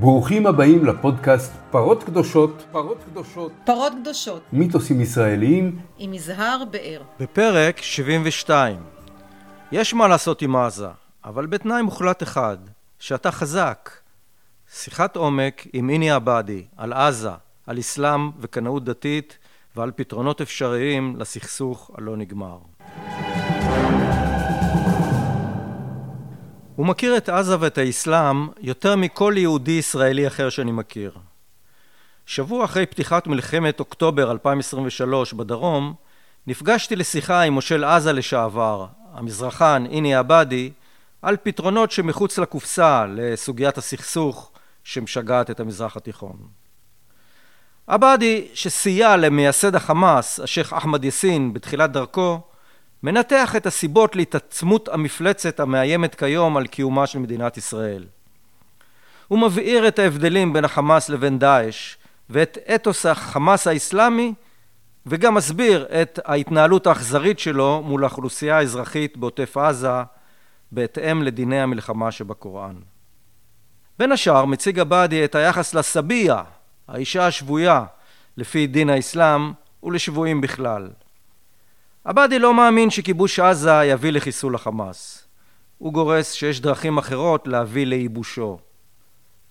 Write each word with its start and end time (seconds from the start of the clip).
ברוכים 0.00 0.46
הבאים 0.46 0.84
לפודקאסט 0.84 1.52
פרות 1.70 2.04
קדושות, 2.04 2.64
פרות 2.72 2.98
קדושות, 3.10 3.52
פרות 3.64 3.92
קדושות, 4.02 4.42
מיתוסים 4.52 5.00
ישראליים, 5.00 5.78
עם 5.98 6.14
יזהר 6.14 6.62
באר. 6.70 7.02
בפרק 7.20 7.82
72 7.82 8.76
יש 9.72 9.94
מה 9.94 10.08
לעשות 10.08 10.42
עם 10.42 10.56
עזה, 10.56 10.88
אבל 11.24 11.46
בתנאי 11.46 11.82
מוחלט 11.82 12.22
אחד, 12.22 12.56
שאתה 12.98 13.30
חזק. 13.30 13.90
שיחת 14.72 15.16
עומק 15.16 15.66
עם 15.72 15.90
איני 15.90 16.10
עבאדי 16.10 16.64
על 16.76 16.92
עזה, 16.92 17.30
על 17.66 17.78
אסלאם 17.78 18.30
וקנאות 18.40 18.84
דתית 18.84 19.38
ועל 19.76 19.90
פתרונות 19.96 20.40
אפשריים 20.40 21.16
לסכסוך 21.18 21.90
הלא 21.94 22.16
נגמר. 22.16 22.58
הוא 26.80 26.86
מכיר 26.86 27.16
את 27.16 27.28
עזה 27.28 27.56
ואת 27.60 27.78
האסלאם 27.78 28.48
יותר 28.60 28.96
מכל 28.96 29.34
יהודי 29.36 29.70
ישראלי 29.70 30.26
אחר 30.26 30.48
שאני 30.50 30.72
מכיר. 30.72 31.12
שבוע 32.26 32.64
אחרי 32.64 32.86
פתיחת 32.86 33.26
מלחמת 33.26 33.80
אוקטובר 33.80 34.30
2023 34.30 35.32
בדרום, 35.32 35.94
נפגשתי 36.46 36.96
לשיחה 36.96 37.42
עם 37.42 37.52
מושל 37.52 37.84
עזה 37.84 38.12
לשעבר, 38.12 38.86
המזרחן 39.12 39.84
איני 39.90 40.14
עבאדי, 40.14 40.70
על 41.22 41.36
פתרונות 41.42 41.90
שמחוץ 41.90 42.38
לקופסה 42.38 43.06
לסוגיית 43.08 43.78
הסכסוך 43.78 44.52
שמשגעת 44.84 45.50
את 45.50 45.60
המזרח 45.60 45.96
התיכון. 45.96 46.36
עבאדי, 47.86 48.48
שסייע 48.54 49.16
למייסד 49.16 49.74
החמאס, 49.74 50.40
השייח' 50.40 50.72
אחמד 50.72 51.04
יאסין, 51.04 51.52
בתחילת 51.52 51.92
דרכו, 51.92 52.40
מנתח 53.02 53.56
את 53.56 53.66
הסיבות 53.66 54.16
להתעצמות 54.16 54.88
המפלצת 54.88 55.60
המאיימת 55.60 56.14
כיום 56.14 56.56
על 56.56 56.66
קיומה 56.66 57.06
של 57.06 57.18
מדינת 57.18 57.56
ישראל. 57.56 58.06
הוא 59.28 59.38
מבעיר 59.38 59.88
את 59.88 59.98
ההבדלים 59.98 60.52
בין 60.52 60.64
החמאס 60.64 61.08
לבין 61.08 61.38
דאעש 61.38 61.96
ואת 62.30 62.58
אתוס 62.74 63.06
החמאס 63.06 63.66
האסלאמי 63.66 64.34
וגם 65.06 65.34
מסביר 65.34 65.86
את 66.02 66.18
ההתנהלות 66.24 66.86
האכזרית 66.86 67.38
שלו 67.38 67.82
מול 67.84 68.04
האוכלוסייה 68.04 68.58
האזרחית 68.58 69.16
בעוטף 69.16 69.56
עזה 69.56 70.02
בהתאם 70.72 71.22
לדיני 71.22 71.60
המלחמה 71.60 72.10
שבקוראן. 72.10 72.74
בין 73.98 74.12
השאר 74.12 74.44
מציג 74.44 74.78
עבאדי 74.78 75.24
את 75.24 75.34
היחס 75.34 75.74
לסביה, 75.74 76.42
האישה 76.88 77.26
השבויה, 77.26 77.84
לפי 78.36 78.66
דין 78.66 78.90
האסלאם 78.90 79.52
ולשבויים 79.82 80.40
בכלל. 80.40 80.88
עבאדי 82.10 82.38
לא 82.38 82.54
מאמין 82.54 82.90
שכיבוש 82.90 83.40
עזה 83.40 83.84
יביא 83.84 84.12
לחיסול 84.12 84.54
החמאס. 84.54 85.28
הוא 85.78 85.92
גורס 85.92 86.32
שיש 86.32 86.60
דרכים 86.60 86.98
אחרות 86.98 87.46
להביא 87.46 87.86
לייבושו. 87.86 88.58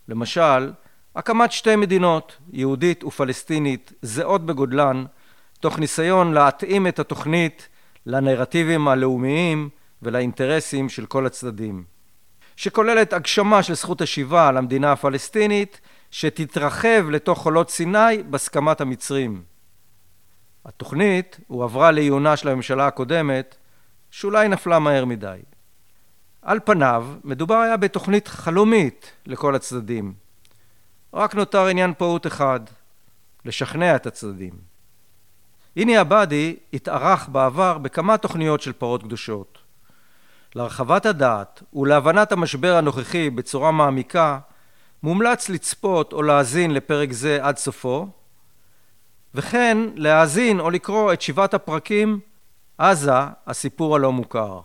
למשל, 0.08 0.72
הקמת 1.16 1.52
שתי 1.52 1.76
מדינות, 1.76 2.38
יהודית 2.52 3.04
ופלסטינית, 3.04 3.94
זהות 4.02 4.46
בגודלן, 4.46 5.06
תוך 5.60 5.80
ניסיון 5.80 6.34
להתאים 6.34 6.88
את 6.88 7.00
התוכנית 7.00 7.68
לנרטיבים 8.06 8.88
הלאומיים 8.88 9.70
ולאינטרסים 10.02 10.90
של 10.90 11.06
כל 11.06 11.26
הצדדים. 11.26 11.84
שכוללת 12.56 13.14
הגשמה 13.14 13.64
של 13.64 13.74
זכות 13.74 14.02
השיבה 14.02 14.48
על 14.48 14.58
המדינה 14.58 14.92
הפלסטינית, 14.92 15.82
שתתרחב 16.12 17.10
לתוך 17.10 17.40
חולות 17.40 17.70
סיני 17.70 18.24
בהסכמת 18.30 18.82
המצרים. 18.82 19.42
התוכנית 20.70 21.39
הועברה 21.48 21.92
לעיונה 21.92 22.38
של 22.38 22.48
הממשלה 22.48 22.88
הקודמת, 22.88 23.56
שאולי 24.12 24.48
נפלה 24.48 24.80
מהר 24.80 25.06
מדי. 25.06 25.39
על 26.42 26.59
פניו, 26.66 27.08
מדובר 27.23 27.56
היה 27.56 27.78
בתוכנית 27.78 28.28
חלומית 28.28 29.12
לכל 29.25 29.56
הצדדים. 29.56 30.14
רק 31.14 31.36
נותר 31.36 31.66
עניין 31.66 31.94
פעוט 31.97 32.28
אחד, 32.28 32.59
לשכנע 33.46 33.96
את 33.96 34.07
הצדדים. 34.07 34.53
איני 35.75 35.97
עבאדי 35.97 36.56
התארח 36.74 37.28
בעבר 37.28 37.78
בכמה 37.78 38.18
תוכניות 38.18 38.62
של 38.62 38.74
פרות 38.74 39.03
קדושות. 39.03 39.57
להרחבת 40.56 41.06
הדעת 41.06 41.63
ולהבנת 41.74 42.31
המשבר 42.31 42.75
הנוכחי 42.75 43.30
בצורה 43.30 43.72
מעמיקה, 43.72 44.40
מומלץ 45.03 45.50
לצפות 45.50 46.13
או 46.13 46.22
להאזין 46.22 46.74
לפרק 46.74 47.12
זה 47.12 47.40
עד 47.41 47.57
סופו, 47.57 48.07
וכן 49.35 49.78
להאזין 49.95 50.59
או 50.59 50.69
לקרוא 50.69 51.13
את 51.13 51.22
שבעת 51.22 51.53
הפרקים 51.53 52.19
עזה, 52.78 53.12
הסיפור 53.47 53.95
הלא 53.95 54.12
מוכר. 54.12 54.59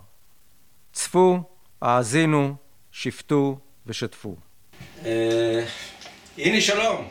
צפו, 0.93 1.43
האזינו, 1.83 2.55
שפטו 2.93 3.59
ושתפו. 3.87 4.37
אה, 5.05 5.65
הנה 6.39 6.61
שלום. 6.61 7.09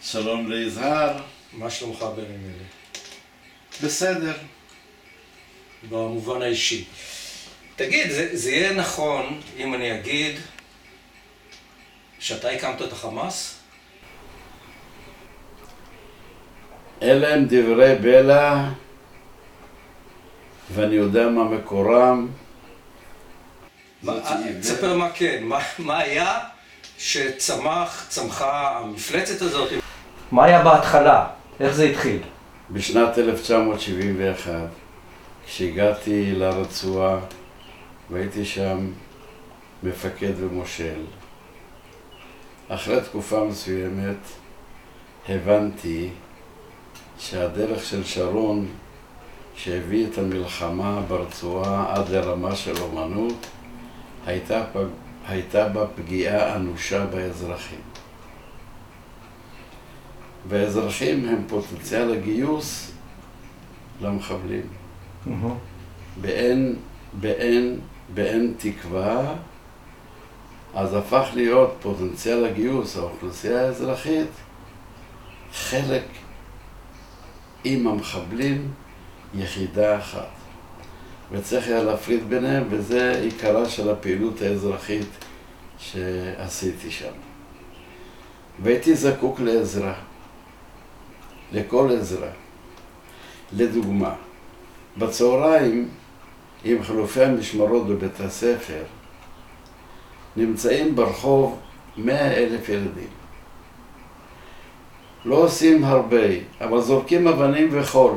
שלום 0.00 0.50
ליזהר. 0.50 1.22
מה 1.52 1.70
שלומך 1.70 2.04
בימים 2.16 2.44
אלה? 2.44 2.64
בסדר. 3.82 4.36
במובן 5.88 6.42
האישי. 6.42 6.84
תגיד, 7.76 8.10
זה, 8.10 8.36
זה 8.36 8.50
יהיה 8.50 8.72
נכון 8.72 9.40
אם 9.56 9.74
אני 9.74 10.00
אגיד 10.00 10.36
שאתה 12.18 12.50
הקמת 12.50 12.82
את 12.82 12.92
החמאס? 12.92 13.61
אלה 17.02 17.34
הם 17.34 17.44
דברי 17.48 17.94
בלע, 17.94 18.64
ואני 20.74 20.94
יודע 20.94 21.28
מה 21.28 21.44
מקורם. 21.44 22.28
תספר 24.60 24.96
מה 24.96 25.10
כן, 25.10 25.44
מה, 25.78 25.98
היה 25.98 26.38
שצמח, 26.98 28.06
צמחה 28.08 28.78
המפלצת 28.78 29.42
הזאת? 29.42 29.72
מה 30.32 30.44
היה 30.44 30.62
בהתחלה? 30.64 31.26
איך 31.60 31.72
זה 31.72 31.84
התחיל? 31.84 32.22
בשנת 32.70 33.18
1971, 33.18 34.52
כשהגעתי 35.46 36.32
לרצועה 36.34 37.18
והייתי 38.10 38.44
שם 38.44 38.90
מפקד 39.82 40.32
ומושל, 40.36 41.04
אחרי 42.68 43.00
תקופה 43.00 43.44
מסוימת 43.44 44.16
הבנתי 45.28 46.10
שהדרך 47.30 47.84
של 47.84 48.04
שרון 48.04 48.66
שהביא 49.56 50.06
את 50.06 50.18
המלחמה 50.18 51.00
ברצועה 51.08 51.94
עד 51.94 52.08
לרמה 52.08 52.56
של 52.56 52.76
אומנות 52.76 53.46
הייתה, 54.26 54.64
פג... 54.72 54.84
הייתה 55.28 55.68
בה 55.68 55.86
פגיעה 55.86 56.56
אנושה 56.56 57.06
באזרחים. 57.06 57.80
והאזרחים 60.48 61.28
הם 61.28 61.44
פוטנציאל 61.48 62.12
הגיוס 62.14 62.92
למחבלים. 64.00 64.66
באין, 66.20 66.76
באין, 67.20 67.80
באין 68.14 68.54
תקווה, 68.58 69.34
אז 70.74 70.94
הפך 70.94 71.28
להיות 71.34 71.74
פוטנציאל 71.82 72.44
הגיוס, 72.44 72.96
האוכלוסייה 72.96 73.60
האזרחית, 73.60 74.30
חלק 75.52 76.04
עם 77.64 77.86
המחבלים 77.86 78.70
יחידה 79.34 79.98
אחת. 79.98 80.28
וצריך 81.32 81.66
היה 81.66 81.82
להפריד 81.82 82.28
ביניהם, 82.28 82.64
וזה 82.70 83.20
עיקרה 83.22 83.68
של 83.68 83.90
הפעילות 83.90 84.42
האזרחית 84.42 85.08
שעשיתי 85.78 86.90
שם. 86.90 87.12
והייתי 88.62 88.94
זקוק 88.94 89.40
לעזרה, 89.40 89.94
לכל 91.52 91.90
עזרה. 92.00 92.30
לדוגמה, 93.52 94.14
בצהריים, 94.98 95.88
עם 96.64 96.82
חילופי 96.82 97.22
המשמרות 97.24 97.86
בבית 97.86 98.20
הספר, 98.20 98.82
נמצאים 100.36 100.96
ברחוב 100.96 101.60
מאה 101.96 102.34
אלף 102.34 102.68
ילדים. 102.68 103.21
לא 105.24 105.34
עושים 105.34 105.84
הרבה, 105.84 106.26
אבל 106.60 106.80
זורקים 106.80 107.28
אבנים 107.28 107.68
וחול. 107.72 108.12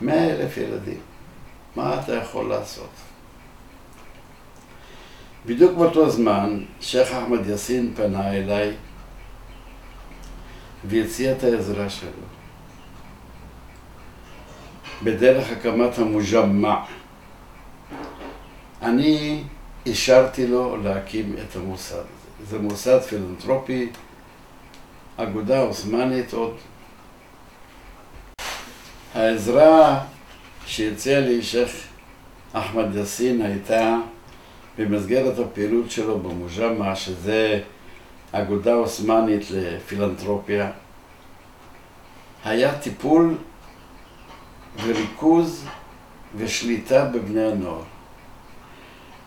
מאה 0.00 0.30
אלף 0.30 0.56
ילדים. 0.56 1.00
מה 1.76 2.00
אתה 2.00 2.14
יכול 2.14 2.48
לעשות? 2.48 2.90
בדיוק 5.46 5.78
באותו 5.78 6.10
זמן, 6.10 6.64
שייח' 6.80 7.12
אחמד 7.12 7.46
יאסין 7.46 7.92
פנה 7.96 8.32
אליי 8.32 8.72
והציע 10.84 11.32
את 11.32 11.44
העזרה 11.44 11.90
שלו. 11.90 12.10
בדרך 15.02 15.52
הקמת 15.52 15.98
המוג'מע. 15.98 16.76
אני 18.82 19.42
אישרתי 19.86 20.46
לו 20.46 20.76
להקים 20.76 21.34
את 21.38 21.56
המוסד 21.56 21.94
הזה. 21.94 22.50
זה 22.50 22.58
מוסד 22.58 23.00
פילנטרופי 23.00 23.88
אגודה 25.20 25.60
עות'מאנית 25.60 26.32
עוד. 26.32 26.56
העזרה 29.14 30.04
שהציע 30.66 31.20
לי 31.20 31.42
שייח' 31.42 31.70
אחמד 32.52 32.94
יאסין 32.94 33.42
הייתה 33.42 33.96
במסגרת 34.78 35.38
הפעילות 35.38 35.90
שלו 35.90 36.18
במוג'מה, 36.18 36.96
שזה 36.96 37.60
אגודה 38.32 38.74
עות'מאנית 38.74 39.50
לפילנטרופיה, 39.50 40.70
היה 42.44 42.78
טיפול 42.78 43.34
וריכוז 44.84 45.64
ושליטה 46.36 47.04
בבני 47.04 47.44
הנוער. 47.44 47.82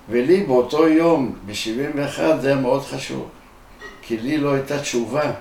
ולי 0.09 0.43
באותו 0.43 0.87
יום, 0.87 1.35
ב-71, 1.45 2.21
זה 2.41 2.47
היה 2.47 2.55
מאוד 2.55 2.83
חשוב, 2.83 3.29
כי 4.01 4.17
לי 4.17 4.37
לא 4.37 4.53
הייתה 4.53 4.79
תשובה 4.79 5.31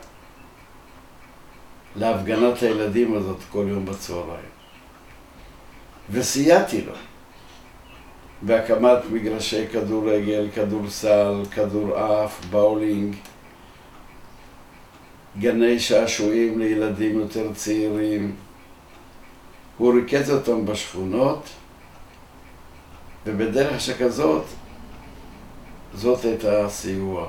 להפגנת 1.96 2.62
הילדים 2.62 3.14
הזאת 3.14 3.38
כל 3.50 3.66
יום 3.68 3.84
בצהריים. 3.86 4.50
וסייעתי 6.10 6.80
לו 6.80 6.92
בהקמת 8.42 8.98
מגרשי 9.12 9.66
כדורגל, 9.72 10.48
כדורסל, 10.54 11.42
כדורעף, 11.54 12.44
באולינג, 12.50 13.16
גני 15.38 15.80
שעשועים 15.80 16.58
לילדים 16.58 17.20
יותר 17.20 17.52
צעירים. 17.54 18.34
הוא 19.78 19.94
ריכז 19.94 20.30
אותם 20.30 20.66
בשכונות, 20.66 21.48
ובדרך 23.26 23.80
שכזאת, 23.80 24.44
זאת 25.94 26.24
הייתה 26.24 26.64
הסיוע. 26.64 27.28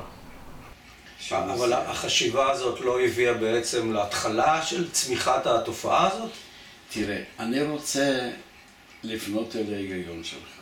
אבל 1.31 1.73
החשיבה 1.73 2.51
הזאת 2.51 2.81
לא 2.81 3.01
הביאה 3.01 3.33
בעצם 3.33 3.93
להתחלה 3.93 4.61
של 4.61 4.91
צמיחת 4.91 5.47
התופעה 5.47 6.07
הזאת? 6.07 6.31
תראה, 6.93 7.23
אני 7.39 7.61
רוצה 7.61 8.29
לפנות 9.03 9.55
אל 9.55 9.73
ההיגיון 9.73 10.23
שלך. 10.23 10.61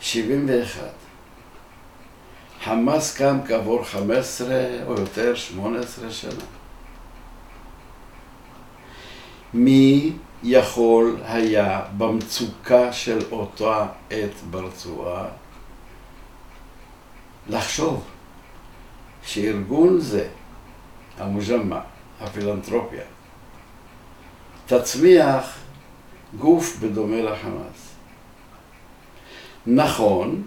71. 0.00 0.80
חמאס 2.64 3.16
קם 3.16 3.38
כעבור 3.48 3.84
15 3.84 4.48
או 4.86 4.92
יותר, 4.92 5.34
18 5.34 6.10
שנה. 6.10 6.44
מי 9.54 10.12
יכול 10.42 11.16
היה 11.24 11.82
במצוקה 11.96 12.92
של 12.92 13.18
אותה 13.32 13.86
עת 14.10 14.34
ברצועה 14.50 15.24
לחשוב 17.48 18.04
שארגון 19.22 20.00
זה, 20.00 20.28
המוג'מה, 21.18 21.80
הפילנטרופיה, 22.20 23.04
תצמיח 24.66 25.58
גוף 26.38 26.76
בדומה 26.80 27.22
לחמאס. 27.22 27.94
נכון, 29.66 30.42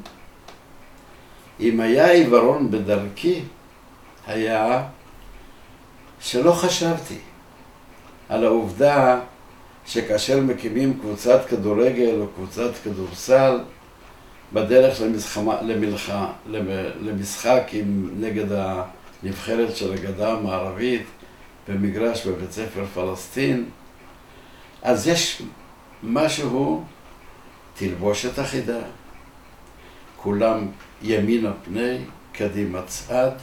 אם 1.59 1.79
היה 1.79 2.11
עיוורון 2.11 2.71
בדרכי, 2.71 3.41
היה 4.27 4.83
שלא 6.19 6.51
חשבתי 6.51 7.17
על 8.29 8.45
העובדה 8.45 9.19
שכאשר 9.85 10.39
מקימים 10.41 10.99
קבוצת 10.99 11.45
כדורגל 11.49 12.21
או 12.21 12.27
קבוצת 12.35 12.71
כדורסל, 12.83 13.59
בדרך 14.53 15.01
למלחמה, 15.01 15.61
למלחה, 15.61 16.31
למשחק 17.01 17.63
עם, 17.71 18.09
נגד 18.19 18.45
הנבחרת 18.51 19.75
של 19.75 19.93
הגדה 19.93 20.33
המערבית 20.33 21.05
במגרש 21.67 22.27
בבית 22.27 22.51
ספר 22.51 22.85
פלסטין, 22.93 23.69
אז 24.81 25.07
יש 25.07 25.41
משהו, 26.03 26.83
תלבושת 27.75 28.39
אחידה, 28.39 28.79
כולם 30.17 30.67
ימינה 31.01 31.51
פני, 31.63 31.97
קדימה 32.33 32.81
צעד, 32.81 33.33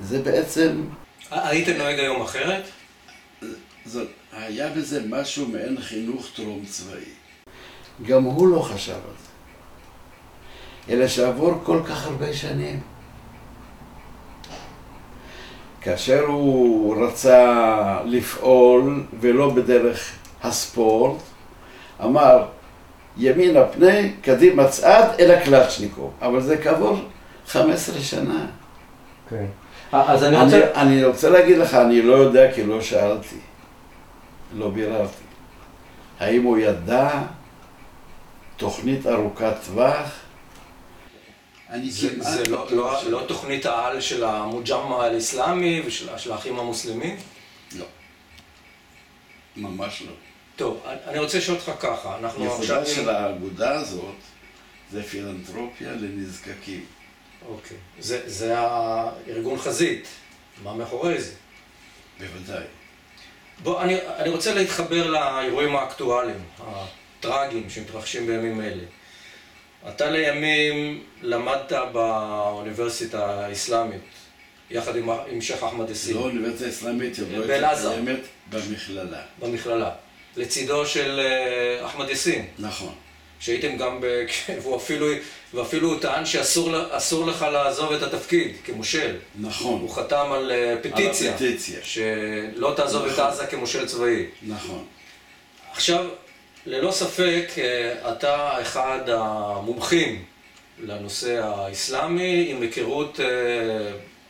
זה 0.00 0.22
בעצם... 0.22 0.84
היית 1.30 1.68
נוהג 1.68 1.98
היום 1.98 2.22
אחרת? 2.22 2.62
זאת, 3.84 4.08
היה 4.32 4.70
בזה 4.70 5.02
משהו 5.08 5.48
מעין 5.48 5.80
חינוך 5.80 6.26
טרום 6.36 6.64
צבאי. 6.64 7.04
גם 8.06 8.22
הוא 8.22 8.48
לא 8.48 8.60
חשב 8.62 8.92
על 8.92 9.14
זה. 9.22 9.27
אלא 10.90 11.08
שעבור 11.08 11.54
כל 11.62 11.80
כך 11.84 12.06
הרבה 12.06 12.32
שנים. 12.32 12.80
כאשר 15.80 16.24
הוא 16.24 17.04
רצה 17.06 18.00
לפעול, 18.04 19.04
ולא 19.20 19.50
בדרך 19.50 20.12
הספורט, 20.42 21.16
אמר, 22.04 22.44
ימינה 23.16 23.64
פני, 23.64 24.12
קדימה 24.22 24.68
צעד, 24.68 25.20
אל 25.20 25.30
הקלצ'ניקו. 25.30 26.10
אבל 26.22 26.40
זה 26.40 26.56
כעבור 26.62 26.98
15 27.46 28.00
שנה. 28.00 28.46
כן. 29.30 29.46
אז 29.92 30.24
אני 30.24 30.36
רוצה... 30.42 30.56
אני, 30.56 30.82
אני 30.82 31.04
רוצה 31.04 31.30
להגיד 31.30 31.58
לך, 31.58 31.74
אני 31.74 32.02
לא 32.02 32.14
יודע 32.14 32.52
כי 32.52 32.64
לא 32.64 32.80
שאלתי. 32.80 33.36
לא 34.56 34.70
ביררתי. 34.70 35.24
האם 36.20 36.42
הוא 36.42 36.58
ידע 36.58 37.10
תוכנית 38.56 39.06
ארוכת 39.06 39.54
טווח? 39.66 40.27
זה, 41.88 42.42
לא, 42.48 42.66
לא, 42.70 43.10
לא 43.10 43.24
תוכנית 43.28 43.66
העל 43.66 44.00
של 44.00 44.24
המוג'מה 44.24 45.06
אל-אסלאמי 45.06 45.82
ושל 45.86 46.32
האחים 46.32 46.58
המוסלמים? 46.58 47.16
לא. 47.76 47.86
ממש 49.56 50.02
לא. 50.02 50.12
טוב, 50.56 50.82
אני 51.06 51.18
רוצה 51.18 51.38
לשאול 51.38 51.56
אותך 51.56 51.72
ככה, 51.80 52.18
אנחנו 52.18 52.54
עכשיו... 52.54 52.76
ייחודה 52.76 52.94
של 52.94 53.08
האגודה 53.08 53.74
הזאת 53.74 54.14
זה 54.92 55.02
פילנטרופיה 55.02 55.92
לנזקקים. 55.92 56.84
אוקיי. 57.48 57.76
זה, 57.98 58.22
זה 58.26 58.58
הארגון 58.58 59.58
חזית, 59.58 60.06
מה 60.62 60.74
מאחורי 60.74 61.20
זה? 61.20 61.32
בוודאי. 62.18 62.64
בוא, 63.62 63.82
אני, 63.82 63.96
אני 64.16 64.28
רוצה 64.28 64.54
להתחבר 64.54 65.10
לאירועים 65.10 65.76
האקטואליים, 65.76 66.44
הטראגיים 66.58 67.70
שמתרחשים 67.70 68.26
בימים 68.26 68.60
אלה. 68.60 68.84
אתה 69.88 70.10
לימים 70.10 71.02
למדת 71.22 71.72
באוניברסיטה 71.92 73.46
האסלאמית, 73.46 74.00
יחד 74.70 74.96
עם, 74.96 75.10
עם 75.10 75.40
שייח' 75.40 75.62
אחמד 75.62 75.88
יאסין. 75.88 76.16
לא 76.16 76.20
אוניברסיטה 76.20 76.64
האסלאמית, 76.64 77.18
באלעזר. 77.46 77.92
קיימת 77.92 78.20
במכללה. 78.50 79.20
במכללה. 79.38 79.90
לצידו 80.36 80.86
של 80.86 81.20
אה, 81.20 81.86
אחמד 81.86 82.08
יאסין. 82.10 82.46
נכון. 82.58 82.94
שהייתם 83.40 83.76
גם. 83.76 84.00
והוא 84.62 84.76
אפילו, 84.76 85.06
ואפילו 85.54 85.92
הוא 85.92 86.00
טען 86.00 86.26
שאסור 86.26 87.26
לך 87.26 87.42
לעזוב 87.42 87.92
את 87.92 88.02
התפקיד 88.02 88.56
כמושל. 88.64 89.16
נכון. 89.40 89.80
הוא 89.80 89.90
חתם 89.90 90.32
על 90.32 90.52
אה, 90.52 90.76
פטיציה. 90.82 91.28
על 91.28 91.34
הפטיציה. 91.34 91.78
שלא 91.82 92.72
תעזוב 92.76 93.06
נכון. 93.06 93.24
את 93.24 93.32
עזה 93.32 93.46
כמושל 93.46 93.86
צבאי. 93.86 94.26
נכון. 94.42 94.84
עכשיו, 95.72 96.06
ללא 96.70 96.90
ספק, 96.90 97.44
אה, 97.58 98.12
אתה 98.12 98.62
אחד 98.62 99.00
המומחים 99.08 100.24
לנושא 100.78 101.44
האסלאמי, 101.44 102.46
עם 102.50 102.62
היכרות 102.62 103.20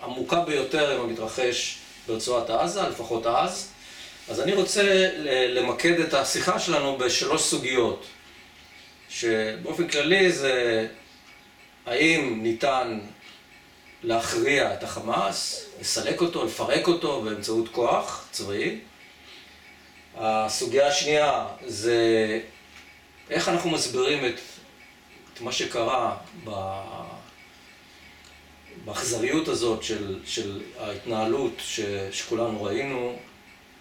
עמוקה 0.03 0.41
ביותר 0.41 0.91
עם 0.91 1.01
המתרחש 1.01 1.79
ברצועת 2.07 2.51
עזה, 2.51 2.83
לפחות 2.83 3.27
אז. 3.27 3.69
אז 4.29 4.41
אני 4.41 4.53
רוצה 4.53 4.83
למקד 5.49 6.01
את 6.01 6.15
השיחה 6.15 6.59
שלנו 6.59 6.99
בשלוש 6.99 7.43
סוגיות, 7.43 8.07
שבאופן 9.09 9.89
כללי 9.89 10.33
זה 10.33 10.87
האם 11.87 12.39
ניתן 12.43 12.99
להכריע 14.03 14.75
את 14.75 14.83
החמאס, 14.83 15.67
לסלק 15.81 16.21
אותו, 16.21 16.45
לפרק 16.45 16.89
אותו 16.89 17.23
באמצעות 17.23 17.69
כוח 17.69 18.29
צבאי. 18.31 18.79
הסוגיה 20.19 20.89
השנייה 20.89 21.47
זה 21.67 22.41
איך 23.31 23.49
אנחנו 23.49 23.71
מסבירים 23.71 24.27
את, 24.27 24.41
את 25.35 25.41
מה 25.41 25.53
שקרה. 25.53 26.17
באכזריות 28.85 29.49
הזאת 29.49 29.83
של, 29.83 30.19
של 30.27 30.63
ההתנהלות 30.81 31.53
ש, 31.59 31.81
שכולנו 32.13 32.63
ראינו 32.63 33.17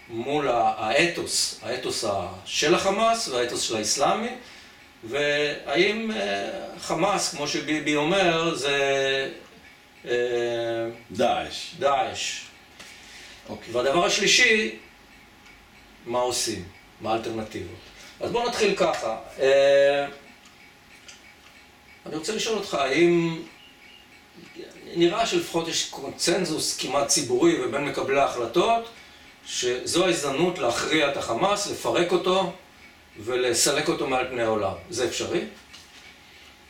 מול 0.09 0.47
האתוס, 0.49 1.59
האתוס 1.63 2.05
של 2.45 2.75
החמאס 2.75 3.27
והאתוס 3.27 3.61
של 3.61 3.75
האסלאמי, 3.75 4.29
והאם 5.03 6.11
אה, 6.11 6.79
חמאס, 6.79 7.35
כמו 7.35 7.47
שביבי 7.47 7.95
אומר, 7.95 8.55
זה... 8.55 8.77
אה, 10.05 10.11
דאעש. 11.11 11.73
דאעש. 11.79 12.41
אוקיי. 13.49 13.73
והדבר 13.73 14.05
השלישי, 14.05 14.75
מה 16.07 16.19
עושים? 16.19 16.63
מה 17.01 17.11
האלטרנטיבות? 17.11 17.75
אז 18.19 18.31
בואו 18.31 18.49
נתחיל 18.49 18.75
ככה. 18.75 19.17
אה, 19.39 20.05
אני 22.05 22.15
רוצה 22.15 22.35
לשאול 22.35 22.57
אותך, 22.57 22.73
האם... 22.73 23.41
נראה 24.95 25.25
שלפחות 25.25 25.67
יש 25.67 25.89
קונצנזוס 25.89 26.77
כמעט 26.77 27.07
ציבורי 27.07 27.63
ובין 27.63 27.85
מקבלי 27.85 28.19
ההחלטות 28.19 28.89
שזו 29.45 30.05
ההזדמנות 30.05 30.59
להכריע 30.59 31.11
את 31.11 31.17
החמאס, 31.17 31.71
לפרק 31.71 32.11
אותו 32.11 32.53
ולסלק 33.19 33.87
אותו 33.87 34.07
מעל 34.07 34.27
פני 34.27 34.41
העולם. 34.41 34.73
זה 34.89 35.05
אפשרי? 35.05 35.41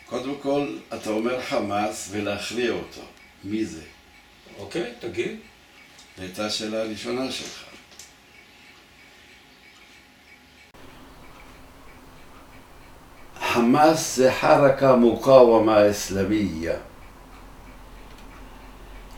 קודם 0.05 0.35
כל, 0.41 0.77
אתה 0.95 1.09
אומר 1.09 1.41
חמאס 1.41 2.07
ולהכריע 2.11 2.71
אותו. 2.71 3.01
מי 3.43 3.65
זה? 3.65 3.81
אוקיי, 4.59 4.93
תגיד. 4.99 5.39
זו 6.17 6.23
הייתה 6.23 6.45
השאלה 6.45 6.81
הראשונה 6.81 7.31
שלך. 7.31 7.66
חמאס 13.67 14.15
זה 14.15 14.31
חרקה 14.31 14.95
מוקאומה 14.95 15.89
אסלאמיה. 15.89 16.73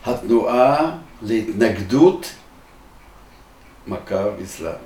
התנועה 0.06 0.96
להתנגדות 1.22 2.32
מכר 3.86 4.30
אסלאמית. 4.44 4.80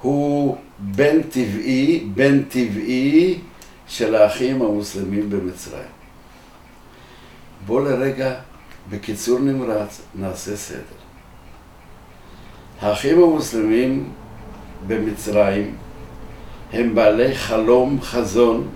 הוא 0.00 0.56
בן 0.78 1.22
טבעי, 1.22 2.06
בן 2.14 2.42
טבעי 2.42 3.38
של 3.88 4.14
האחים 4.14 4.62
המוסלמים 4.62 5.30
במצרים. 5.30 5.88
בוא 7.66 7.80
לרגע, 7.80 8.34
בקיצור 8.90 9.38
נמרץ, 9.38 10.00
נעשה 10.14 10.56
סדר. 10.56 10.80
האחים 12.80 13.22
המוסלמים 13.22 14.12
במצרים 14.86 15.76
הם 16.72 16.94
בעלי 16.94 17.34
חלום 17.34 18.00
חזון 18.02 18.68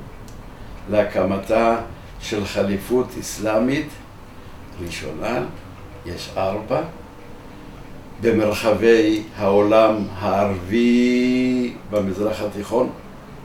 להקמתה 0.90 1.76
של 2.20 2.44
חליפות 2.44 3.06
אסלאמית 3.20 3.88
ראשונה, 4.80 5.44
יש 6.06 6.30
ארבע, 6.36 6.82
במרחבי 8.20 9.22
העולם 9.36 9.96
הערבי 10.14 11.74
במזרח 11.90 12.40
התיכון, 12.40 12.90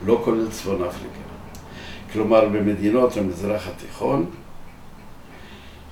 לא 0.06 0.22
כולל 0.26 0.52
צפון 0.52 0.84
אפריקה. 0.84 1.26
כלומר, 2.14 2.50
במדינות 2.50 3.18
המזרח 3.18 3.68
התיכון, 3.68 4.26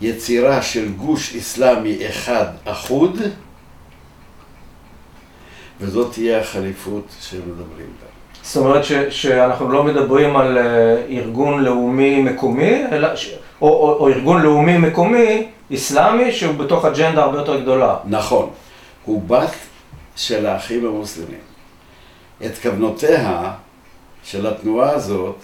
יצירה 0.01 0.62
של 0.62 0.93
גוש 0.93 1.36
אסלאמי 1.36 2.07
אחד 2.10 2.45
אחוד, 2.65 3.17
וזאת 5.81 6.13
תהיה 6.13 6.41
החליפות 6.41 7.05
שמדברים 7.22 7.93
בה. 8.01 8.02
זאת 8.44 8.58
אומרת 8.58 8.84
שאנחנו 9.10 9.72
לא 9.72 9.84
מדברים 9.84 10.36
על 10.36 10.58
אה, 10.58 11.06
ארגון 11.10 11.64
לאומי 11.64 12.22
מקומי, 12.22 12.84
או, 13.62 13.68
או, 13.68 13.98
או 14.00 14.10
ארגון 14.10 14.42
לאומי 14.42 14.78
מקומי 14.78 15.48
אסלאמי 15.74 16.32
שהוא 16.32 16.56
בתוך 16.56 16.86
אג'נדה 16.86 17.24
הרבה 17.24 17.38
יותר 17.38 17.62
גדולה. 17.62 17.98
נכון, 18.06 18.50
הוא 19.06 19.22
בת 19.28 19.52
של 20.16 20.46
האחים 20.46 20.86
המוסלמים. 20.86 21.40
את 22.46 22.58
כוונותיה 22.62 23.52
של 24.24 24.48
התנועה 24.48 24.92
הזאת, 24.92 25.36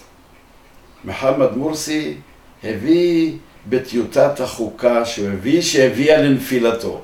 מוחמד 1.03 1.57
מורסי 1.57 2.15
הביא 2.63 3.33
בטיוטת 3.69 4.39
החוקה 4.39 5.05
שהוא 5.05 5.27
הביא, 5.27 5.61
שהביאה 5.61 6.21
לנפילתו. 6.21 7.01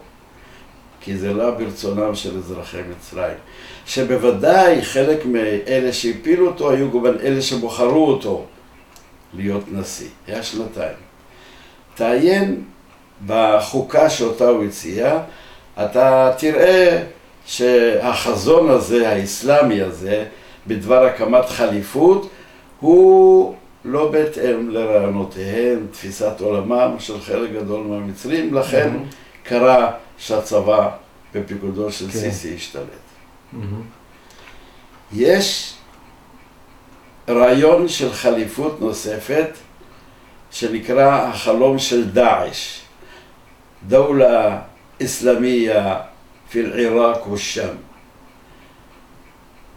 כי 1.02 1.18
זה 1.18 1.34
לא 1.34 1.52
ברצונם 1.52 2.16
של 2.16 2.38
אזרחי 2.38 2.82
מצרים. 2.90 3.38
שבוודאי 3.86 4.82
חלק 4.82 5.25
מאלה 5.25 5.94
שהפילו 5.94 6.48
אותו 6.48 6.72
היו 6.72 6.92
גם 6.92 7.06
אלה 7.06 7.42
שבוחרו 7.42 8.08
אותו 8.08 8.46
להיות 9.34 9.63
נשיא. 9.72 10.08
היה 10.27 10.44
שנתיים. 10.44 10.96
תעיין 11.96 12.63
בחוקה 13.25 14.10
שאותה 14.10 14.48
הוא 14.48 14.63
הציע, 14.63 15.20
אתה 15.84 16.32
תראה 16.38 17.04
שהחזון 17.46 18.70
הזה, 18.70 19.10
האסלאמי 19.10 19.82
הזה, 19.82 20.25
בדבר 20.68 21.06
הקמת 21.06 21.46
חליפות, 21.46 22.30
הוא 22.80 23.56
לא 23.86 24.12
בהתאם 24.12 24.70
לרעיונותיהם, 24.70 25.88
תפיסת 25.92 26.42
עולמם 26.42 26.96
של 27.00 27.22
חלק 27.22 27.51
גדול 27.51 27.84
מהמצרים, 27.88 28.54
לכן 28.54 28.89
mm-hmm. 28.96 29.48
קרה 29.50 29.92
שהצבא 30.18 30.89
בפיקודו 31.36 31.92
של 31.92 32.06
כן. 32.06 32.20
סיסי 32.20 32.56
השתלט. 32.56 33.04
Mm-hmm. 33.55 35.13
יש 35.13 35.74
רעיון 37.29 37.88
של 37.88 38.13
חליפות 38.13 38.81
נוספת 38.81 39.50
שנקרא 40.51 41.27
החלום 41.27 41.79
של 41.79 42.12
דאעש, 42.12 42.79
דאולה 43.88 44.62
אסלאמיה 45.03 46.01
פיל 46.50 46.74
עיראק 46.74 47.27
ושם, 47.27 47.75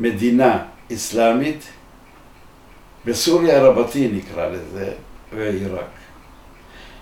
מדינה 0.01 0.65
אסלאמית 0.93 1.69
בסוריה 3.05 3.63
רבתי 3.63 4.09
נקרא 4.09 4.47
לזה, 4.47 4.93
ועיראק. 5.33 5.85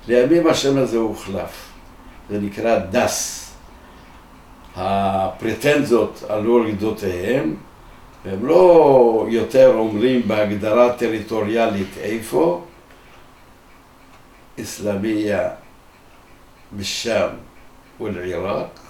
לימים 0.08 0.46
השם 0.46 0.78
הזה 0.78 0.96
הוחלף, 0.96 1.68
זה 2.30 2.38
נקרא 2.40 2.78
דס. 2.78 3.45
הפרטנזות 4.76 6.22
עלו 6.28 6.62
על 6.62 6.70
גדותיהם, 6.70 7.56
והם 8.24 8.46
לא 8.46 9.26
יותר 9.30 9.74
אומרים 9.74 10.28
בהגדרה 10.28 10.92
טריטוריאלית 10.92 11.98
איפה, 12.00 12.64
אסלאמיה 14.60 15.48
בשם 16.72 17.28
ולעיראק, 18.00 18.80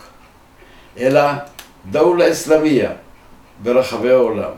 אלא 0.99 1.21
דאולה 1.91 2.33
אסלאמיה 2.33 2.93
ברחבי 3.63 4.11
העולם. 4.11 4.53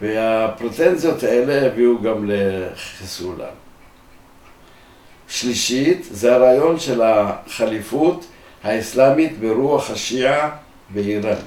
והפרוטנזיות 0.00 1.22
האלה 1.22 1.66
הביאו 1.66 2.02
גם 2.02 2.30
לחיסולם. 2.30 3.54
שלישית, 5.28 6.06
זה 6.10 6.34
הרעיון 6.34 6.78
של 6.78 7.02
החליפות 7.02 8.26
האסלאמית 8.62 9.38
ברוח 9.40 9.90
השיעה 9.90 10.56
באיראן. 10.90 11.40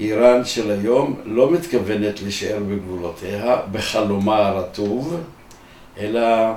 איראן 0.00 0.44
של 0.44 0.70
היום 0.70 1.20
לא 1.24 1.50
מתכוונת 1.50 2.22
להישאר 2.22 2.58
בגבולותיה, 2.58 3.56
בחלומה 3.72 4.46
הרטוב, 4.46 5.16
אלא 5.98 6.52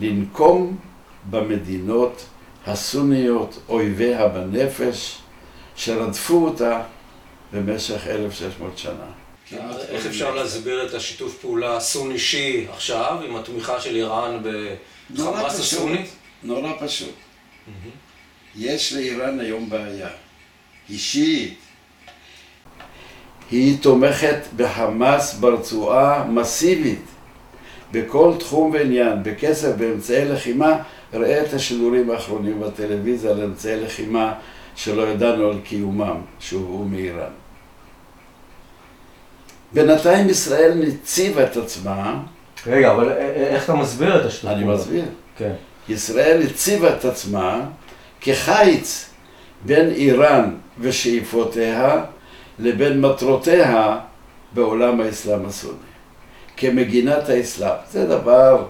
לנקום 0.00 0.76
במדינות 1.30 2.24
הסוניות, 2.66 3.58
אויביה 3.68 4.28
בנפש, 4.28 5.18
שרדפו 5.76 6.44
אותה 6.44 6.82
במשך 7.52 8.06
1,600 8.06 8.78
שנה. 8.78 8.92
איך 9.88 10.06
אפשר 10.06 10.34
להסביר 10.34 10.86
את 10.86 10.94
השיתוף 10.94 11.38
פעולה 11.40 11.76
הסוני-שיעי 11.76 12.66
עכשיו, 12.72 13.18
עם 13.28 13.36
התמיכה 13.36 13.80
של 13.80 13.94
איראן 13.96 14.42
בחמאס 15.14 15.60
הסונית? 15.60 16.10
נורא 16.42 16.72
פשוט. 16.80 17.14
יש 18.56 18.92
לאיראן 18.92 19.40
היום 19.40 19.70
בעיה. 19.70 20.08
היא 20.88 20.98
שיעית. 20.98 21.58
היא 23.50 23.78
תומכת 23.80 24.38
בחמאס 24.56 25.34
ברצועה 25.34 26.24
מסיבית, 26.24 27.04
בכל 27.92 28.32
תחום 28.38 28.70
ועניין, 28.72 29.22
בכסף, 29.22 29.76
באמצעי 29.76 30.24
לחימה. 30.24 30.78
ראה 31.14 31.42
את 31.42 31.54
השידורים 31.54 32.10
האחרונים 32.10 32.60
בטלוויזיה 32.60 33.30
על 33.30 33.44
אמצעי 33.44 33.80
לחימה 33.80 34.34
שלא 34.76 35.02
ידענו 35.02 35.48
על 35.48 35.58
קיומם, 35.64 36.20
שהובאו 36.40 36.84
מאיראן. 36.84 37.30
בינתיים 39.72 40.28
ישראל 40.28 40.82
הציבה 40.88 41.44
את 41.44 41.56
עצמה. 41.56 42.22
רגע, 42.66 42.92
אבל 42.92 43.12
איך 43.50 43.64
אתה 43.64 43.74
מסביר 43.74 44.20
את 44.20 44.26
השטות? 44.26 44.50
אני 44.50 44.64
מסביר. 44.64 45.04
כן. 45.36 45.52
ישראל 45.88 46.42
הציבה 46.42 46.96
את 46.96 47.04
עצמה 47.04 47.60
כחיץ 48.22 49.10
בין 49.64 49.90
איראן 49.90 50.54
ושאיפותיה 50.78 52.04
לבין 52.58 53.00
מטרותיה 53.00 53.98
בעולם 54.52 55.00
האסלאם 55.00 55.46
הסוני. 55.46 55.76
כמגינת 56.56 57.28
האסלאם. 57.28 57.76
זה 57.90 58.06
דבר 58.06 58.66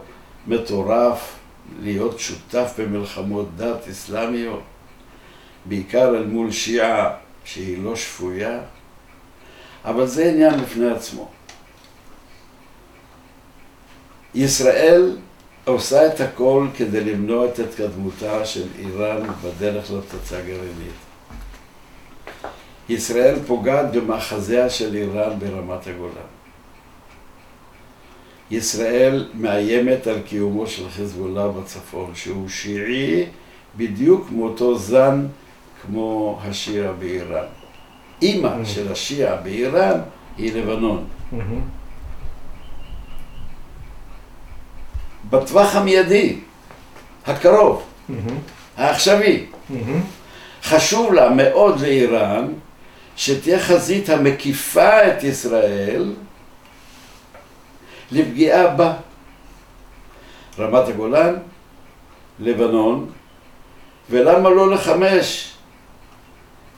מטורף 0.47 1.35
להיות 1.83 2.21
שותף 2.21 2.73
במלחמות 2.79 3.57
דת 3.57 3.89
אסלאמיות, 3.91 4.63
בעיקר 5.65 6.09
אל 6.09 6.27
מול 6.27 6.51
שיעה 6.51 7.11
שהיא 7.45 7.83
לא 7.83 7.97
שפויה. 7.97 8.61
אבל 9.85 10.07
זה 10.07 10.29
עניין 10.29 10.61
בפני 10.61 10.91
עצמו. 10.91 11.31
ישראל 14.35 15.17
עושה 15.65 16.07
את 16.07 16.21
הכל 16.21 16.67
כדי 16.77 17.05
למנוע 17.05 17.47
את 17.47 17.59
התקדמותה 17.59 18.45
של 18.45 18.67
איראן 18.79 19.27
בדרך 19.45 19.91
לפצצה 19.91 20.41
גרעינית. 20.41 20.93
ישראל 22.89 23.35
פוגעת 23.47 23.93
במאחזיה 23.93 24.71
של 24.71 24.95
איראן 24.95 25.39
ברמת 25.39 25.87
הגולן. 25.87 26.33
ישראל 28.51 29.29
מאיימת 29.35 30.07
על 30.07 30.21
קיומו 30.21 30.67
של 30.67 30.91
חיזבאללה 30.91 31.49
בצפון, 31.49 32.11
שהוא 32.15 32.49
שיעי 32.49 33.27
בדיוק 33.77 34.31
מאותו 34.31 34.79
זן 34.79 35.27
כמו 35.83 36.39
השיעה 36.43 36.93
באיראן. 36.93 37.47
אימא 38.23 38.49
mm-hmm. 38.49 38.67
של 38.67 38.93
השיעה 38.93 39.37
באיראן 39.37 40.01
היא 40.39 40.55
לבנון. 40.55 41.05
Mm-hmm. 41.33 41.82
בטווח 45.31 45.77
המיידי, 45.77 46.37
הקרוב, 47.27 47.83
העכשווי. 48.77 49.47
חשוב 50.65 51.13
לה 51.15 51.31
מאוד 51.31 51.81
לאיראן 51.81 52.49
שתהיה 53.17 53.61
חזית 53.61 54.09
המקיפה 54.09 55.07
את 55.07 55.25
ישראל 55.25 56.15
לפגיעה 58.13 58.69
בה. 58.69 58.93
רמת 60.59 60.89
הגולן, 60.89 61.35
לבנון, 62.41 63.11
ולמה 64.11 64.51
לא 64.51 64.71
לחמש 64.71 65.53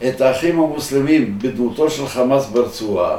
את 0.08 0.20
האחים 0.20 0.60
המוסלמים 0.60 1.38
בדמותו 1.38 1.90
של 1.90 2.06
חמאס 2.06 2.46
ברצועה, 2.46 3.16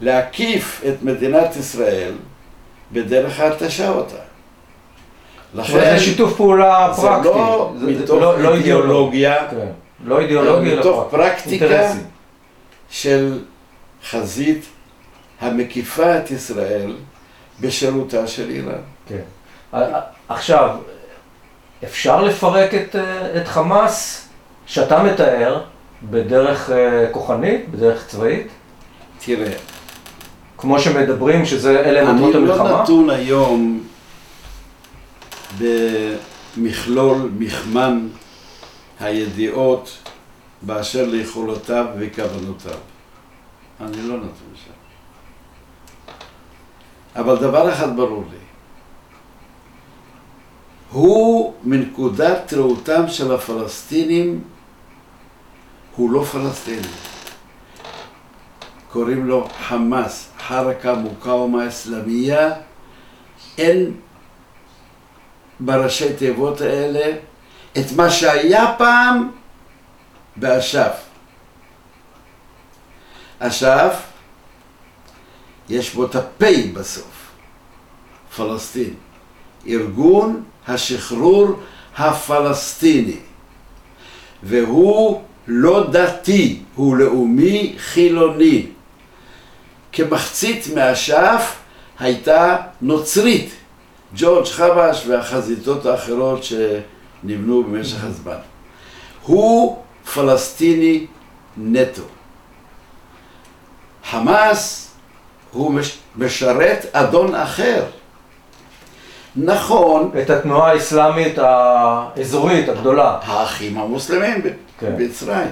להקיף 0.00 0.82
את 0.88 1.02
מדינת 1.02 1.56
ישראל 1.56 2.14
בדרך 2.92 3.40
ההתשה 3.40 3.88
אותה. 3.88 4.16
זה 5.66 5.98
שיתוף 5.98 6.36
פעולה 6.36 6.88
זה 6.96 7.02
פרקטי. 7.02 7.28
לא 7.28 7.72
זה- 7.78 7.86
זה 7.96 8.02
מתוך 8.02 8.20
לא- 8.20 8.38
לא 8.40 8.54
אידיאולוגיה, 8.54 9.36
כן. 9.50 9.66
לא 10.04 10.20
אידיאולוגיה, 10.20 10.72
אלא 10.72 10.80
מתוך 10.80 11.06
פרקטי. 11.10 11.36
פרקטיקה 11.58 11.64
אינטרסי. 11.64 11.98
של 12.90 13.38
חזית 14.10 14.64
המקיפה 15.40 16.18
את 16.18 16.30
ישראל 16.30 16.96
בשירותה 17.60 18.26
של 18.26 18.50
איראן. 18.50 18.78
כן. 19.08 19.22
עכשיו, 20.28 20.70
אפשר 21.84 22.22
לפרק 22.22 22.74
את, 22.74 22.96
אה, 22.96 23.40
את 23.42 23.48
חמאס, 23.48 24.28
שאתה 24.66 25.02
מתאר, 25.02 25.60
בדרך 26.10 26.70
אה, 26.70 27.06
כוחנית, 27.12 27.68
בדרך 27.70 28.06
צבאית, 28.06 28.46
תראה, 29.24 29.52
כמו 30.58 30.80
שמדברים 30.80 31.44
שזה 31.44 31.80
אלה 31.80 32.10
אני 32.10 32.12
מטרות 32.12 32.34
לא 32.34 32.38
המלחמה? 32.38 32.82
נתון 32.82 33.10
היום 33.10 33.82
במכלול, 35.58 37.30
מכמן 37.38 38.08
הידיעות 39.00 39.98
באשר 40.62 41.06
ליכולותיו 41.06 41.86
וכוונותיו. 41.98 42.78
אני 43.80 44.02
לא 44.02 44.16
נתון 44.16 44.52
שם. 44.54 44.70
אבל 47.16 47.36
דבר 47.36 47.72
אחד 47.72 47.96
ברור 47.96 48.24
לי, 48.30 48.38
הוא 50.90 51.54
מנקודת 51.64 52.52
ראותם 52.56 53.08
של 53.08 53.34
הפלסטינים, 53.34 54.40
הוא 55.96 56.10
לא 56.10 56.24
פלסטיני. 56.24 56.88
קוראים 58.96 59.26
לו 59.26 59.48
חמאס, 59.68 60.28
חרקה 60.48 60.94
מוקאומה 60.94 61.68
אסלאמיה, 61.68 62.52
אין 63.58 63.92
בראשי 65.60 66.12
תיבות 66.14 66.60
האלה 66.60 67.16
את 67.72 67.92
מה 67.96 68.10
שהיה 68.10 68.74
פעם 68.78 69.30
באש"ף. 70.36 70.92
אש"ף, 73.38 73.92
יש 75.68 75.94
בו 75.94 76.04
את 76.04 76.14
הפ' 76.14 76.42
בסוף, 76.74 77.30
פלסטין, 78.36 78.94
ארגון 79.66 80.42
השחרור 80.68 81.60
הפלסטיני, 81.96 83.18
והוא 84.42 85.22
לא 85.46 85.90
דתי, 85.90 86.62
הוא 86.74 86.96
לאומי 86.96 87.74
חילוני. 87.78 88.75
כמחצית 89.96 90.66
מאש"ף 90.74 91.56
הייתה 91.98 92.56
נוצרית, 92.82 93.50
ג'ורג' 94.14 94.46
חבש 94.46 95.06
והחזיתות 95.06 95.86
האחרות 95.86 96.40
שנבנו 96.44 97.62
במשך 97.62 98.04
הזמן. 98.04 98.36
הוא 99.22 99.78
פלסטיני 100.14 101.06
נטו. 101.56 102.02
חמאס 104.10 104.90
הוא 105.52 105.72
מש- 105.72 105.98
משרת 106.16 106.86
אדון 106.92 107.34
אחר. 107.34 107.84
נכון, 109.36 110.10
את 110.22 110.30
התנועה 110.30 110.72
האסלאמית 110.72 111.34
האזורית 111.38 112.68
הגדולה. 112.68 113.18
האחים 113.22 113.78
המוסלמים 113.78 114.40
כן. 114.42 114.96
במצרים. 114.98 115.48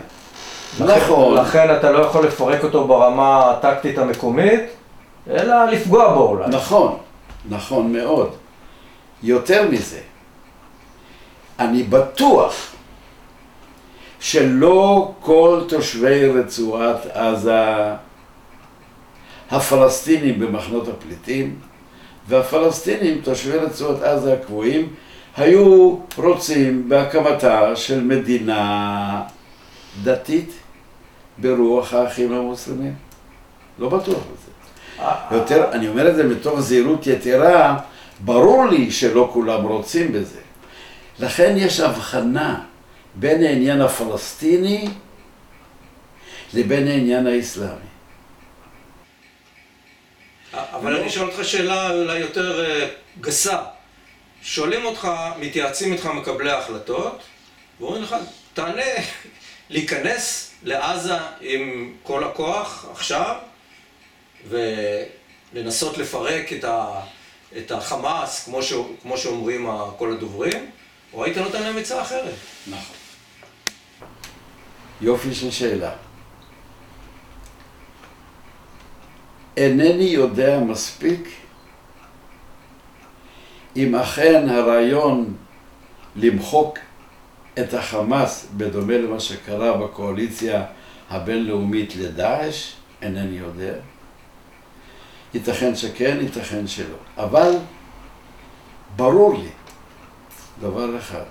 נכון, 0.80 1.34
לכן 1.34 1.76
אתה 1.76 1.90
לא 1.92 1.98
יכול 1.98 2.26
לפרק 2.26 2.64
אותו 2.64 2.86
ברמה 2.86 3.50
הטקטית 3.50 3.98
המקומית, 3.98 4.60
אלא 5.30 5.64
לפגוע 5.64 6.14
בו 6.14 6.28
אולי. 6.28 6.48
נכון, 6.48 6.96
נכון 7.48 7.92
מאוד. 7.92 8.30
יותר 9.22 9.68
מזה, 9.70 10.00
אני 11.58 11.82
בטוח 11.82 12.54
שלא 14.20 15.12
כל 15.20 15.60
תושבי 15.68 16.28
רצועת 16.28 17.06
עזה, 17.06 17.64
הפלסטינים 19.50 20.40
במחנות 20.40 20.88
הפליטים, 20.88 21.58
והפלסטינים, 22.28 23.20
תושבי 23.24 23.58
רצועת 23.58 24.02
עזה 24.02 24.32
הקבועים, 24.32 24.88
היו 25.36 25.96
רוצים 26.16 26.88
בהקמתה 26.88 27.76
של 27.76 28.00
מדינה 28.04 29.22
דתית 30.02 30.52
ברוח 31.38 31.94
האחים 31.94 32.32
המוסלמים. 32.32 32.94
לא 33.78 33.88
בטוח 33.88 34.18
בזה. 34.18 34.54
יותר, 35.30 35.72
אני 35.72 35.88
אומר 35.88 36.08
את 36.08 36.16
זה 36.16 36.24
מתוך 36.24 36.60
זהירות 36.60 37.06
יתרה, 37.06 37.78
ברור 38.20 38.66
לי 38.66 38.90
שלא 38.90 39.30
כולם 39.32 39.62
רוצים 39.62 40.12
בזה. 40.12 40.40
לכן 41.18 41.54
יש 41.56 41.80
הבחנה 41.80 42.60
בין 43.14 43.42
העניין 43.42 43.80
הפלסטיני 43.80 44.88
לבין 46.54 46.88
העניין 46.88 47.26
האסלאמי. 47.26 47.94
אבל 50.52 50.96
אני 50.96 51.10
שואל 51.10 51.30
אותך 51.30 51.44
שאלה 51.44 51.90
אולי 51.90 52.18
יותר 52.18 52.64
אה, 52.64 52.88
גסה. 53.20 53.58
שואלים 54.42 54.84
אותך, 54.84 55.08
מתייעצים 55.40 55.92
איתך 55.92 56.06
מקבלי 56.06 56.50
ההחלטות, 56.50 57.22
ואומרים 57.80 58.02
לך, 58.02 58.16
תענה, 58.54 58.82
להיכנס 59.70 60.50
לעזה 60.62 61.16
עם 61.40 61.92
כל 62.02 62.24
הכוח 62.24 62.86
עכשיו, 62.90 63.36
ולנסות 64.48 65.98
לפרק 65.98 66.52
את, 66.52 66.64
ה, 66.64 67.00
את 67.56 67.70
החמאס, 67.70 68.44
כמו, 68.44 68.62
ש, 68.62 68.72
כמו 69.02 69.18
שאומרים 69.18 69.68
כל 69.98 70.12
הדוברים, 70.12 70.70
או 71.12 71.24
היית 71.24 71.36
נותן 71.36 71.62
להם 71.62 71.78
עצה 71.78 72.02
אחרת. 72.02 72.34
נכון. 72.66 72.96
יופי 75.00 75.34
של 75.34 75.50
שאלה. 75.50 75.92
אינני 79.56 80.04
יודע 80.04 80.60
מספיק 80.60 81.28
אם 83.76 83.94
אכן 83.94 84.48
הרעיון 84.48 85.36
למחוק 86.16 86.78
את 87.58 87.74
החמאס, 87.74 88.46
בדומה 88.56 88.98
למה 88.98 89.20
שקרה 89.20 89.76
בקואליציה 89.76 90.64
הבינלאומית 91.10 91.96
לדאעש, 91.96 92.72
אינני 93.02 93.36
יודע. 93.36 93.74
ייתכן 95.34 95.76
שכן, 95.76 96.18
ייתכן 96.20 96.66
שלא. 96.66 96.96
אבל 97.16 97.52
ברור 98.96 99.38
לי 99.38 99.48
דבר 100.60 100.98
אחד, 100.98 101.24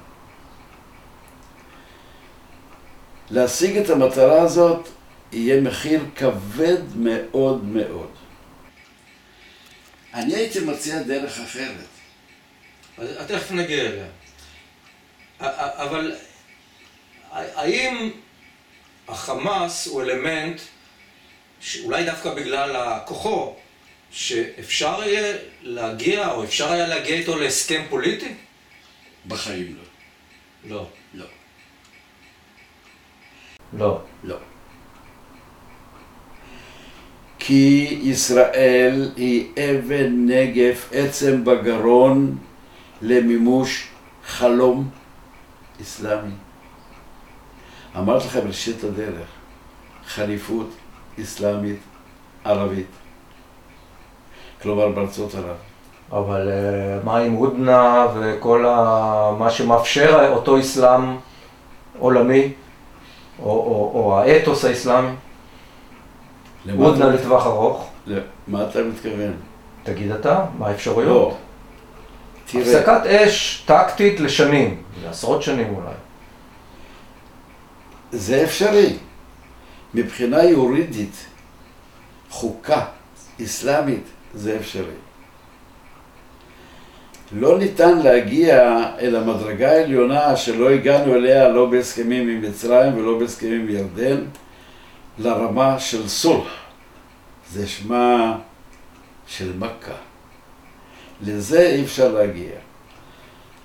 להשיג 3.29 3.77
את 3.77 3.89
המטרה 3.89 4.41
הזאת 4.41 4.89
יהיה 5.31 5.62
מחיר 5.62 6.05
כבד 6.15 6.81
מאוד 6.95 7.63
מאוד. 7.63 8.09
אני 10.13 10.36
הייתי 10.36 10.59
מציע 10.59 11.03
דרך 11.03 11.39
אחרת. 11.39 11.88
אז 12.97 13.27
תכף 13.27 13.51
נגיע 13.51 13.81
אליה. 13.81 14.05
אבל 15.51 16.15
האם 17.32 18.10
החמאס 19.08 19.88
הוא 19.88 20.01
אלמנט 20.01 20.62
שאולי 21.60 22.06
דווקא 22.06 22.34
בגלל 22.34 22.99
כוחו, 23.06 23.56
שאפשר 24.12 25.03
יהיה 25.03 25.38
להגיע, 25.62 26.32
או 26.32 26.43
אפשר 26.43 26.71
היה 26.71 26.88
להגיע 26.88 27.15
איתו 27.15 27.39
להסכם 27.39 27.82
פוליטי? 27.89 28.34
בחיים 29.27 29.77
לא. 30.65 30.75
לא. 30.75 30.88
לא. 31.13 31.25
לא. 33.73 34.01
לא. 34.23 34.38
כי 37.39 37.99
ישראל 38.03 39.12
היא 39.17 39.47
אבן 39.58 40.25
נגף, 40.25 40.89
עצם 40.91 41.45
בגרון 41.45 42.38
למימוש 43.01 43.88
חלום 44.25 44.89
אסלאמי. 45.84 46.32
אמרתי 47.98 48.28
לכם 48.28 48.39
בראשית 48.39 48.84
הדרך, 48.84 49.28
חליפות 50.08 50.69
אסלאמית 51.22 51.80
ערבית, 52.46 52.88
כלומר 54.62 54.89
בארצות 54.89 55.36
ערב. 55.36 55.56
אבל 56.12 56.50
אה, 56.50 57.04
מה 57.04 57.17
עם 57.17 57.34
הודנה 57.34 58.08
וכל 58.15 58.65
ה... 58.65 59.32
מה 59.39 59.50
שמאפשר 59.50 60.30
אותו 60.30 60.60
אסלאם 60.60 61.17
עולמי, 62.00 62.54
או, 63.39 63.50
או, 63.50 63.91
או 63.93 64.19
האתוס 64.19 64.65
האסלאמי? 64.65 65.15
הודנה 66.76 67.06
לטווח 67.06 67.46
ארוך. 67.46 67.89
למה 68.08 68.63
אתה 68.69 68.84
מתכוון? 68.84 69.34
תגיד 69.84 70.12
אתה, 70.12 70.46
מה 70.58 70.67
האפשרויות? 70.67 71.08
לא. 71.32 71.38
תראה, 72.45 72.63
הפסקת 72.63 73.06
אש 73.06 73.63
טקטית 73.65 74.19
לשנים, 74.19 74.84
לעשרות 75.03 75.43
שנים 75.43 75.75
אולי. 75.75 75.93
זה 78.12 78.43
אפשרי. 78.43 78.93
מבחינה 79.93 80.43
יורידית, 80.43 81.25
חוקה 82.29 82.86
אסלאמית, 83.43 84.03
זה 84.34 84.56
אפשרי. 84.56 84.95
לא 87.32 87.58
ניתן 87.58 87.99
להגיע 87.99 88.79
אל 88.99 89.15
המדרגה 89.15 89.71
העליונה 89.71 90.36
שלא 90.36 90.69
הגענו 90.69 91.15
אליה 91.15 91.49
לא 91.49 91.65
בהסכמים 91.65 92.29
עם 92.29 92.41
מצרים 92.41 92.97
ולא 92.97 93.19
בהסכמים 93.19 93.62
עם 93.62 93.69
ירדן, 93.69 94.21
לרמה 95.17 95.79
של 95.79 96.08
סולח. 96.08 96.53
זה 97.51 97.67
שמה 97.67 98.38
של 99.27 99.51
מכה. 99.58 100.12
לזה 101.21 101.60
אי 101.60 101.84
אפשר 101.84 102.12
להגיע. 102.12 102.52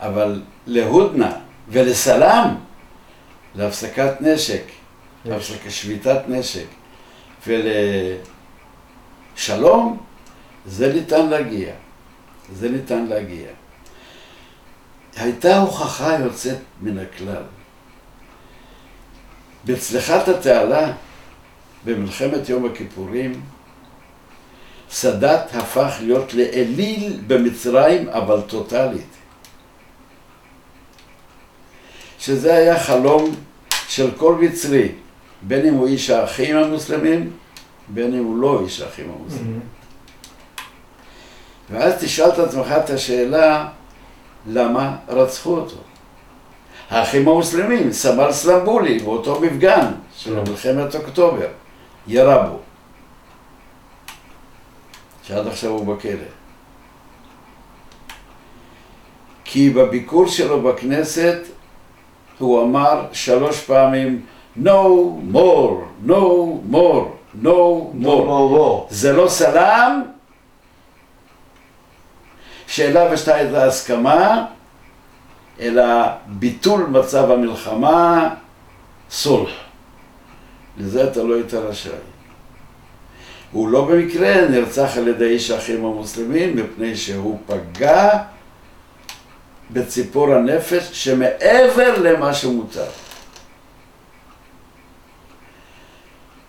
אבל 0.01 0.43
להודנה 0.67 1.33
ולסלאם, 1.69 2.49
להפסקת 3.55 4.21
נשק, 4.21 4.63
להפסקת 5.25 5.71
שביתת 5.71 6.21
נשק 6.29 6.67
ולשלום, 9.37 9.99
זה 10.67 10.93
ניתן 10.93 11.27
להגיע. 11.27 11.73
זה 12.53 12.69
ניתן 12.69 13.07
להגיע. 13.07 13.49
הייתה 15.17 15.59
הוכחה 15.59 16.19
יוצאת 16.19 16.59
מן 16.83 16.99
הכלל. 16.99 17.43
בצלחת 19.65 20.29
התעלה 20.29 20.93
במלחמת 21.85 22.49
יום 22.49 22.67
הכיפורים, 22.67 23.41
סאדאת 24.91 25.55
הפך 25.55 25.97
להיות 26.01 26.35
לאליל 26.35 27.21
במצרים, 27.27 28.09
אבל 28.09 28.41
טוטאלית. 28.41 29.07
שזה 32.19 32.55
היה 32.55 32.81
חלום 32.81 33.35
של 33.89 34.11
כל 34.17 34.35
מצרי, 34.35 34.93
בין 35.43 35.67
אם 35.67 35.75
הוא 35.75 35.87
איש 35.87 36.11
האחים 36.11 36.57
המוסלמים, 36.57 37.31
בין 37.89 38.15
אם 38.15 38.25
הוא 38.25 38.39
לא 38.39 38.61
איש 38.65 38.81
האחים 38.81 39.13
המוסלמים. 39.19 39.61
ואז 41.71 41.95
תשאל 42.01 42.29
את 42.29 42.39
עצמך 42.39 42.67
את 42.85 42.91
השאלה, 42.91 43.69
למה 44.47 44.97
רצחו 45.09 45.57
אותו? 45.57 45.77
האחים 46.91 47.29
המוסלמים, 47.29 47.93
סמל 47.93 48.33
סלמבולי, 48.33 48.99
באותו 48.99 49.41
מפגן 49.41 49.87
של 50.17 50.41
מלחמת 50.41 50.95
אוקטובר, 50.95 51.49
ירה 52.07 52.47
בו. 52.47 52.59
שעד 55.29 55.47
עכשיו 55.47 55.71
הוא 55.71 55.97
בכלא. 55.97 56.29
כי 59.45 59.71
בביקור 59.71 60.27
שלו 60.29 60.63
בכנסת 60.63 61.39
הוא 62.39 62.63
אמר 62.63 63.07
שלוש 63.13 63.61
פעמים 63.61 64.27
no 64.63 64.83
more, 65.33 66.07
no 66.07 66.23
more, 66.73 67.05
no 67.43 67.57
more. 68.03 68.87
זה 68.91 69.13
לא 69.13 69.29
סלאם, 69.29 70.03
שאליו 72.67 73.13
ישנה 73.13 73.43
את 73.43 73.55
ההסכמה, 73.55 74.47
אלא 75.61 75.85
ביטול 76.27 76.87
מצב 76.87 77.31
המלחמה, 77.31 78.35
סולח. 79.11 79.51
לזה 80.79 81.11
אתה 81.11 81.23
לא 81.23 81.35
היית 81.35 81.55
רשאי. 81.55 82.18
הוא 83.53 83.69
לא 83.69 83.85
במקרה 83.85 84.49
נרצח 84.49 84.97
על 84.97 85.09
ידי 85.09 85.25
איש 85.25 85.51
האחים 85.51 85.85
המוסלמים, 85.85 86.57
מפני 86.57 86.97
שהוא 86.97 87.39
פגע 87.47 88.19
בציפור 89.71 90.35
הנפש 90.35 90.89
שמעבר 90.93 92.03
למה 92.03 92.35
שמותר. 92.35 92.87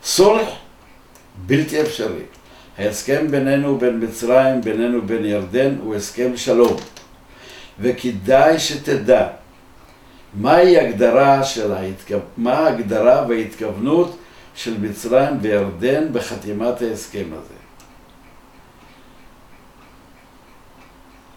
סולח 0.04 0.50
בלתי 1.46 1.82
אפשרי. 1.82 2.24
ההסכם 2.78 3.32
בינינו, 3.32 3.78
בין 3.78 4.04
מצרים, 4.04 4.62
בינינו, 4.62 5.02
בין 5.02 5.26
ירדן, 5.26 5.76
הוא 5.84 5.96
הסכם 5.96 6.38
שלום. 6.38 6.78
וכדאי 7.80 8.60
שתדע 8.60 9.28
מהי 10.34 10.80
הגדרה 10.80 11.44
של 11.44 11.72
ההתכו... 11.72 12.14
מה 12.38 12.54
ההגדרה 12.54 13.26
וההתכוונות 13.30 14.19
של 14.60 14.78
מצרים 14.78 15.38
וירדן 15.42 16.14
בחתימת 16.14 16.82
ההסכם 16.82 17.26
הזה. 17.32 17.54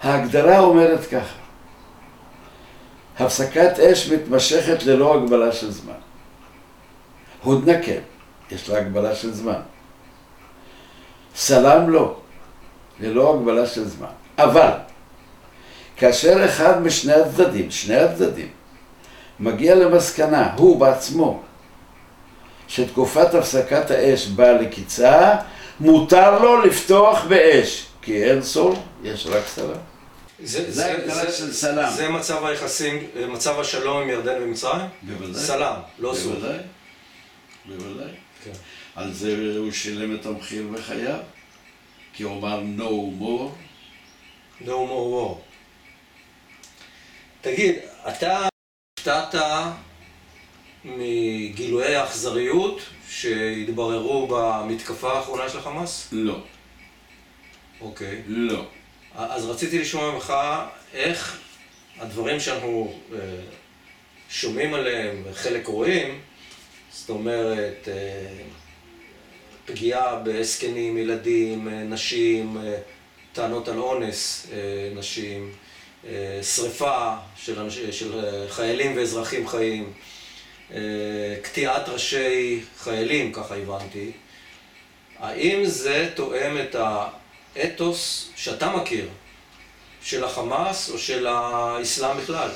ההגדרה 0.02 0.58
אומרת 0.58 1.06
ככה: 1.06 1.36
הפסקת 3.18 3.78
אש 3.78 4.10
מתמשכת 4.12 4.82
ללא 4.82 5.14
הגבלה 5.14 5.52
של 5.52 5.70
זמן. 5.70 6.00
הודנה 7.42 7.82
כן, 7.82 8.00
יש 8.50 8.68
לה 8.68 8.78
הגבלה 8.78 9.14
של 9.14 9.32
זמן. 9.32 9.60
סלאם 11.34 11.90
לא, 11.90 12.16
ללא 13.00 13.34
הגבלה 13.34 13.66
של 13.66 13.88
זמן. 13.88 14.12
אבל 14.38 14.70
כאשר 15.96 16.44
אחד 16.44 16.82
משני 16.82 17.12
הצדדים, 17.12 17.70
שני 17.70 17.96
הצדדים, 17.96 18.48
מגיע 19.40 19.74
למסקנה, 19.74 20.54
הוא 20.56 20.80
בעצמו, 20.80 21.42
שתקופת 22.72 23.34
הפסקת 23.34 23.90
האש 23.90 24.26
באה 24.26 24.52
לקיצה, 24.52 25.36
מותר 25.80 26.38
לו 26.42 26.62
לפתוח 26.62 27.24
באש, 27.24 27.86
כי 28.02 28.24
אין 28.24 28.42
סול, 28.42 28.74
יש 29.02 29.26
רק 29.26 29.46
סלאם. 29.46 29.76
זה, 30.44 30.72
זה 30.72 30.86
ההגדרה 30.86 31.32
של 31.32 31.52
סלאם. 31.52 31.90
זה 31.90 32.08
מצב 32.08 32.44
היחסים, 32.44 33.06
מצב 33.28 33.60
השלום 33.60 34.02
עם 34.02 34.08
ירדן 34.08 34.42
ומצרים? 34.42 34.86
בוודאי. 35.02 35.42
סלאם, 35.42 35.74
לא 35.98 36.14
סור. 36.14 36.32
בוודאי, 36.32 36.58
בוודאי. 37.66 38.12
כן. 38.44 38.50
על 38.96 39.12
זה 39.12 39.54
הוא 39.58 39.72
שילם 39.72 40.14
את 40.14 40.26
המחיר 40.26 40.66
בחייו, 40.72 41.18
כי 42.12 42.22
הוא 42.22 42.38
אמר 42.38 42.62
no 42.78 43.20
more. 43.22 43.48
No 44.64 44.70
more 44.70 45.14
war. 45.14 45.34
תגיד, 47.40 47.74
אתה 48.08 48.46
הופתעת 48.98 49.34
מגילויי 50.84 51.96
האכזריות 51.96 52.80
שהתבררו 53.08 54.26
במתקפה 54.30 55.12
האחרונה 55.12 55.48
של 55.48 55.58
החמאס? 55.58 56.08
לא, 56.12 56.38
אוקיי. 57.80 58.22
לא. 58.26 58.64
אז 59.14 59.44
רציתי 59.44 59.78
לשמוע 59.78 60.12
ממך 60.12 60.32
איך 60.92 61.40
הדברים 61.98 62.40
שאנחנו 62.40 62.94
אה, 63.12 63.18
שומעים 64.30 64.74
עליהם 64.74 65.22
וחלק 65.24 65.66
רואים, 65.66 66.20
זאת 66.92 67.10
אומרת, 67.10 67.88
אה, 67.88 68.42
פגיעה 69.66 70.16
בזקנים, 70.24 70.98
ילדים, 70.98 71.68
אה, 71.68 71.74
נשים, 71.74 72.56
טענות 73.32 73.68
על 73.68 73.78
אונס 73.78 74.46
נשים, 74.94 75.52
שריפה 76.42 77.14
של, 77.36 77.70
של 77.92 78.24
חיילים 78.48 78.96
ואזרחים 78.96 79.48
חיים, 79.48 79.92
קטיעת 81.42 81.88
ראשי 81.88 82.64
חיילים, 82.78 83.32
ככה 83.32 83.56
הבנתי. 83.56 84.12
האם 85.18 85.64
זה 85.64 86.10
תואם 86.14 86.56
את 86.58 86.76
האתוס 87.56 88.30
שאתה 88.36 88.76
מכיר, 88.76 89.08
של 90.02 90.24
החמאס 90.24 90.90
או 90.90 90.98
של 90.98 91.26
האסלאם 91.26 92.18
בכלל? 92.18 92.50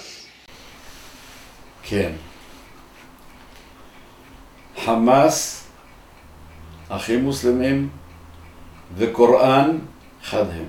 כן. 1.83 2.13
חמאס, 4.85 5.67
אחים 6.89 7.23
מוסלמים 7.23 7.89
וקוראן 8.97 9.79
חד 10.23 10.51
הם. 10.51 10.67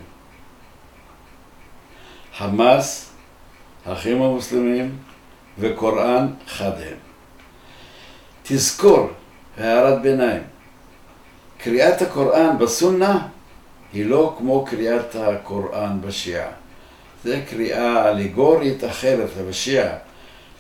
חמאס, 2.38 3.12
האחים 3.86 4.22
המוסלמים 4.22 4.98
וקוראן 5.58 6.34
חד 6.48 6.82
הם. 6.82 7.07
תזכור, 8.48 9.10
הערת 9.58 10.02
ביניים, 10.02 10.44
קריאת 11.58 12.02
הקוראן 12.02 12.58
בסונה 12.58 13.28
היא 13.94 14.06
לא 14.06 14.36
כמו 14.38 14.66
קריאת 14.66 15.16
הקוראן 15.16 15.98
בשיעה. 16.02 16.48
זה 17.24 17.42
קריאה 17.50 18.10
אלגורית 18.10 18.84
אחרת 18.84 19.30
בשיעה. 19.50 19.94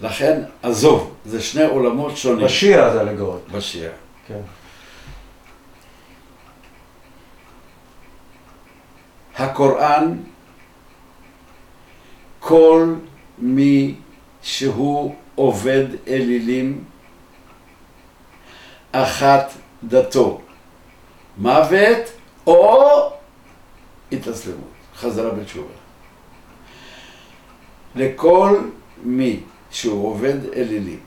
לכן, 0.02 0.42
עזוב, 0.64 1.14
זה 1.26 1.42
שני 1.42 1.66
עולמות 1.66 2.18
שונים. 2.18 2.46
בשיעה 2.46 2.94
זה 2.94 3.02
אלגורית. 3.02 3.50
בשיעה. 3.52 3.92
כן. 4.28 4.40
הקוראן 9.38 10.18
כל 12.40 12.94
מי 13.38 13.96
שהוא 14.42 15.16
עובד 15.36 15.86
אלילים, 16.08 16.84
אחת 19.04 19.52
דתו, 19.84 20.42
מוות 21.38 22.12
או 22.48 23.12
התאסלמות, 24.12 24.70
חזרה 24.96 25.32
בתשובה. 25.32 25.74
לכל 27.96 28.60
מי 29.04 29.40
שהוא 29.72 30.08
עובד 30.08 30.54
אלילים, 30.56 31.00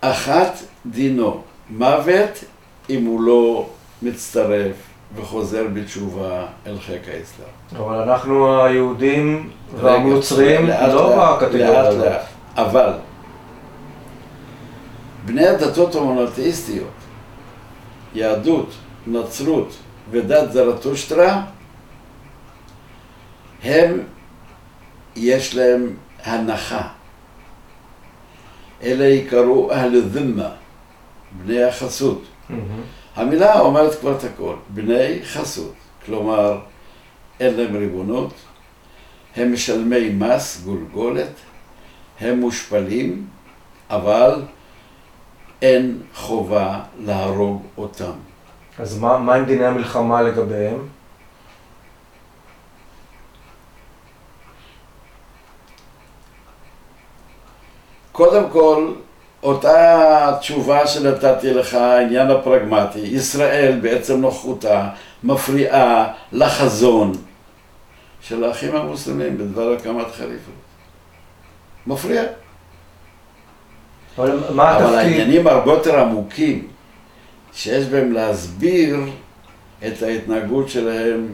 אחת 0.00 0.52
דינו 0.86 1.42
מוות 1.70 2.44
אם 2.90 3.04
הוא 3.04 3.20
לא 3.20 3.68
מצטרף 4.02 4.76
וחוזר 5.16 5.66
בתשובה 5.72 6.46
אל 6.66 6.78
חיק 6.78 7.02
האסלאם. 7.08 7.82
אבל 7.84 7.96
אנחנו 7.96 8.62
היהודים 8.64 9.50
והנוצרים 9.80 10.66
לא 10.66 11.36
בקטגוריה 11.36 11.80
הזאת. 11.80 12.12
אבל 12.56 12.92
בני 15.26 15.46
הדתות 15.46 15.94
המונותאיסטיות, 15.94 16.88
יהדות, 18.14 18.70
נצרות 19.06 19.76
ודת 20.10 20.52
זרטושטרה, 20.52 21.42
הם, 23.62 24.00
יש 25.16 25.54
להם 25.54 25.96
הנחה. 26.24 26.88
אלה 28.82 29.04
יקראו 29.06 29.72
אהל 29.72 30.08
זמה, 30.08 30.48
בני 31.44 31.62
החסות. 31.62 32.22
מהמם. 32.48 32.82
המילה 33.16 33.60
אומרת 33.60 33.94
כבר 34.00 34.16
את 34.16 34.24
הכל, 34.24 34.54
בני 34.68 35.18
חסות, 35.24 35.74
כלומר 36.06 36.58
אין 37.40 37.54
להם 37.54 37.76
ריבונות, 37.76 38.34
הם 39.36 39.52
משלמי 39.52 40.08
מס 40.08 40.62
גולגולת, 40.64 41.32
הם 42.20 42.40
מושפלים, 42.40 43.26
אבל 43.90 44.42
אין 45.62 46.02
חובה 46.14 46.80
להרוג 47.04 47.62
אותם. 47.78 48.12
אז 48.78 48.98
מה 48.98 49.18
מה 49.18 49.34
עם 49.34 49.44
דיני 49.44 49.66
המלחמה 49.66 50.22
לגביהם? 50.22 50.88
קודם 58.12 58.50
כל, 58.50 58.92
אותה 59.42 60.36
תשובה 60.40 60.86
שנתתי 60.86 61.54
לך, 61.54 61.74
העניין 61.74 62.30
הפרגמטי, 62.30 62.98
ישראל 62.98 63.78
בעצם 63.82 64.20
נוכחותה 64.20 64.88
מפריעה 65.24 66.12
לחזון 66.32 67.12
של 68.20 68.44
האחים 68.44 68.76
המוסלמים 68.76 69.38
בדבר 69.38 69.72
הקמת 69.72 70.06
חליפות. 70.16 70.54
מפריע. 71.86 72.22
אבל 74.18 74.40
מה 74.50 74.76
אבל 74.76 74.84
התפקיד? 74.84 74.98
העניינים 74.98 75.46
הרבה 75.46 75.72
יותר 75.72 76.00
עמוקים, 76.00 76.68
שיש 77.52 77.84
בהם 77.84 78.12
להסביר 78.12 78.96
את 79.86 80.02
ההתנהגות 80.02 80.68
שלהם 80.68 81.28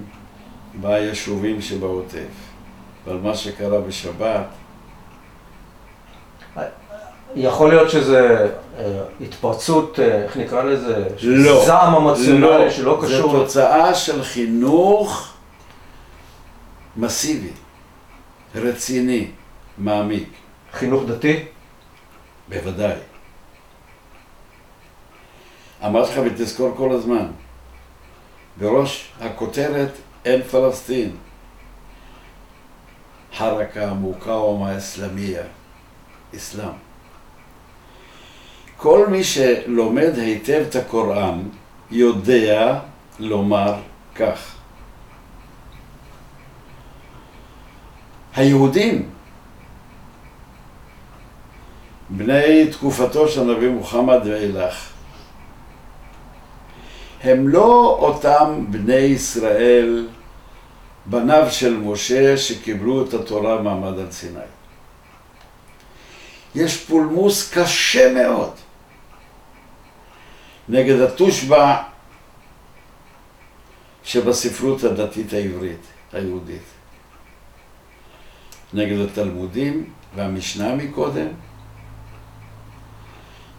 ביישובים 0.75 1.61
שבעוטף. 1.61 2.53
ועל 3.07 3.19
מה 3.23 3.35
שקרה 3.35 3.81
בשבת, 3.81 4.47
יכול 7.35 7.69
להיות 7.69 7.91
שזה 7.91 8.51
אה, 8.79 8.85
התפרצות, 9.21 10.01
אה, 10.01 10.23
איך 10.23 10.37
נקרא 10.37 10.63
לזה? 10.63 11.05
לא. 11.23 11.65
זעם 11.67 11.95
אמוציונלי 11.95 12.71
שלא 12.71 12.99
קשור... 13.03 13.33
זה 13.33 13.39
תוצאה 13.39 13.95
של 13.95 14.23
חינוך 14.23 15.33
מסיבי, 16.97 17.51
רציני, 18.55 19.27
מעמיק. 19.79 20.29
חינוך 20.73 21.03
דתי? 21.07 21.45
בוודאי. 22.53 22.97
אמרתי 25.85 26.13
לך 26.13 26.21
ותזכור 26.27 26.75
כל 26.77 26.93
הזמן, 26.93 27.27
בראש 28.59 29.13
הכותרת 29.21 29.91
אין 30.25 30.43
פלסטין. 30.43 31.17
חרקה 33.37 33.93
מוקאומה 33.95 34.79
אסלאמיה, 34.79 35.43
אסלאם. 36.37 36.73
כל 38.77 39.07
מי 39.07 39.25
שלומד 39.25 40.19
היטב 40.19 40.65
את 40.69 40.77
הקוראן 40.77 41.43
יודע 41.91 42.81
לומר 43.19 43.75
כך. 44.15 44.55
היהודים 48.35 49.11
בני 52.17 52.67
תקופתו 52.71 53.29
של 53.29 53.41
הנביא 53.41 53.69
מוחמד 53.69 54.21
ואילך. 54.25 54.89
הם 57.23 57.49
לא 57.49 57.97
אותם 57.99 58.65
בני 58.71 58.95
ישראל, 58.95 60.09
בניו 61.07 61.47
של 61.51 61.77
משה, 61.77 62.37
שקיבלו 62.37 63.07
את 63.07 63.15
התורה 63.15 63.63
מעמד 63.63 63.99
על 63.99 64.11
סיני. 64.11 64.41
יש 66.55 66.85
פולמוס 66.85 67.53
קשה 67.55 68.13
מאוד 68.15 68.53
נגד 70.69 71.01
התושבע 71.01 71.83
שבספרות 74.05 74.85
הדתית 74.85 75.33
העברית, 75.33 75.87
היהודית. 76.13 76.63
נגד 78.75 78.99
התלמודים 78.99 79.91
והמשנה 80.17 80.75
מקודם, 80.75 81.29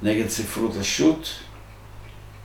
נגד 0.03 0.29
ספרות 0.29 0.71
השו"ת, 0.79 1.27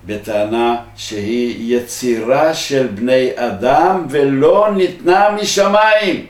בטענה 0.07 0.77
שהיא 0.97 1.77
יצירה 1.77 2.55
של 2.55 2.87
בני 2.87 3.31
אדם 3.35 4.07
ולא 4.11 4.69
ניתנה 4.77 5.31
משמיים. 5.43 6.27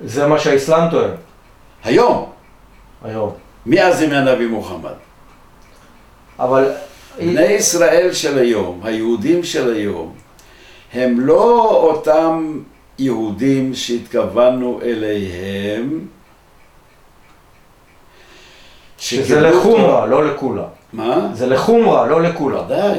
זה 0.00 0.26
מה 0.26 0.38
שהאסלאם 0.38 0.90
טוען 0.90 1.10
היום, 1.84 2.30
היום. 3.04 3.32
מאז 3.66 4.02
ימי 4.02 4.16
הנביא 4.16 4.46
מוחמד. 4.46 4.94
אבל... 6.38 6.72
בני 7.18 7.42
ישראל 7.42 8.12
של 8.12 8.38
היום, 8.38 8.80
היהודים 8.84 9.42
של 9.42 9.74
היום, 9.74 10.14
הם 10.92 11.20
לא 11.20 11.70
אותם 11.70 12.60
יהודים 12.98 13.74
שהתכוונו 13.74 14.80
אליהם, 14.82 16.06
שזה 18.98 19.40
לחומרה, 19.40 20.06
לא 20.06 20.26
לכולה. 20.26 20.64
מה? 20.92 21.30
זה 21.32 21.46
לחומרה, 21.46 22.06
לא 22.06 22.22
לכולה. 22.22 22.62
ודאי, 22.62 22.98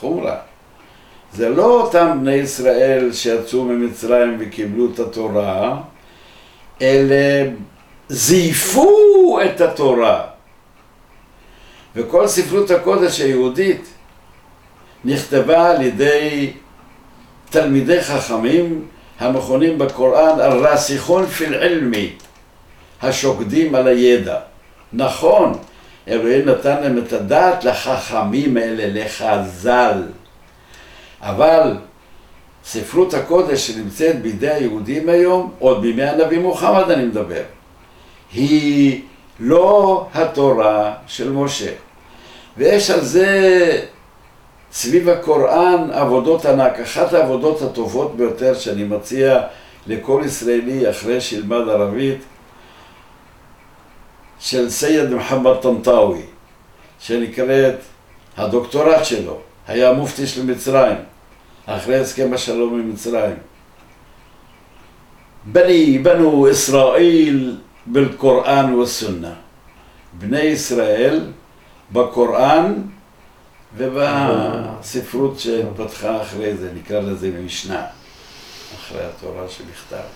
חומרה. 0.00 0.36
זה 1.32 1.48
לא 1.48 1.80
אותם 1.80 2.18
בני 2.20 2.34
ישראל 2.34 3.12
שיצאו 3.12 3.64
ממצרים 3.64 4.36
וקיבלו 4.40 4.88
את 4.94 4.98
התורה, 4.98 5.80
אלה 6.82 7.50
זייפו 8.08 9.38
את 9.44 9.60
התורה. 9.60 10.24
וכל 11.96 12.26
ספרות 12.26 12.70
הקודש 12.70 13.20
היהודית 13.20 13.88
נכתבה 15.04 15.70
על 15.70 15.82
ידי 15.82 16.52
תלמידי 17.50 18.02
חכמים 18.02 18.86
המכונים 19.18 19.78
בקוראן 19.78 20.40
אל-רסיכון 20.40 21.26
פיל 21.26 21.54
עלמי, 21.54 22.12
השוקדים 23.02 23.74
על 23.74 23.88
הידע. 23.88 24.38
נכון, 24.92 25.52
אלוהים 26.08 26.48
נתן 26.48 26.82
להם 26.82 26.98
את 26.98 27.12
הדעת 27.12 27.64
לחכמים 27.64 28.56
האלה, 28.56 29.02
לחז"ל. 29.04 30.02
אבל 31.20 31.76
ספרות 32.64 33.14
הקודש 33.14 33.66
שנמצאת 33.66 34.22
בידי 34.22 34.50
היהודים 34.50 35.08
היום, 35.08 35.52
עוד 35.58 35.82
בימי 35.82 36.02
הנביא 36.02 36.38
מוחמד 36.38 36.90
אני 36.90 37.04
מדבר, 37.04 37.42
היא 38.32 39.02
לא 39.40 40.06
התורה 40.14 40.94
של 41.06 41.30
משה. 41.30 41.70
ויש 42.56 42.90
על 42.90 43.00
זה 43.00 43.82
סביב 44.72 45.08
הקוראן 45.08 45.90
עבודות 45.92 46.46
ענק. 46.46 46.80
אחת 46.80 47.12
העבודות 47.12 47.62
הטובות 47.62 48.16
ביותר 48.16 48.54
שאני 48.54 48.84
מציע 48.84 49.40
לכל 49.86 50.22
ישראלי 50.24 50.90
אחרי 50.90 51.20
שילמד 51.20 51.68
ערבית, 51.68 52.18
של 54.38 54.70
סייד 54.70 55.10
מוחמד 55.10 55.56
טנטאווי, 55.62 56.22
שנקראת, 57.00 57.74
הדוקטורט 58.36 59.04
שלו, 59.04 59.38
היה 59.66 59.92
מופתי 59.92 60.26
של 60.26 60.46
מצרים, 60.46 60.96
אחרי 61.66 61.96
הסכם 61.96 62.34
השלום 62.34 62.74
עם 62.74 62.90
מצרים. 62.90 63.36
בני, 65.44 65.98
בנו 65.98 66.48
ישראל 66.48 67.56
בקוראן 67.86 68.74
וסונה. 68.74 69.32
בני 70.12 70.40
ישראל 70.40 71.26
בקוראן 71.92 72.74
ובספרות 73.76 75.38
שהתפתחה 75.38 76.22
אחרי 76.22 76.56
זה, 76.56 76.72
נקרא 76.74 77.00
לזה 77.00 77.30
במשנה, 77.30 77.86
אחרי 78.74 79.04
התורה 79.04 79.48
שבכתב. 79.48 80.06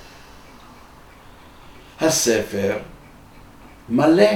הספר 2.00 2.76
מלא, 3.92 4.30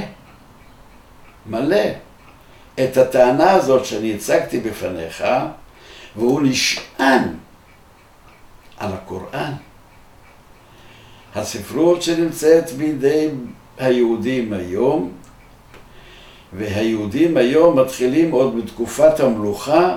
מלא. 1.46 1.86
את 2.84 2.96
הטענה 2.96 3.50
הזאת 3.50 3.84
שאני 3.84 4.14
הצגתי 4.14 4.60
בפניך, 4.60 5.24
והוא 6.16 6.40
נשען 6.42 7.22
על 8.76 8.92
הקוראן. 8.92 9.52
הספרות 11.34 12.02
שנמצאת 12.02 12.72
בידי 12.72 13.28
היהודים 13.78 14.52
היום, 14.52 15.12
והיהודים 16.52 17.36
היום 17.36 17.78
מתחילים 17.78 18.30
עוד 18.30 18.56
בתקופת 18.56 19.20
המלוכה, 19.20 19.96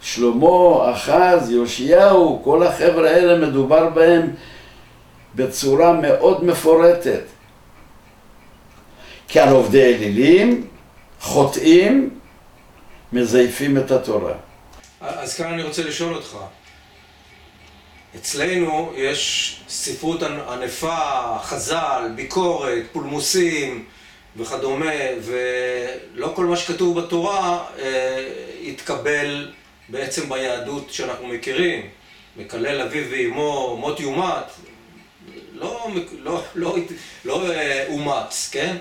שלמה, 0.00 0.90
אחז, 0.92 1.50
יאשיהו, 1.50 2.40
כל 2.44 2.62
החבר'ה 2.62 3.10
האלה 3.10 3.46
מדובר 3.46 3.88
בהם 3.88 4.30
בצורה 5.34 5.92
מאוד 5.92 6.44
מפורטת. 6.44 7.35
כי 9.28 9.40
על 9.40 9.48
עובדי 9.48 9.94
אלילים, 9.94 10.66
חוטאים, 11.20 12.10
מזייפים 13.12 13.78
את 13.78 13.90
התורה. 13.90 14.34
אז 15.00 15.36
כאן 15.36 15.52
אני 15.52 15.62
רוצה 15.62 15.82
לשאול 15.82 16.14
אותך. 16.14 16.36
אצלנו 18.16 18.92
יש 18.96 19.56
ספרות 19.68 20.22
ענפה, 20.22 21.38
חז"ל, 21.42 22.10
ביקורת, 22.14 22.82
פולמוסים 22.92 23.84
וכדומה, 24.36 24.92
ולא 25.22 26.32
כל 26.36 26.44
מה 26.44 26.56
שכתוב 26.56 27.00
בתורה 27.00 27.64
אה, 27.78 28.28
יתקבל 28.60 29.52
בעצם 29.88 30.28
ביהדות 30.28 30.92
שאנחנו 30.92 31.26
מכירים. 31.28 31.86
מקלל 32.36 32.80
אביו 32.80 33.04
ואמו, 33.10 33.76
מות 33.80 34.00
יומת, 34.00 34.44
לא, 35.52 35.88
לא, 36.18 36.42
לא, 36.54 36.76
לא 37.24 37.52
אה, 37.52 37.86
אומץ, 37.88 38.48
כן? 38.52 38.76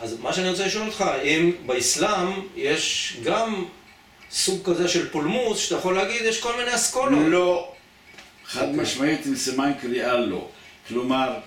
אז 0.00 0.20
מה 0.20 0.32
שאני 0.32 0.50
רוצה 0.50 0.66
לשאול 0.66 0.86
אותך, 0.86 1.04
אם 1.24 1.52
באסלאם 1.66 2.28
יש 2.56 3.16
גם 3.24 3.64
סוג 4.30 4.70
כזה 4.70 4.88
של 4.88 5.10
פולמוס, 5.10 5.58
שאתה 5.58 5.74
יכול 5.74 5.94
להגיד, 5.94 6.22
יש 6.22 6.40
כל 6.40 6.56
מיני 6.56 6.74
אסכולות. 6.74 7.26
לא. 7.28 7.72
חד. 8.44 8.76
משמעית 8.76 9.26
עם 9.26 9.36
סימן 9.36 9.72
קריאה 9.80 10.16
לא. 10.16 10.48
כלומר, 10.88 11.38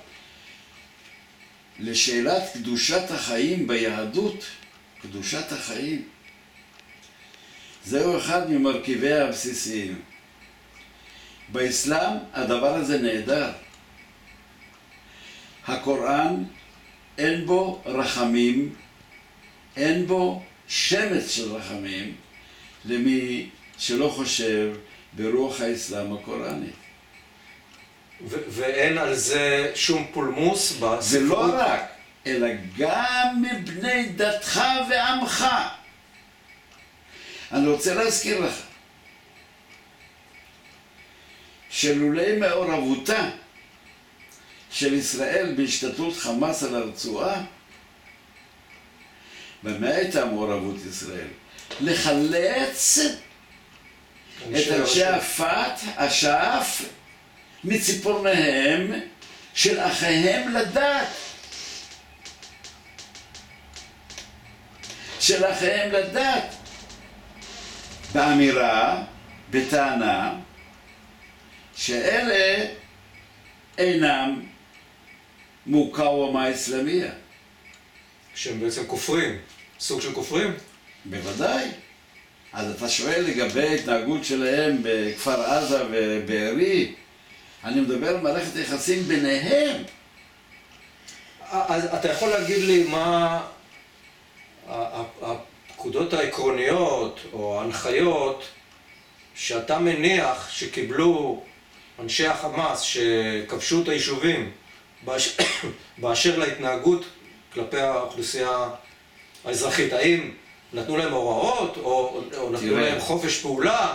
לשאלת 1.79 2.43
קדושת 2.53 3.11
החיים 3.11 3.67
ביהדות, 3.67 4.45
קדושת 5.01 5.51
החיים, 5.51 6.07
זהו 7.85 8.17
אחד 8.17 8.51
ממרכיביה 8.51 9.25
הבסיסיים. 9.27 10.01
באסלאם 11.49 12.17
הדבר 12.33 12.75
הזה 12.75 12.97
נהדר. 12.97 13.51
הקוראן 15.67 16.43
אין 17.17 17.45
בו 17.45 17.81
רחמים, 17.85 18.75
אין 19.77 20.07
בו 20.07 20.43
שמץ 20.67 21.29
של 21.29 21.55
רחמים 21.55 22.15
למי 22.85 23.49
שלא 23.77 24.09
חושב 24.09 24.75
ברוח 25.13 25.61
האסלאם 25.61 26.13
הקוראנית. 26.13 26.73
ואין 28.27 28.97
על 28.97 29.13
זה 29.13 29.71
שום 29.75 30.07
פולמוס 30.13 30.71
בספרות? 30.71 31.13
ולא 31.13 31.55
רק, 31.57 31.81
אלא 32.27 32.47
גם 32.77 33.41
מבני 33.41 34.05
דתך 34.05 34.61
ועמך. 34.89 35.45
אני 37.51 37.67
רוצה 37.67 37.93
להזכיר 37.93 38.39
לך 38.39 38.61
שלולי 41.69 42.37
מעורבותה 42.37 43.29
של 44.73 44.93
ישראל 44.93 45.53
בהשתתפות 45.57 46.17
חמאס 46.17 46.63
על 46.63 46.75
הרצועה, 46.75 47.41
ומה 49.63 49.87
הייתה 49.87 50.25
מעורבות 50.25 50.75
ישראל? 50.89 51.27
לחלץ 51.81 52.99
את 54.41 54.71
אנשי 54.79 55.05
הפת, 55.05 55.79
אש"ף, 55.95 56.85
מציפורניהם 57.63 58.93
של 59.53 59.79
אחיהם 59.79 60.53
לדת. 60.53 61.07
של 65.19 65.45
אחיהם 65.51 65.91
לדת. 65.91 66.55
באמירה, 68.13 69.03
בטענה, 69.49 70.33
שאלה 71.75 72.65
אינם 73.77 74.52
מוקאוומה 75.65 76.51
אסלאמיה. 76.51 77.11
שהם 78.35 78.59
בעצם 78.59 78.85
כופרים, 78.87 79.37
סוג 79.79 80.01
של 80.01 80.13
כופרים? 80.13 80.53
בוודאי. 81.05 81.67
אז 82.53 82.75
אתה 82.75 82.89
שואל 82.89 83.21
לגבי 83.21 83.67
ההתנהגות 83.67 84.25
שלהם 84.25 84.77
בכפר 84.83 85.41
עזה 85.41 85.83
ובארי, 85.91 86.93
אני 87.63 87.81
מדבר 87.81 88.07
על 88.07 88.17
מערכת 88.17 88.55
יחסים 88.55 89.03
ביניהם. 89.03 89.83
אז 91.51 91.85
אתה 91.85 92.11
יכול 92.11 92.29
להגיד 92.29 92.63
לי 92.63 92.83
מה 92.83 93.41
הפקודות 94.67 96.13
העקרוניות 96.13 97.19
או 97.33 97.59
ההנחיות 97.59 98.43
שאתה 99.35 99.79
מניח 99.79 100.49
שקיבלו 100.51 101.43
אנשי 101.99 102.27
החמאס 102.27 102.81
שכבשו 102.81 103.81
את 103.81 103.89
היישובים 103.89 104.51
באשר 106.01 106.39
להתנהגות 106.39 107.05
כלפי 107.53 107.79
האוכלוסייה 107.79 108.69
האזרחית, 109.45 109.93
האם 109.93 110.31
נתנו 110.73 110.97
להם 110.97 111.13
הוראות, 111.13 111.77
או, 111.77 112.21
או 112.37 112.49
נתנו 112.51 112.77
להם 112.77 112.99
חופש 112.99 113.41
פעולה, 113.41 113.93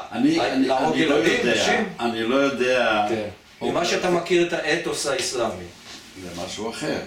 להרוג 0.56 0.96
לא 0.96 1.14
ילדים, 1.14 1.50
נשים? 1.50 1.88
אני 2.00 2.22
לא 2.22 2.34
יודע... 2.34 3.06
כן. 3.08 3.28
ממה 3.62 3.84
שאתה 3.84 4.10
מכיר 4.10 4.46
את 4.46 4.52
האתוס 4.52 5.06
האסלאמי. 5.06 5.64
זה 6.22 6.42
משהו 6.44 6.70
אחר. 6.70 6.98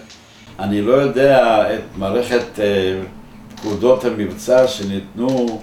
אני 0.58 0.80
לא 0.80 0.92
יודע 0.92 1.64
את 1.74 1.80
מערכת 1.96 2.60
אה, 2.60 3.00
פקודות 3.56 4.04
המבצע 4.04 4.68
שניתנו 4.68 5.62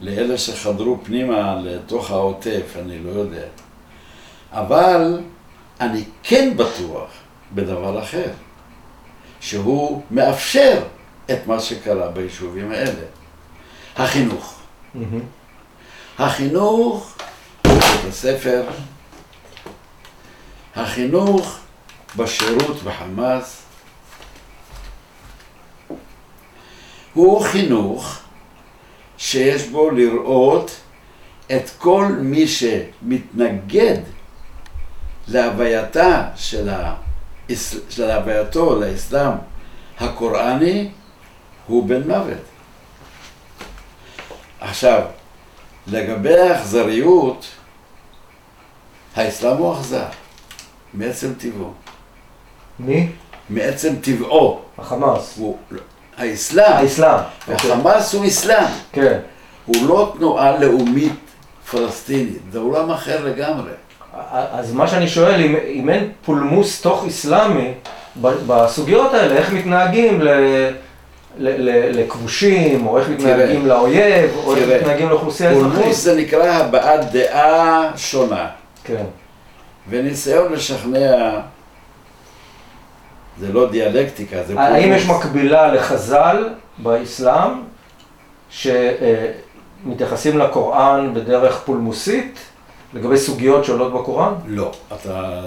לאלה 0.00 0.38
שחדרו 0.38 0.98
פנימה 1.04 1.56
לתוך 1.64 2.10
העוטף, 2.10 2.76
אני 2.78 2.98
לא 2.98 3.10
יודע. 3.10 3.46
אבל 4.52 5.20
אני 5.80 6.04
כן 6.22 6.56
בטוח 6.56 7.21
בדבר 7.54 8.02
אחר, 8.02 8.30
שהוא 9.40 10.02
מאפשר 10.10 10.82
את 11.30 11.46
מה 11.46 11.60
שקרה 11.60 12.08
ביישובים 12.08 12.70
האלה. 12.72 13.04
החינוך. 13.96 14.58
החינוך 16.18 17.16
בבית 17.64 18.04
הספר, 18.08 18.64
החינוך 20.76 21.58
בשירות 22.16 22.82
בחמאס, 22.82 23.62
הוא 27.14 27.44
חינוך 27.44 28.18
שיש 29.18 29.68
בו 29.68 29.90
לראות 29.90 30.76
את 31.46 31.70
כל 31.78 32.06
מי 32.20 32.48
שמתנגד 32.48 33.98
להווייתה 35.28 36.28
של, 36.36 36.68
ה... 36.68 36.94
של 37.88 38.10
הווייתו 38.10 38.80
לאסלאם 38.80 39.32
הקוראני 40.00 40.90
הוא 41.66 41.86
בן 41.86 42.08
מוות. 42.08 42.38
עכשיו, 44.60 45.02
לגבי 45.86 46.38
האכזריות, 46.38 47.46
האסלאם 49.16 49.56
הוא 49.56 49.74
אכזר, 49.74 50.06
מעצם 50.94 51.34
טבעו. 51.34 51.72
מי? 52.78 53.08
מעצם 53.50 53.94
טבעו. 54.00 54.62
החמאס. 54.78 55.34
הוא, 55.38 55.58
האסלאם. 56.16 56.72
האסלאם. 56.72 57.20
החמאס 57.48 58.14
הוא 58.14 58.26
אסלאם. 58.26 58.66
כן. 58.92 59.18
הוא 59.66 59.86
לא 59.86 60.14
תנועה 60.16 60.58
לאומית 60.58 61.12
פלסטינית, 61.70 62.42
זה 62.52 62.58
עולם 62.58 62.90
אחר 62.90 63.24
לגמרי. 63.24 63.72
אז 64.32 64.72
מה 64.72 64.86
שאני 64.86 65.08
שואל, 65.08 65.40
אם, 65.40 65.56
אם 65.66 65.90
אין 65.90 66.12
פולמוס 66.24 66.80
תוך 66.80 67.04
אסלאמי 67.06 67.72
בסוגיות 68.20 69.14
האלה, 69.14 69.34
איך 69.34 69.52
מתנהגים 69.52 70.22
ל... 70.22 70.28
לכבושים, 71.38 72.86
או 72.86 72.98
איך 72.98 73.08
מתנהגים 73.08 73.66
לאויב, 73.66 74.30
או 74.44 74.56
איך 74.56 74.68
מתנהגים 74.80 75.08
לאוכלוסייה 75.08 75.50
אזרחית. 75.50 75.72
פולמוס 75.72 76.02
זה 76.02 76.16
נקרא 76.16 76.52
הבעת 76.52 77.12
דעה 77.12 77.90
שונה. 77.96 78.48
כן. 78.84 79.04
וניסיון 79.88 80.52
לשכנע, 80.52 81.40
זה 83.40 83.52
לא 83.52 83.70
דיאלקטיקה, 83.70 84.36
זה 84.36 84.54
פולמוס. 84.54 84.72
האם 84.72 84.92
יש 84.92 85.06
מקבילה 85.06 85.72
לחז"ל 85.72 86.48
באסלאם, 86.78 87.50
שמתייחסים 88.50 90.38
לקוראן 90.38 91.14
בדרך 91.14 91.62
פולמוסית? 91.64 92.38
לגבי 92.94 93.18
סוגיות 93.18 93.64
שעולות 93.64 93.92
בקוראן? 93.92 94.34
לא, 94.46 94.72
אתה, 94.92 95.42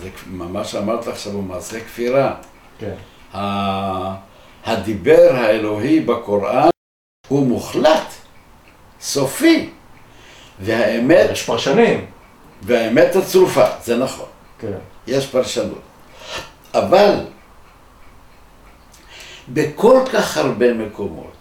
זה 0.00 0.08
ממש 0.26 0.74
אמרת 0.74 1.06
עכשיו 1.06 1.32
הוא 1.32 1.42
מעשה 1.42 1.80
כפירה. 1.80 2.34
כן. 2.78 2.94
הדיבר 4.64 5.28
האלוהי 5.34 6.00
בקוראן 6.00 6.68
הוא 7.28 7.46
מוחלט, 7.46 8.12
סופי, 9.00 9.70
והאמת, 10.60 11.30
יש 11.30 11.42
פרשנים. 11.46 12.06
והאמת 12.62 13.16
הצרופה, 13.16 13.64
זה 13.84 13.96
נכון, 13.96 14.26
כן. 14.58 14.78
יש 15.06 15.26
פרשנות. 15.26 15.80
אבל 16.74 17.14
בכל 19.48 20.00
כך 20.12 20.36
הרבה 20.36 20.74
מקומות 20.74 21.32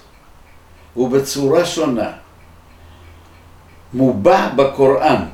ובצורה 0.97 1.65
שונה 1.65 2.11
מובע 3.93 4.49
בקוראן, 4.55 5.25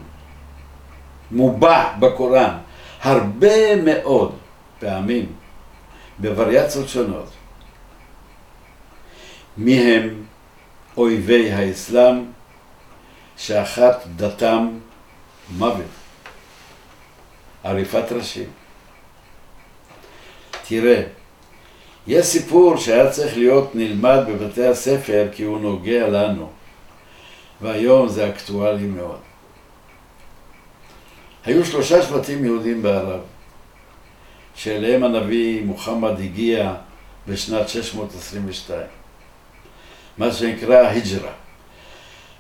מובע 1.33 1.93
בקוראן 1.99 2.57
הרבה 3.01 3.75
מאוד 3.75 4.35
פעמים 4.79 5.25
בווריאציות 6.19 6.89
שונות 6.89 7.29
מי 9.57 9.79
הם 9.79 10.23
אויבי 10.97 11.51
האסלאם 11.51 12.25
שאחת 13.37 14.03
דתם 14.15 14.67
מוות, 15.57 15.85
עריפת 17.63 18.11
ראשים. 18.11 18.49
תראה, 20.67 21.03
יש 22.07 22.25
סיפור 22.25 22.77
שהיה 22.77 23.11
צריך 23.11 23.37
להיות 23.37 23.75
נלמד 23.75 24.19
בבתי 24.27 24.67
הספר 24.67 25.27
כי 25.31 25.43
הוא 25.43 25.59
נוגע 25.59 26.07
לנו, 26.07 26.49
והיום 27.61 28.07
זה 28.09 28.29
אקטואלי 28.29 28.85
מאוד. 28.85 29.19
היו 31.45 31.65
שלושה 31.65 32.01
שבטים 32.01 32.45
יהודים 32.45 32.81
בערב, 32.81 33.19
שאליהם 34.55 35.03
הנביא 35.03 35.63
מוחמד 35.65 36.19
הגיע 36.19 36.73
בשנת 37.27 37.69
622, 37.69 38.81
מה 40.17 40.31
שנקרא 40.31 40.87
היג'רה. 40.87 41.31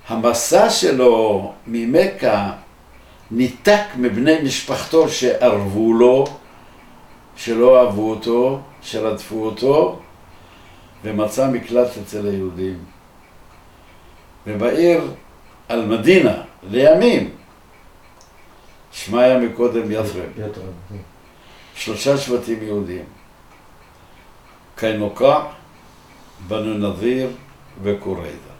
המסע 0.07 0.69
שלו 0.69 1.53
ממכה 1.67 2.51
ניתק 3.31 3.83
מבני 3.97 4.41
משפחתו 4.43 5.09
שערבו 5.09 5.93
לו, 5.93 6.25
שלא 7.35 7.79
אהבו 7.81 8.09
אותו, 8.09 8.59
שרדפו 8.81 9.45
אותו, 9.45 9.99
ומצא 11.03 11.47
מקלט 11.47 11.89
אצל 12.03 12.27
היהודים. 12.27 12.77
ובעיר 14.47 15.11
אל-מדינה, 15.71 16.41
לימים, 16.63 17.29
שמה 18.93 19.21
היה 19.21 19.37
מקודם 19.37 19.91
יתרם. 19.91 20.71
שלושה 21.75 22.17
שבטים 22.17 22.63
יהודים, 22.63 23.03
קינוקע, 24.75 25.39
בנו 26.47 26.89
נזיר 26.89 27.29
וקוריידה. 27.83 28.53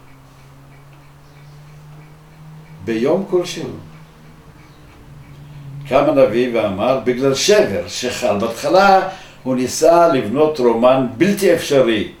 ביום 2.84 3.26
כלשהו 3.30 3.70
קם 5.88 6.04
הנביא 6.08 6.48
ואמר, 6.52 7.00
בגלל 7.04 7.34
שבר 7.34 7.88
שחל, 7.88 8.38
בהתחלה 8.38 9.08
הוא 9.42 9.56
ניסה 9.56 10.08
לבנות 10.08 10.58
רומן 10.58 11.06
בלתי 11.16 11.54
אפשרי, 11.54 12.12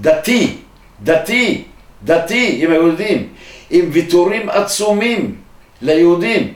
דתי, 0.00 0.56
דתי, 1.02 1.64
דתי 2.04 2.58
עם 2.64 2.70
היהודים, 2.70 3.28
עם 3.70 3.88
ויתורים 3.92 4.48
עצומים 4.48 5.36
ליהודים, 5.82 6.52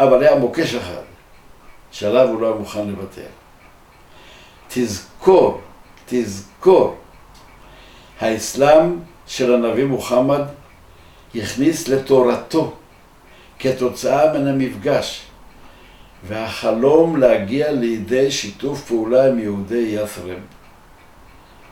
אבל 0.00 0.22
היה 0.22 0.38
מוקש 0.38 0.74
אחד, 0.74 1.02
שעליו 1.90 2.28
הוא 2.28 2.40
לא 2.40 2.46
היה 2.46 2.56
מוכן 2.56 2.88
לוותר. 2.88 3.26
תזכור, 4.68 5.60
תזכור, 6.06 6.96
האסלאם 8.20 8.96
של 9.26 9.54
הנביא 9.54 9.84
מוחמד 9.84 10.42
הכניס 11.34 11.88
לתורתו 11.88 12.72
כתוצאה 13.58 14.38
מן 14.38 14.46
המפגש 14.46 15.26
והחלום 16.26 17.16
להגיע 17.16 17.72
לידי 17.72 18.30
שיתוף 18.30 18.84
פעולה 18.88 19.28
עם 19.28 19.38
יהודי 19.38 19.94
ית'רב, 19.94 20.38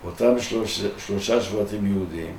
אותם 0.04 0.40
שלוש, 0.40 0.82
שלושה 0.98 1.40
שבטים 1.40 1.86
יהודיים, 1.86 2.36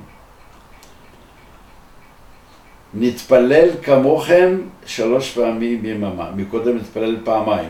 נתפלל 2.93 3.69
כמוכם 3.83 4.57
שלוש 4.85 5.31
פעמים 5.31 5.81
ביממה, 5.81 6.31
מקודם 6.35 6.77
נתפלל 6.77 7.17
פעמיים, 7.23 7.69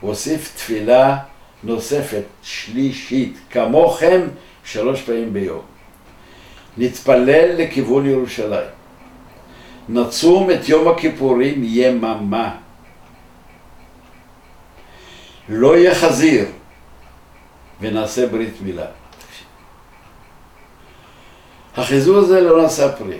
הוסיף 0.00 0.52
תפילה 0.56 1.18
נוספת, 1.64 2.22
שלישית, 2.42 3.38
כמוכם 3.50 4.20
שלוש 4.64 5.02
פעמים 5.02 5.32
ביום. 5.32 5.62
נתפלל 6.78 7.54
לכיוון 7.56 8.06
ירושלים. 8.06 8.68
נצום 9.88 10.50
את 10.50 10.68
יום 10.68 10.88
הכיפורים 10.88 11.60
יממה. 11.64 12.54
לא 15.48 15.76
יהיה 15.76 15.94
חזיר, 15.94 16.46
ונעשה 17.80 18.26
ברית 18.26 18.54
מילה. 18.60 18.86
החיזור 21.76 22.16
הזה 22.18 22.40
לא 22.40 22.66
נשא 22.66 22.94
פרי. 22.98 23.18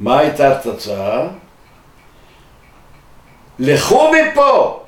מה 0.00 0.18
הייתה 0.18 0.58
התוצאה? 0.58 1.28
לכו 3.58 4.12
מפה! 4.12 4.84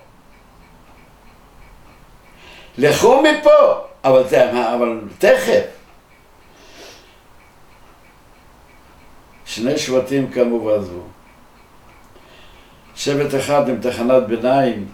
לכו 2.79 3.23
מפה! 3.23 3.85
אבל, 4.05 4.23
אבל 4.75 5.01
תכף. 5.19 5.65
שני 9.45 9.79
שבטים 9.79 10.31
קמו 10.31 10.65
ועזבו. 10.65 11.03
שבט 12.95 13.35
אחד 13.35 13.69
עם 13.69 13.81
תחנת 13.81 14.27
ביניים 14.27 14.89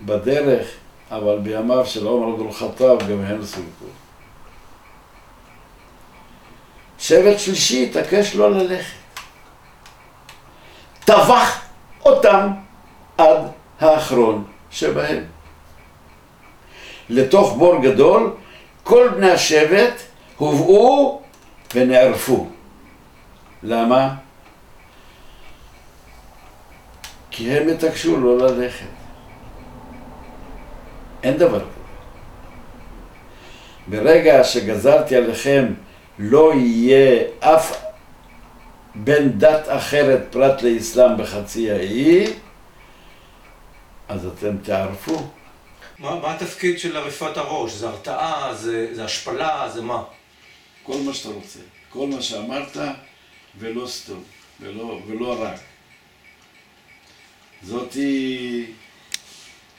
בדרך, 0.00 0.68
אבל 1.10 1.38
בימיו 1.38 1.86
של 1.86 2.06
עומר 2.06 2.46
אל-חטאב 2.46 2.98
גם 3.10 3.20
הם 3.20 3.44
סולקו. 3.44 3.84
שבט 6.98 7.38
שלישי 7.38 7.84
התעקש 7.84 8.34
לא 8.34 8.50
ללכת. 8.50 9.07
טבח 11.08 11.60
אותם 12.04 12.48
עד 13.18 13.40
האחרון 13.80 14.44
שבהם. 14.70 15.24
לתוך 17.10 17.56
בור 17.56 17.82
גדול, 17.82 18.34
כל 18.82 19.08
בני 19.16 19.30
השבט 19.30 19.92
הובאו 20.36 21.22
ונערפו. 21.74 22.48
למה? 23.62 24.14
כי 27.30 27.52
הם 27.52 27.68
התעקשו 27.68 28.20
לא 28.20 28.38
ללכת. 28.38 28.86
אין 31.22 31.36
דבר 31.36 31.60
כזה. 31.60 31.68
ברגע 33.86 34.44
שגזרתי 34.44 35.16
עליכם 35.16 35.66
לא 36.18 36.52
יהיה 36.54 37.22
אף 37.40 37.87
בן 39.04 39.38
דת 39.38 39.68
אחרת 39.68 40.20
פרט 40.30 40.62
לאסלאם 40.62 41.16
בחצי 41.16 41.70
האי, 41.70 42.26
אז 44.08 44.26
אתם 44.26 44.56
תערפו. 44.62 45.28
מה, 45.98 46.20
מה 46.20 46.34
התפקיד 46.34 46.78
של 46.78 46.96
עריפת 46.96 47.36
הראש? 47.36 47.72
זה 47.72 47.88
הרתעה? 47.88 48.54
זה, 48.54 48.94
זה 48.94 49.04
השפלה? 49.04 49.70
זה 49.74 49.82
מה? 49.82 50.04
כל 50.82 50.96
מה 51.06 51.14
שאתה 51.14 51.28
רוצה. 51.28 51.58
כל 51.88 52.06
מה 52.06 52.22
שאמרת, 52.22 52.76
ולא 53.58 53.86
סתום, 53.86 54.22
ולא, 54.60 55.00
ולא 55.06 55.42
רק. 55.42 55.60
זאתי... 57.62 58.66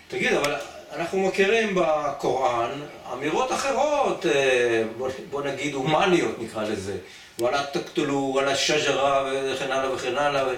תגיד, 0.08 0.34
אבל 0.34 0.56
אנחנו 0.96 1.28
מכירים 1.28 1.76
בקוראן 1.76 2.72
אמירות 3.14 3.52
אחרות, 3.52 4.26
אה, 4.26 4.84
בוא, 4.98 5.10
בוא 5.30 5.44
נגיד 5.44 5.74
הומניות 5.74 6.40
נקרא 6.40 6.64
לזה. 6.64 6.98
וואלה 7.40 7.64
תקטלו, 7.74 8.30
וואלה 8.34 8.56
שג'רה 8.56 9.32
וכן 9.54 9.72
הלאה 9.72 9.94
וכן 9.94 10.16
הלאה. 10.16 10.48
ו... 10.48 10.52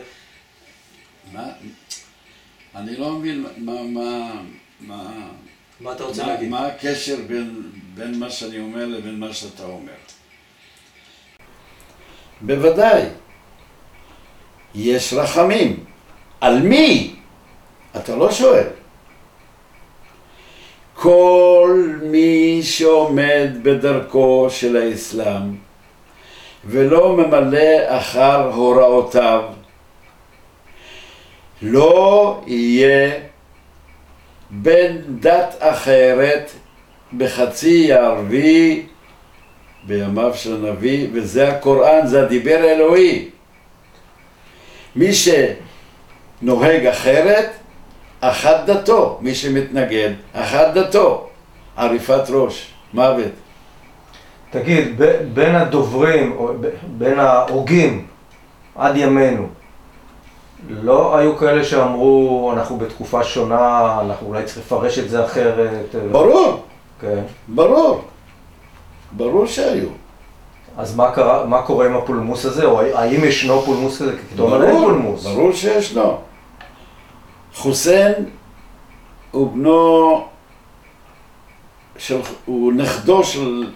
מה? 1.32 1.43
אני 2.75 2.95
לא 2.95 3.11
מבין 3.11 3.45
מה... 3.57 3.84
מה... 3.84 4.32
מה... 4.79 5.11
מה 5.79 5.91
אתה 5.91 6.03
רוצה 6.03 6.23
מה, 6.23 6.27
להגיד? 6.27 6.49
מה 6.49 6.67
הקשר 6.67 7.15
בין, 7.27 7.61
בין 7.95 8.19
מה 8.19 8.29
שאני 8.29 8.59
אומר 8.59 8.86
לבין 8.86 9.19
מה 9.19 9.34
שאתה 9.34 9.63
אומר? 9.63 9.93
בוודאי. 12.41 13.01
יש 14.75 15.13
רחמים. 15.13 15.86
על 16.41 16.59
מי? 16.61 17.15
אתה 17.95 18.15
לא 18.15 18.32
שואל. 18.32 18.67
כל 20.93 21.95
מי 22.01 22.59
שעומד 22.63 23.49
בדרכו 23.63 24.47
של 24.49 24.77
האסלאם 24.77 25.55
ולא 26.66 27.18
ממלא 27.18 27.97
אחר 27.97 28.51
הוראותיו, 28.53 29.43
לא 31.62 32.41
יהיה 32.47 33.12
בין 34.49 35.01
דת 35.20 35.55
אחרת 35.59 36.51
בחצי 37.18 37.93
הערבי 37.93 38.86
בימיו 39.84 40.32
של 40.36 40.55
הנביא, 40.55 41.07
וזה 41.14 41.47
הקוראן, 41.47 42.07
זה 42.07 42.22
הדיבר 42.22 42.59
האלוהי. 42.64 43.30
מי 44.95 45.09
שנוהג 45.14 46.86
אחרת, 46.86 47.49
אחת 48.22 48.66
דתו. 48.66 49.18
מי 49.22 49.36
שמתנגד, 49.36 50.09
אחת 50.34 50.74
דתו. 50.74 51.30
עריפת 51.78 52.24
ראש, 52.30 52.68
מוות. 52.93 53.32
תגיד, 54.52 55.02
ב- 55.02 55.22
בין 55.34 55.56
הדוברים, 55.56 56.32
או 56.38 56.54
ב- 56.62 56.68
בין 56.97 57.20
ההוגים 57.20 58.06
עד 58.76 58.95
ימינו, 58.97 59.47
לא 60.70 61.18
היו 61.18 61.38
כאלה 61.38 61.64
שאמרו, 61.64 62.52
אנחנו 62.54 62.78
בתקופה 62.78 63.24
שונה, 63.24 63.97
אנחנו 64.06 64.28
אולי 64.28 64.43
צריכים 64.43 64.64
לפרש 64.66 64.99
את 64.99 65.10
זה 65.10 65.26
אחרת? 65.26 65.95
אה, 65.95 65.99
ברור, 66.12 66.64
כן. 67.02 67.22
ברור. 67.47 68.02
ברור 69.12 69.45
שהיו. 69.45 69.88
אז 70.78 70.95
מה, 70.95 71.12
קרה, 71.12 71.45
מה 71.45 71.62
קורה 71.62 71.86
עם 71.86 71.95
הפולמוס 71.95 72.45
הזה, 72.45 72.66
או 72.66 72.82
האם 72.82 73.24
ישנו 73.24 73.62
פולמוס 73.62 74.02
כזה? 74.02 74.12
כי 74.18 74.36
אתה 74.36 74.41
אומר 74.41 74.64
אין 74.64 74.78
פולמוס. 74.78 75.26
ברור 75.26 75.52
שישנו. 75.52 76.18
חוסיין 77.56 78.14
הוא 79.32 79.52
בנו 79.52 80.24
של, 81.97 82.20
הוא 82.45 82.74
נכדו 82.74 83.24
של, 83.24 83.72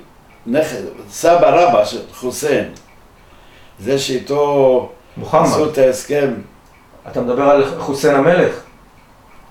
נכד, 0.48 0.82
סבא 1.10 1.50
רבא 1.50 1.86
של 1.86 2.02
חוסיין. 2.14 2.72
זה 3.80 4.00
שאיתו 4.00 4.92
מוחמד, 5.18 5.42
עשו 5.44 5.70
את 5.70 5.78
ההסכם, 5.78 6.34
אתה 7.12 7.22
מדבר 7.22 7.44
על 7.44 7.80
חוסיין 7.80 8.16
המלך? 8.16 8.62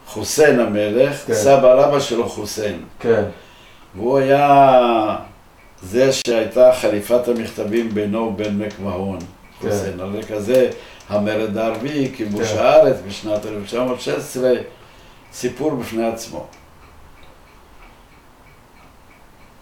חוסיין 0.06 0.60
המלך, 0.60 1.26
כן. 1.26 1.34
סבא 1.34 1.72
רבא 1.72 2.00
שלו 2.00 2.28
חוסיין. 2.28 2.84
כן, 3.00 3.22
והוא 3.94 4.18
היה 4.18 5.16
זה 5.82 6.12
שהייתה 6.12 6.72
חליפת 6.80 7.28
המכתבים 7.28 7.94
בינו 7.94 8.18
ובין 8.18 8.58
מקמהון. 8.58 9.18
כן. 9.18 9.70
חוסיין. 9.70 10.00
על 10.00 10.16
רקע 10.18 10.40
זה 10.40 10.70
המרד 11.08 11.56
הערבי, 11.56 12.12
כיבוש 12.16 12.52
כן. 12.52 12.58
הארץ 12.58 12.96
בשנת 13.06 13.46
1916, 13.46 14.52
סיפור 15.32 15.70
בפני 15.70 16.06
עצמו. 16.06 16.46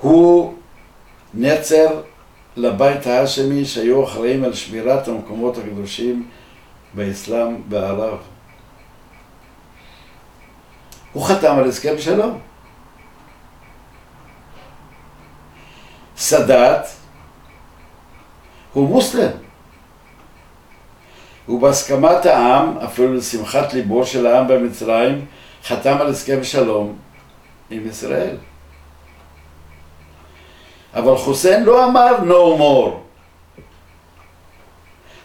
הוא 0.01 0.55
נצר 1.35 2.01
לבית 2.57 3.07
האשמי 3.07 3.65
שהיו 3.65 4.05
אחראים 4.05 4.45
על 4.45 4.55
שמירת 4.55 5.09
המקומות 5.09 5.59
הקדושים 5.59 6.29
באסלאם 6.95 7.63
בערב. 7.69 8.19
הוא 11.13 11.25
חתם 11.25 11.59
על 11.59 11.69
הסכם 11.69 11.99
שלום. 11.99 12.39
סאדאת 16.17 16.85
הוא 18.73 18.89
מוסלם. 18.89 19.31
ובהסכמת 21.49 22.27
העם, 22.27 22.79
אפילו 22.79 23.15
לשמחת 23.15 23.75
ליבו 23.75 24.07
של 24.07 24.27
העם 24.27 24.49
במצרים, 24.49 25.27
חתם 25.65 25.97
על 26.01 26.07
הסכם 26.07 26.45
שלום 26.45 26.97
עם 27.71 27.89
ישראל. 27.89 28.37
אבל 30.95 31.17
חוסיין 31.17 31.65
לא 31.65 31.85
אמר 31.85 32.17
no 32.19 32.61
more. 32.61 33.03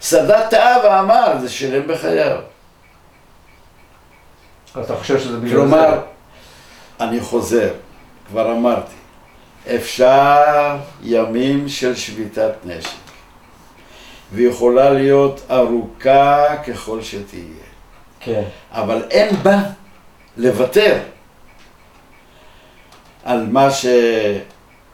סאדאת 0.02 0.50
טעה 0.50 0.78
ואמר, 0.84 1.40
זה 1.42 1.50
שילם 1.50 1.88
בחייו. 1.88 2.38
אתה 4.82 4.96
חושב 4.96 5.20
שזה 5.20 5.38
בגלל 5.38 5.52
כלומר, 5.52 5.90
זה? 5.90 5.98
אני 7.06 7.22
חוזר, 7.22 7.74
כבר 8.28 8.52
אמרתי, 8.52 8.94
אפשר 9.76 10.78
ימים 11.04 11.70
של 11.70 11.96
שביתת 11.96 12.54
נשק, 12.66 12.90
ויכולה 14.34 14.90
להיות 14.90 15.42
ארוכה 15.52 16.46
ככל 16.68 17.02
שתהיה, 17.02 17.44
כן. 18.20 18.44
אבל 18.72 19.04
אין 19.12 19.36
בה 19.44 19.58
לוותר 20.38 21.00
על 23.24 23.48
מה 23.52 23.68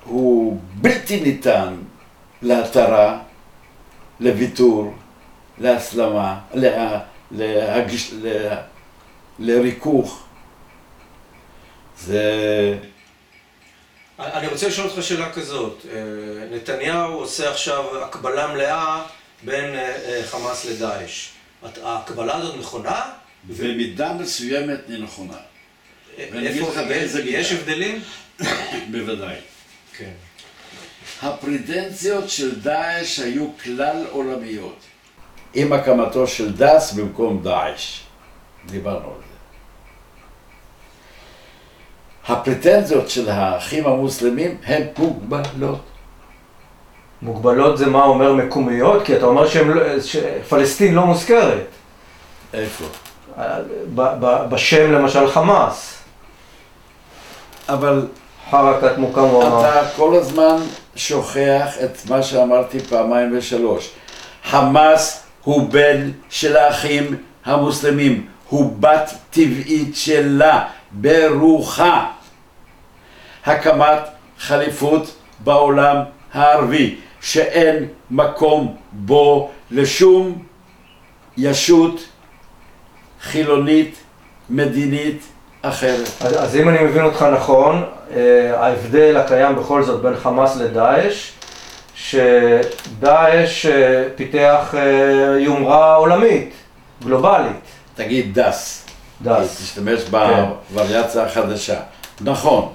שהוא 0.06 0.60
בלתי 0.74 1.20
ניתן 1.20 1.76
להתרה, 2.42 3.20
לוויתור, 4.20 4.94
להסלמה, 5.58 6.40
לה, 6.54 7.00
להגש, 7.32 8.12
לה, 8.14 8.62
לריכוך. 9.40 10.24
זה... 12.00 12.78
אני 14.20 14.48
רוצה 14.48 14.68
לשאול 14.68 14.88
אותך 14.88 15.04
שאלה 15.04 15.32
כזאת. 15.32 15.86
אה, 15.92 16.00
נתניהו 16.52 17.14
עושה 17.14 17.52
עכשיו 17.52 18.04
הקבלה 18.04 18.48
מלאה 18.48 19.02
בין 19.44 19.76
אה, 19.76 19.96
אה, 20.06 20.22
חמאס 20.26 20.66
לדאעש. 20.66 21.30
ההקבלה 21.84 22.36
הזאת 22.36 22.60
נכונה? 22.60 23.02
במידה 23.44 24.14
מסוימת 24.14 24.80
היא 24.88 25.04
נכונה. 25.04 25.38
איפה-. 26.18 26.82
יש 27.24 27.52
הבדלים? 27.52 28.02
בוודאי. 28.92 29.36
כן. 29.98 30.12
של 32.28 32.62
דאעש 32.62 33.20
היו 33.20 33.48
כלל 33.64 34.06
עולמיות. 34.12 34.76
עם 35.54 35.74
הקמתו 35.74 36.28
של 36.28 36.54
דאס 36.54 36.94
במקום 36.94 37.44
דאעש. 37.44 38.00
דיברנו 38.66 38.98
על 39.08 39.16
זה. 39.18 39.34
הפרטנזיות 42.34 43.10
של 43.10 43.30
האחים 43.30 43.86
המוסלמים 43.86 44.58
הן 44.66 44.84
מוגבלות. 44.98 45.82
מוגבלות 47.22 47.78
זה 47.78 47.86
מה 47.86 48.04
אומר 48.04 48.34
מקומיות? 48.34 49.06
כי 49.06 49.18
אתה 49.18 49.26
אומר 49.26 49.48
שהם 49.48 49.70
לא- 49.70 50.00
שפלסטין 50.02 50.96
לא 50.96 51.06
מוזכרת. 51.06 51.68
איפה? 52.54 52.86
ב- 53.96 54.14
ב- 54.20 54.50
בשם 54.50 54.92
למשל 54.92 55.32
חמאס. 55.32 55.98
אבל 57.70 58.08
חרקת 58.52 58.98
מוקאוומה. 58.98 59.60
אתה 59.60 59.90
כל 59.96 60.16
הזמן 60.16 60.56
שוכח 60.96 61.76
את 61.84 62.10
מה 62.10 62.24
שאמרתי 62.24 62.80
פעמיים 62.80 63.38
ושלוש. 63.38 63.92
חמאס 64.44 65.24
הוא 65.44 65.70
בן 65.70 66.12
של 66.30 66.56
האחים 66.58 67.16
המוסלמים, 67.46 68.28
הוא 68.50 68.76
בת 68.80 69.14
טבעית 69.30 69.96
שלה, 69.96 70.68
ברוחה. 70.92 72.06
הקמת 73.46 74.00
חליפות 74.40 75.16
בעולם 75.40 75.98
הערבי, 76.34 76.96
שאין 77.22 77.88
מקום 78.12 78.76
בו 78.92 79.50
לשום 79.72 80.44
ישות 81.38 82.00
חילונית, 83.22 83.96
מדינית 84.50 85.24
אחרת. 85.62 86.10
אז, 86.22 86.44
אז 86.44 86.56
אם 86.56 86.70
אני 86.70 86.84
מבין 86.84 87.04
אותך 87.04 87.26
נכון, 87.34 87.84
ההבדל 88.56 89.18
הקיים 89.18 89.56
בכל 89.56 89.84
זאת 89.84 90.02
בין 90.02 90.16
חמאס 90.16 90.56
לדאעש, 90.56 91.32
שדאעש 91.96 93.66
אה, 93.66 94.04
פיתח 94.16 94.76
אה, 94.78 95.40
יומרה 95.40 95.96
עולמית, 95.96 96.54
גלובלית. 97.04 97.58
תגיד 97.96 98.40
דס. 98.40 98.86
דאס. 99.22 99.62
תשתמש 99.62 100.04
כן. 100.04 100.10
בווריאציה 100.12 101.24
החדשה. 101.24 101.80
נכון. 102.22 102.72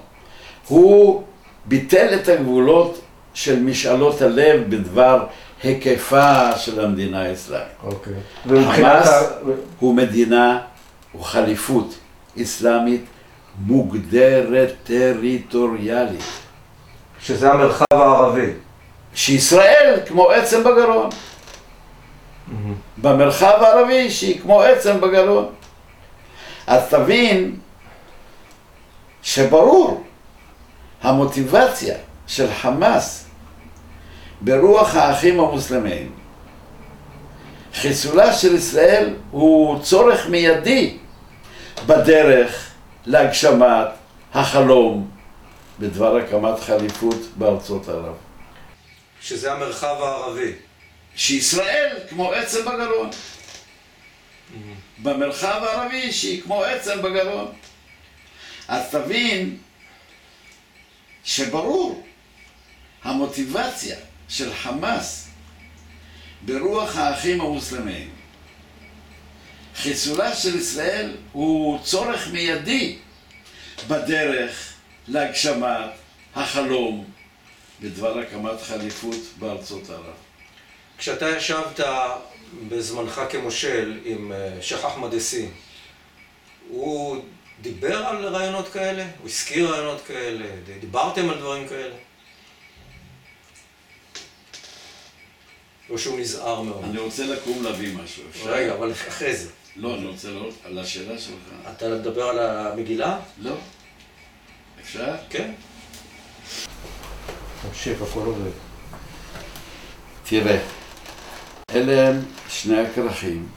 הוא 0.68 1.22
ביטל 1.64 2.14
את 2.14 2.28
הגבולות 2.28 3.00
של 3.34 3.62
משאלות 3.62 4.22
הלב 4.22 4.64
בדבר 4.68 5.24
היקפה 5.62 6.56
של 6.56 6.84
המדינה 6.84 7.22
האסלאמית. 7.22 7.68
אוקיי. 7.84 8.12
חמאס 8.48 9.08
ה... 9.08 9.22
הוא 9.78 9.94
מדינה, 9.94 10.58
הוא 11.12 11.24
חליפות 11.24 11.94
אסלאמית 12.42 13.04
מוגדרת 13.60 14.72
טריטוריאלית. 14.84 16.24
שזה 17.20 17.52
המרחב 17.52 17.84
הערבי. 17.90 18.50
שישראל 19.14 20.00
כמו 20.06 20.30
עצם 20.30 20.60
בגרון. 20.60 21.10
במרחב 22.98 23.58
הערבי 23.60 24.10
שהיא 24.10 24.40
כמו 24.40 24.62
עצם 24.62 25.00
בגרון. 25.00 25.48
אז 26.66 26.82
תבין 26.90 27.56
שברור 29.22 30.04
המוטיבציה 31.02 31.96
של 32.26 32.52
חמאס 32.52 33.24
ברוח 34.40 34.94
האחים 34.94 35.40
המוסלמים, 35.40 36.12
חיסולה 37.74 38.32
של 38.32 38.54
ישראל 38.54 39.14
הוא 39.30 39.82
צורך 39.82 40.28
מיידי 40.28 40.96
בדרך 41.86 42.67
להגשמת 43.08 43.86
החלום 44.34 45.10
בדבר 45.78 46.16
הקמת 46.16 46.60
חליפות 46.60 47.16
בארצות 47.36 47.88
ערב. 47.88 48.14
שזה 49.20 49.52
המרחב 49.52 49.96
הערבי. 50.00 50.52
שישראל 51.16 51.96
כמו 52.08 52.32
עצם 52.32 52.60
בגרון. 52.60 53.10
במרחב 55.02 55.60
הערבי 55.62 56.12
שהיא 56.12 56.42
כמו 56.42 56.62
עצם 56.62 57.02
בגרון. 57.02 57.52
אז 58.68 58.90
תבין 58.90 59.56
שברור, 61.24 62.06
המוטיבציה 63.02 63.96
של 64.28 64.54
חמאס 64.54 65.28
ברוח 66.42 66.96
האחים 66.96 67.40
המוסלמים, 67.40 68.10
חיסולה 69.82 70.36
של 70.36 70.56
ישראל 70.56 71.16
הוא 71.32 71.78
צורך 71.84 72.28
מיידי 72.32 72.96
בדרך 73.88 74.72
להגשמת 75.08 75.90
החלום 76.34 77.04
בדבר 77.80 78.18
הקמת 78.18 78.62
חליפות 78.62 79.16
בארצות 79.38 79.90
ערב. 79.90 80.14
כשאתה 80.98 81.28
ישבת 81.28 81.80
בזמנך 82.68 83.20
כמושל 83.30 84.00
עם 84.04 84.32
אה, 84.32 84.62
שייח' 84.62 84.84
אחמד 84.84 85.14
יאסין, 85.14 85.50
הוא 86.68 87.22
דיבר 87.62 87.96
על 87.96 88.26
רעיונות 88.26 88.68
כאלה? 88.68 89.06
הוא 89.18 89.28
הזכיר 89.28 89.70
רעיונות 89.70 90.00
כאלה? 90.06 90.46
דיברתם 90.80 91.30
על 91.30 91.38
דברים 91.38 91.68
כאלה? 91.68 91.94
או 95.90 95.98
שהוא 95.98 96.20
נזהר 96.20 96.62
מאוד? 96.62 96.84
אני 96.84 96.98
רוצה 96.98 97.26
לקום 97.26 97.64
להביא 97.64 97.94
משהו, 97.94 98.22
אפשר? 98.30 98.50
רגע, 98.50 98.74
אבל 98.74 98.92
אחרי 98.92 99.36
זה. 99.36 99.48
לא, 99.80 99.94
אני 99.94 100.06
רוצה 100.06 100.30
לעלות 100.30 100.54
על 100.64 100.78
השאלה 100.78 101.18
שלך. 101.18 101.70
אתה 101.70 101.88
מדבר 101.88 102.22
על 102.22 102.38
המגילה? 102.38 103.18
לא. 103.38 103.54
אפשר? 104.80 105.14
כן. 105.30 105.52
תמשיך, 107.62 108.02
הכל 108.02 108.20
עובד. 108.20 108.50
תראה, 110.24 110.58
אלה 111.70 112.08
הם 112.08 112.24
שני 112.48 112.78
הכרכים 112.80 113.48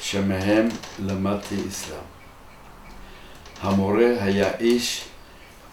שמהם 0.00 0.68
למדתי 1.06 1.56
אסלאם. 1.68 1.98
המורה 3.60 4.24
היה 4.24 4.56
איש 4.58 5.04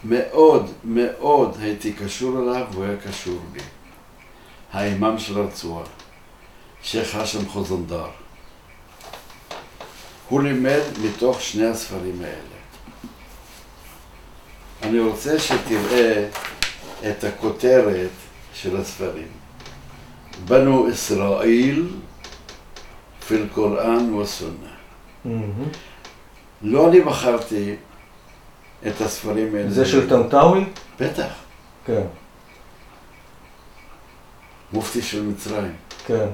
מאוד 0.04 0.72
מאוד 0.84 1.58
הייתי 1.60 1.94
קשור 1.94 2.40
אליו 2.42 2.68
והוא 2.72 2.86
היה 2.86 2.98
קשור 2.98 3.40
בי. 3.52 3.60
האימאם 4.74 5.20
של 5.20 5.38
הרצועה, 5.38 5.86
שייח' 6.84 7.16
האשם 7.16 7.50
חוזנדר. 7.50 8.10
הוא 10.30 10.42
לימד 10.42 10.82
מתוך 11.04 11.42
שני 11.42 11.66
הספרים 11.66 12.22
האלה. 12.22 12.56
אני 14.84 15.00
רוצה 15.00 15.40
שתראה 15.40 16.30
את 17.10 17.24
הכותרת 17.24 18.10
של 18.54 18.78
הספרים. 18.78 19.28
בנו 20.46 20.90
ישראל 20.90 21.88
פיל 23.28 23.48
קוראן 23.54 24.14
וסונה. 24.14 24.76
לא 26.62 26.90
אני 26.90 27.02
בחרתי 27.02 27.76
את 28.88 29.02
הספרים 29.02 29.56
האלה. 29.56 29.70
זה 29.70 29.86
של 29.86 30.10
טנטאווי? 30.10 30.66
בטח. 31.00 31.34
כן. 31.86 32.04
מופתי 34.74 35.02
של 35.02 35.22
מצרים. 35.24 35.76
כן. 36.08 36.28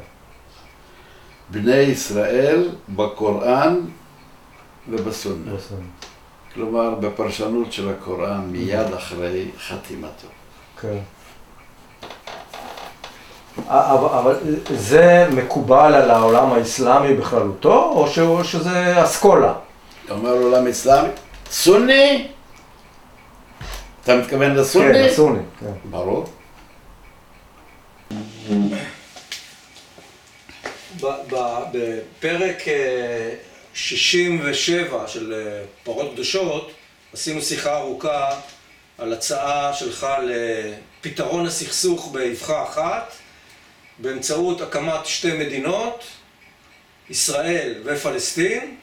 בני 1.51 1.75
ישראל 1.75 2.69
בקוראן 2.89 3.79
ובסונה. 4.89 5.51
כלומר, 6.53 6.95
בפרשנות 6.95 7.73
של 7.73 7.89
הקוראן 7.89 8.41
מיד 8.51 8.93
אחרי 8.93 9.45
חתימתו. 9.67 10.27
כן. 10.81 10.97
אבל, 13.67 14.35
זה 14.75 15.27
מקובל 15.31 15.93
על 15.93 16.11
העולם 16.11 16.51
האסלאמי 16.51 17.13
בכללותו, 17.13 17.83
או, 17.95 18.07
ש, 18.07 18.19
או 18.19 18.43
שזה 18.43 19.03
אסכולה? 19.03 19.53
אתה 20.05 20.13
אומר 20.13 20.31
עולם 20.31 20.67
אסלאמי? 20.67 21.09
סוני? 21.49 22.27
אתה 24.03 24.15
מתכוון 24.15 24.55
לסוני? 24.55 24.93
כן, 24.93 25.07
הסוני, 25.11 25.39
כן. 25.59 25.89
ברור. 25.89 26.25
בפרק 31.71 32.67
אה, 32.67 33.33
67 33.73 35.07
של 35.07 35.33
אה, 35.33 35.63
פרות 35.83 36.11
קדושות 36.13 36.71
עשינו 37.13 37.41
שיחה 37.41 37.77
ארוכה 37.77 38.29
על 38.97 39.13
הצעה 39.13 39.73
שלך 39.73 40.07
לפתרון 41.01 41.45
הסכסוך 41.45 42.11
באבחה 42.11 42.63
אחת 42.63 43.13
באמצעות 43.97 44.61
הקמת 44.61 45.05
שתי 45.05 45.31
מדינות, 45.33 46.03
ישראל 47.09 47.73
ופלסטין, 47.83 48.75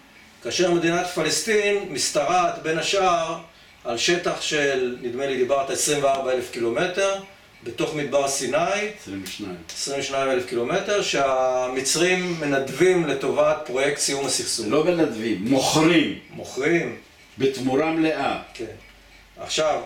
כאשר 0.43 0.71
מדינת 0.71 1.07
פלסטין 1.07 1.89
משתרעת 1.91 2.63
בין 2.63 2.79
השאר 2.79 3.39
על 3.85 3.99
שטח 3.99 4.41
של, 4.41 4.97
נדמה 5.03 5.27
לי 5.27 5.37
דיברת 5.37 5.71
24 5.71 6.33
אלף 6.33 6.51
קילומטר, 6.51 7.21
בתוך 7.65 7.95
מדבר 7.95 8.29
סיני, 8.29 8.57
22. 9.03 9.57
22 9.71 10.31
אלף 10.31 10.47
קילומטר, 10.47 11.03
שהמצרים 11.03 12.41
מנדבים 12.41 13.07
לטובת 13.07 13.57
פרויקט 13.67 13.99
סיום 13.99 14.27
הסכסוך. 14.27 14.67
לא 14.69 14.85
מנדבים, 14.85 15.45
מוכרים, 15.45 16.19
מוכרים, 16.31 16.97
בתמורה 17.39 17.91
מלאה. 17.91 18.39
כן. 18.55 18.65
עכשיו, 19.41 19.81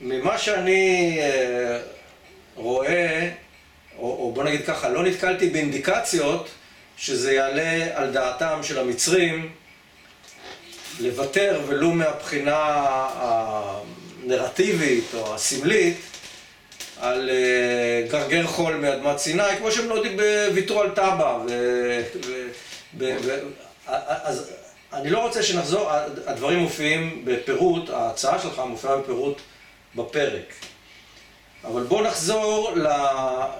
ממה 0.00 0.38
שאני 0.38 1.16
אה, 1.20 1.80
רואה, 2.54 3.30
או, 3.98 4.02
או 4.02 4.32
בוא 4.32 4.44
נגיד 4.44 4.66
ככה, 4.66 4.88
לא 4.88 5.02
נתקלתי 5.02 5.48
באינדיקציות 5.48 6.48
שזה 6.96 7.32
יעלה 7.32 7.86
על 7.94 8.12
דעתם 8.12 8.60
של 8.62 8.78
המצרים 8.78 9.48
לוותר 11.00 11.60
ולו 11.66 11.90
מהבחינה 11.90 12.56
הנרטיבית 14.24 15.04
או 15.14 15.34
הסמלית 15.34 15.96
על 17.00 17.30
אה, 17.30 18.06
גרגר 18.10 18.46
חול 18.46 18.74
מאדמת 18.76 19.18
סיני, 19.18 19.56
כמו 19.58 19.72
שהם 19.72 19.88
לא 19.88 20.02
ויתרו 20.54 20.80
על 20.80 20.90
טאבה. 20.90 21.38
אז 23.88 24.50
אני 24.92 25.10
לא 25.10 25.18
רוצה 25.18 25.42
שנחזור, 25.42 25.90
הדברים 26.26 26.58
מופיעים 26.58 27.22
בפירוט, 27.24 27.90
ההצעה 27.90 28.38
שלך 28.38 28.58
מופיעה 28.58 28.96
בפירוט 28.96 29.40
בפרק. 29.94 30.52
אבל 31.64 31.82
בואו 31.82 32.04
נחזור 32.04 32.72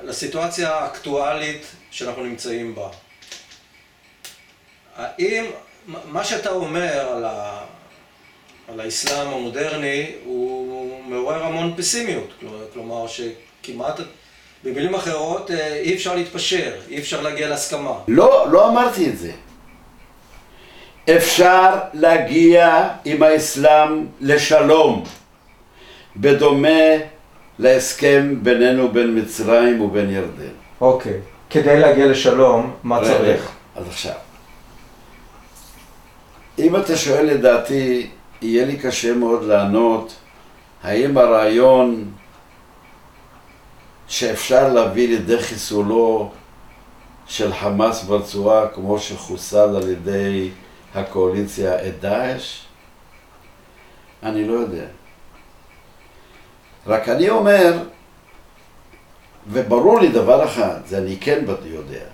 לסיטואציה 0.03 0.75
האקטואלית 0.75 1.67
שאנחנו 1.91 2.25
נמצאים 2.25 2.75
בה. 2.75 2.89
האם 4.97 5.45
מה 5.87 6.25
שאתה 6.25 6.51
אומר 6.51 7.09
על, 7.09 7.25
ה, 7.25 7.65
על 8.69 8.81
האסלאם 8.81 9.29
המודרני 9.29 10.13
הוא 10.25 10.56
מעורר 11.09 11.45
המון 11.45 11.75
פסימיות, 11.77 12.29
כלומר 12.73 13.07
שכמעט, 13.07 14.01
במילים 14.65 14.95
אחרות, 14.95 15.51
אה, 15.51 15.75
אי 15.77 15.95
אפשר 15.95 16.15
להתפשר, 16.15 16.73
אי 16.91 16.99
אפשר 16.99 17.23
להגיע 17.23 17.49
להסכמה. 17.49 17.93
לא, 18.09 18.47
לא 18.51 18.69
אמרתי 18.69 19.09
את 19.09 19.19
זה. 19.19 19.31
אפשר 21.17 21.75
להגיע 21.93 22.89
עם 23.05 23.23
האסלאם 23.23 24.07
לשלום, 24.21 25.05
בדומה 26.17 26.79
להסכם 27.59 28.35
בינינו 28.43 28.89
בין 28.89 29.19
מצרים 29.19 29.81
ובין 29.81 30.11
ירדן. 30.11 30.55
אוקיי. 30.81 31.21
כדי 31.51 31.81
להגיע 31.81 32.07
לשלום, 32.07 32.75
מה 32.83 32.99
רגע, 32.99 33.19
צריך? 33.19 33.51
אז 33.77 33.89
עכשיו. 33.89 34.13
אם 36.59 36.77
אתה 36.77 36.97
שואל 36.97 37.27
לדעתי, 37.27 38.07
יהיה 38.43 38.67
לי 38.67 38.77
קשה 38.77 39.15
מאוד 39.15 39.45
לענות 39.45 40.15
האם 40.87 41.19
הרעיון 41.19 42.11
שאפשר 44.09 44.73
להביא 44.73 45.09
לידי 45.09 45.43
חיסולו 45.43 46.31
של 47.27 47.53
חמאס 47.53 48.05
ברצועה 48.05 48.69
כמו 48.69 48.99
שחוסל 48.99 49.77
על 49.77 49.89
ידי 49.89 50.51
הקואליציה 50.95 51.89
את 51.89 52.01
דאעש? 52.01 52.61
אני 54.23 54.49
לא 54.49 54.53
יודע. 54.53 54.87
רק 56.87 57.09
אני 57.09 57.31
אומר, 57.31 57.79
וברור 59.49 60.01
לי 60.01 60.09
דבר 60.09 60.45
אחד, 60.45 60.81
זה 60.87 60.99
אני 60.99 61.17
כן 61.21 61.45
יודע, 61.65 62.05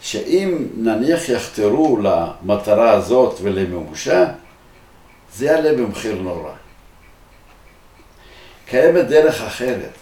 שאם 0.00 0.66
נניח 0.76 1.28
יחתרו 1.28 1.98
למטרה 2.02 2.90
הזאת 2.90 3.38
ולמימושה, 3.42 4.24
זה 5.34 5.46
יעלה 5.46 5.72
במחיר 5.72 6.22
נורא. 6.22 6.61
קיימת 8.72 9.06
דרך 9.06 9.40
אחרת, 9.40 9.94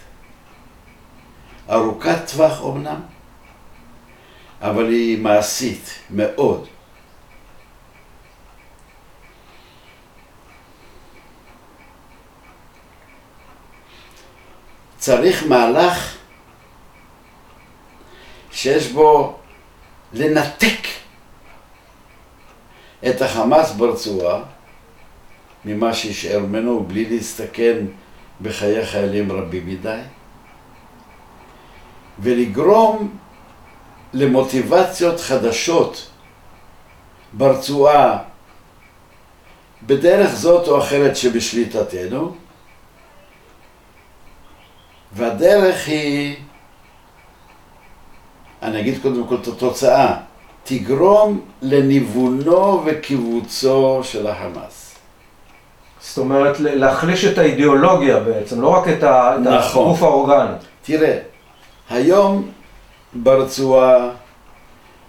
ארוכת 1.69 2.31
טווח 2.31 2.61
אומנם, 2.61 3.01
אבל 4.61 4.89
היא 4.89 5.21
מעשית 5.21 5.99
מאוד. 6.09 6.67
צריך 14.97 15.43
מהלך 15.47 16.17
שיש 18.51 18.91
בו 18.91 19.39
לנתק 20.13 20.87
את 23.07 23.21
החמאס 23.21 23.71
ברצועה 23.71 24.43
ממה 25.65 25.93
שישאר 25.93 26.39
ממנו 26.39 26.83
בלי 26.83 27.05
להסתכן 27.05 27.85
בחיי 28.41 28.85
חיילים 28.85 29.31
רבים 29.31 29.67
מדי, 29.67 29.99
ולגרום 32.19 33.17
למוטיבציות 34.13 35.19
חדשות 35.19 36.09
ברצועה 37.33 38.17
בדרך 39.83 40.35
זאת 40.35 40.67
או 40.67 40.79
אחרת 40.79 41.15
שבשליטתנו, 41.15 42.35
והדרך 45.11 45.87
היא, 45.87 46.35
אני 48.61 48.79
אגיד 48.79 49.01
קודם 49.01 49.27
כל 49.27 49.35
את 49.35 49.47
התוצאה, 49.47 50.17
תגרום 50.63 51.41
לניוונו 51.61 52.83
וקיבוצו 52.85 54.01
של 54.03 54.27
החמאס. 54.27 54.90
זאת 56.01 56.17
אומרת, 56.17 56.59
להחליש 56.59 57.25
את 57.25 57.37
האידיאולוגיה 57.37 58.19
בעצם, 58.19 58.61
לא 58.61 58.67
רק 58.67 58.87
את. 58.87 59.03
נכון. 59.39 59.85
הגוף 59.85 60.03
האורגני. 60.03 60.55
תראה, 60.81 61.17
היום 61.89 62.49
ברצועה, 63.13 64.09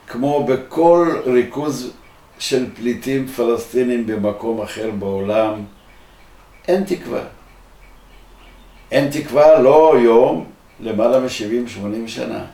כמו 0.08 0.44
בכל 0.44 1.08
ריכוז 1.26 1.92
של 2.38 2.66
פליטים 2.74 3.26
פלסטינים 3.26 4.06
במקום 4.06 4.60
אחר 4.60 4.90
בעולם, 4.98 5.54
אין 6.68 6.84
תקווה. 6.84 7.20
אין 8.90 9.10
תקווה 9.10 9.58
לא 9.58 9.94
יום, 9.98 10.44
למעלה 10.80 11.20
מ-70-80 11.20 12.08
שנה. 12.08 12.44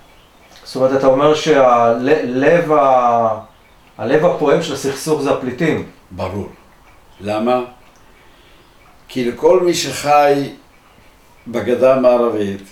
זאת 0.64 0.76
אומרת, 0.76 0.98
אתה 0.98 1.06
אומר 1.06 1.34
שהלב 1.34 2.72
ה... 2.72 3.38
הלב 3.98 4.24
הפועם 4.24 4.62
של 4.62 4.72
הסכסוך 4.72 5.22
זה 5.22 5.30
הפליטים. 5.30 5.86
ברור. 6.10 6.48
למה? 7.20 7.64
כי 9.08 9.24
לכל 9.24 9.60
מי 9.60 9.74
שחי 9.74 10.50
בגדה 11.46 11.94
המערבית, 11.94 12.62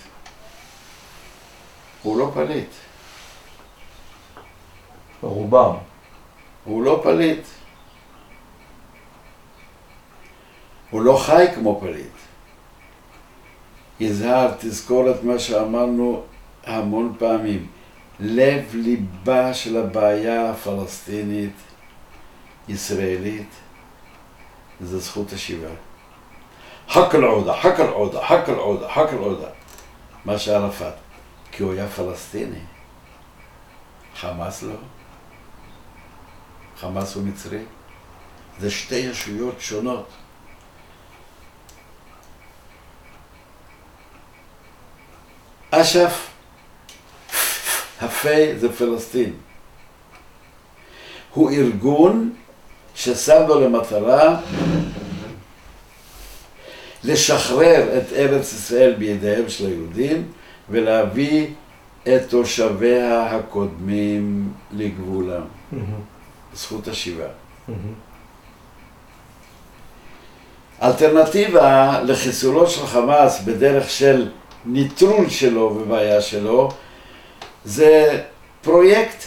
הוא 2.03 2.19
לא 2.19 2.31
פליט. 2.35 2.69
רובם. 5.23 5.77
הוא 6.65 6.83
לא 6.83 7.01
פליט. 7.03 7.45
הוא 10.91 11.03
לא 11.03 11.17
חי 11.27 11.47
כמו 11.55 11.81
פליט. 11.81 12.17
יזהר, 14.01 14.55
תזכור 14.59 15.11
את 15.11 15.23
מה 15.23 15.39
שאמרנו 15.39 16.23
המון 16.65 17.15
פעמים. 17.19 17.67
לב 18.21 18.65
ליבה 18.75 19.55
של 19.55 19.77
הבעיה 19.77 20.51
הפלסטינית 20.51 21.57
ישראלית 22.69 23.49
זה 24.81 24.99
זכות 24.99 25.33
השיבה. 25.33 25.86
חק 26.89 27.15
אל-עודה, 27.15 27.57
חק 27.61 27.81
אל-עודה, 27.81 28.27
חק 28.27 28.49
אל-עודה, 28.49 28.89
חק 28.89 29.09
אל-עודה. 29.13 29.49
מה 30.25 30.39
שערפאת. 30.39 30.95
כי 31.53 31.63
הוא 31.63 31.73
היה 31.73 31.89
פלסטיני. 31.89 32.61
חמאס 34.21 34.63
לא. 34.63 34.75
חמאס 36.81 37.15
הוא 37.15 37.23
מצרי. 37.25 37.63
זה 38.61 38.71
שתי 38.71 38.95
ישויות 38.95 39.61
שונות. 39.61 40.09
אש"ף, 45.71 46.31
הפה 48.01 48.57
זה 48.57 48.73
פלסטין. 48.73 49.33
הוא 51.35 51.51
ארגון 51.51 52.35
ששם 52.95 53.43
לו 53.49 53.61
למטרה 53.61 54.41
לשחרר 57.05 57.99
את 57.99 58.13
ארץ 58.13 58.53
ישראל 58.53 58.95
בידיהם 58.99 59.49
של 59.49 59.67
היהודים 59.67 60.29
ולהביא 60.71 61.47
את 62.03 62.29
תושביה 62.29 63.23
הקודמים 63.23 64.53
לגבולם. 64.73 65.43
זכות 66.55 66.89
השיבה. 66.89 67.27
אלטרנטיבה 70.83 72.01
לחיסולו 72.03 72.71
של 72.71 72.87
חמאס 72.87 73.43
בדרך 73.43 73.91
של 73.91 74.29
ניטרול 74.67 75.29
שלו 75.29 75.61
ובעיה 75.77 76.21
שלו 76.21 76.71
זה 77.65 78.23
פרויקט 78.63 79.25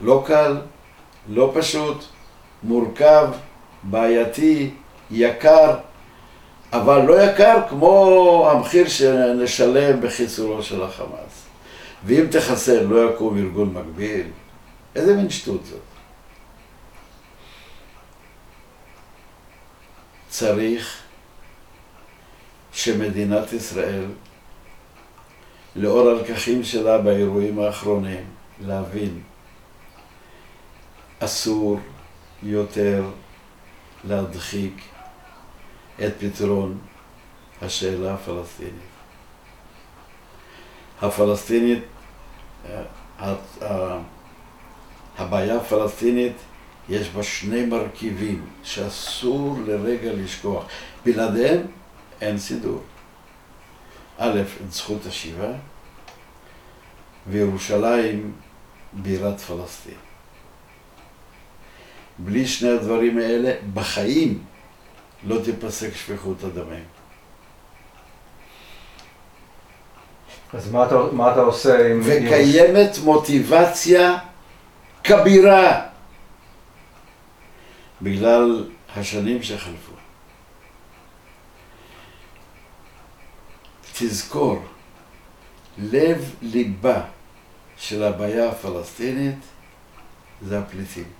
לא 0.00 0.22
קל, 0.26 0.56
לא 1.28 1.52
פשוט, 1.54 2.04
מורכב, 2.62 3.28
בעייתי, 3.82 4.70
יקר, 5.10 5.76
אבל 6.72 7.02
לא 7.02 7.22
יקר 7.22 7.62
כמו 7.68 8.48
המחיר 8.50 8.88
שנשלם 8.88 10.00
בחיסולו 10.00 10.62
של 10.62 10.82
החמאס. 10.82 11.46
ואם 12.04 12.24
תחסל 12.30 12.82
לא 12.82 13.10
יקום 13.10 13.38
ארגון 13.38 13.72
מקביל, 13.74 14.26
איזה 14.94 15.16
מין 15.16 15.30
שטות 15.30 15.64
זאת? 15.64 15.80
צריך 20.28 21.02
שמדינת 22.72 23.52
ישראל, 23.52 24.04
לאור 25.76 26.10
הלקחים 26.10 26.64
שלה 26.64 26.98
באירועים 26.98 27.58
האחרונים, 27.58 28.24
להבין, 28.60 29.20
אסור 31.18 31.80
יותר 32.42 33.04
להדחיק 34.04 34.74
את 36.06 36.12
פתרון 36.18 36.78
השאלה 37.62 38.14
הפלסטינית. 38.14 38.72
הפלסטינית, 41.02 41.82
הבעיה 45.18 45.56
הפלסטינית 45.56 46.36
יש 46.88 47.08
בה 47.08 47.22
שני 47.22 47.66
מרכיבים 47.66 48.46
שאסור 48.62 49.58
לרגע 49.66 50.12
לשכוח. 50.12 50.64
בלעדיהם 51.04 51.66
אין 52.20 52.38
סידור. 52.38 52.82
א', 54.18 54.40
את 54.66 54.72
זכות 54.72 55.06
השיבה, 55.06 55.52
וירושלים 57.26 58.32
בירת 58.92 59.40
פלסטין. 59.40 59.94
בלי 62.18 62.46
שני 62.46 62.68
הדברים 62.68 63.18
האלה, 63.18 63.52
בחיים 63.74 64.44
לא 65.24 65.36
תיפסק 65.44 65.96
שפיכות 65.96 66.44
הדמים. 66.44 66.84
אז 70.52 70.72
מה 70.72 70.86
אתה, 70.86 70.96
מה 71.12 71.32
אתה 71.32 71.40
עושה 71.40 71.90
עם... 71.90 72.00
וקיימת 72.04 72.98
מוטיבציה 73.04 74.18
כבירה 75.04 75.86
בגלל 78.02 78.70
השנים 78.96 79.42
שחלפו. 79.42 79.92
תזכור, 83.92 84.62
לב 85.78 86.34
ליבה 86.42 87.02
של 87.76 88.02
הבעיה 88.02 88.48
הפלסטינית 88.48 89.38
זה 90.42 90.58
הפליטים. 90.58 91.19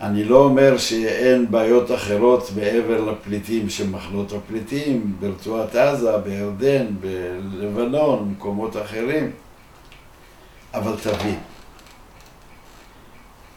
אני 0.00 0.24
לא 0.24 0.44
אומר 0.44 0.78
שאין 0.78 1.50
בעיות 1.50 1.92
אחרות 1.92 2.50
מעבר 2.56 3.04
לפליטים 3.04 3.70
של 3.70 3.90
מחנות 3.90 4.32
הפליטים, 4.32 5.16
ברצועת 5.20 5.74
עזה, 5.74 6.16
בירדן, 6.18 6.86
בלבנון, 7.00 8.28
במקומות 8.28 8.76
אחרים, 8.76 9.30
אבל 10.74 10.96
תבין, 11.02 11.38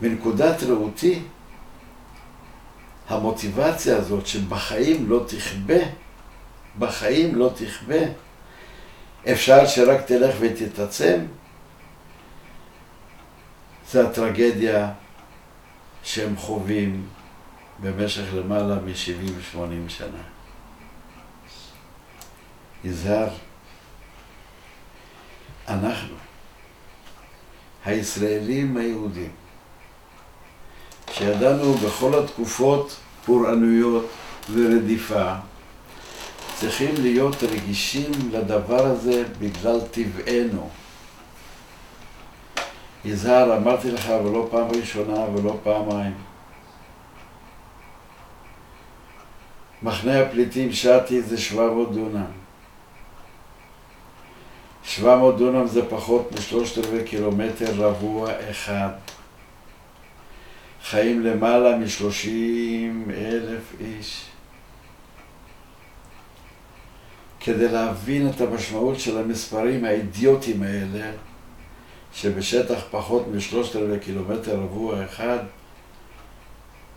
מנקודת 0.01 0.63
ראותי, 0.63 1.19
המוטיבציה 3.09 3.97
הזאת 3.97 4.27
שבחיים 4.27 5.09
לא 5.09 5.23
תכבה, 5.27 5.83
בחיים 6.79 7.35
לא 7.35 7.51
תכבה, 7.55 7.99
אפשר 9.31 9.65
שרק 9.65 10.01
תלך 10.05 10.35
ותתעצם, 10.39 11.19
זה 13.91 14.07
הטרגדיה 14.07 14.91
שהם 16.03 16.37
חווים 16.37 17.07
במשך 17.79 18.33
למעלה 18.33 18.75
מ-70-80 18.75 19.89
שנה. 19.89 20.21
יזהר, 22.83 23.29
אנחנו, 25.67 26.15
הישראלים 27.85 28.77
היהודים, 28.77 29.31
שידענו 31.13 31.73
בכל 31.73 32.23
התקופות 32.23 32.95
פורענויות 33.25 34.05
ורדיפה, 34.53 35.33
צריכים 36.55 36.95
להיות 36.97 37.43
רגישים 37.43 38.11
לדבר 38.31 38.85
הזה 38.85 39.23
בגלל 39.39 39.79
טבענו. 39.91 40.69
יזהר, 43.05 43.57
אמרתי 43.57 43.91
לך, 43.91 44.09
ולא 44.25 44.47
פעם 44.51 44.67
ראשונה 44.67 45.25
ולא 45.29 45.59
פעמיים, 45.63 46.13
מחנה 49.83 50.21
הפליטים 50.21 50.71
שתי 50.71 51.21
זה 51.21 51.37
700 51.37 51.91
דונם. 51.93 52.25
700 54.83 55.37
דונם 55.37 55.67
זה 55.67 55.89
פחות 55.89 56.31
משלושת 56.31 56.85
רבעי 56.85 57.03
קילומטר 57.03 57.73
רבוע 57.75 58.31
אחד. 58.51 58.89
חיים 60.83 61.21
למעלה 61.21 61.77
משלושים 61.77 63.11
אלף 63.11 63.73
איש. 63.79 64.25
כדי 67.39 67.67
להבין 67.67 68.29
את 68.29 68.41
המשמעות 68.41 68.99
של 68.99 69.17
המספרים 69.17 69.85
האידיוטיים 69.85 70.63
האלה, 70.63 71.11
שבשטח 72.13 72.79
פחות 72.91 73.27
משלושת 73.27 73.75
רבעי 73.75 73.99
קילומטר 73.99 74.55
רבוע 74.55 75.05
אחד, 75.05 75.39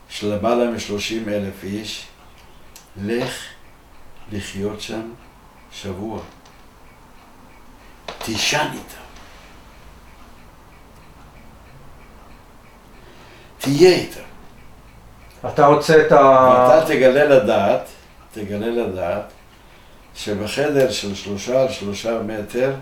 של 0.08 0.34
למעלה 0.34 0.70
משלושים 0.70 1.28
אלף 1.28 1.64
איש, 1.64 2.06
לך 3.02 3.44
לחיות 4.32 4.80
שם 4.80 5.12
שבוע. 5.72 6.20
תישן 8.18 8.68
איתם. 8.72 9.04
תהיה 13.58 13.94
איתם. 13.94 14.20
אתה 15.48 15.66
רוצה 15.66 16.06
את 16.06 16.12
ה... 16.12 16.16
ואתה 16.16 16.86
תגלה 16.86 17.24
לדעת, 17.24 17.88
תגלה 18.32 18.66
לדעת, 18.66 19.24
שבחדר 20.14 20.90
של 20.90 21.14
שלושה 21.14 21.62
על 21.62 21.72
שלושה 21.72 22.22
מטר 22.22 22.74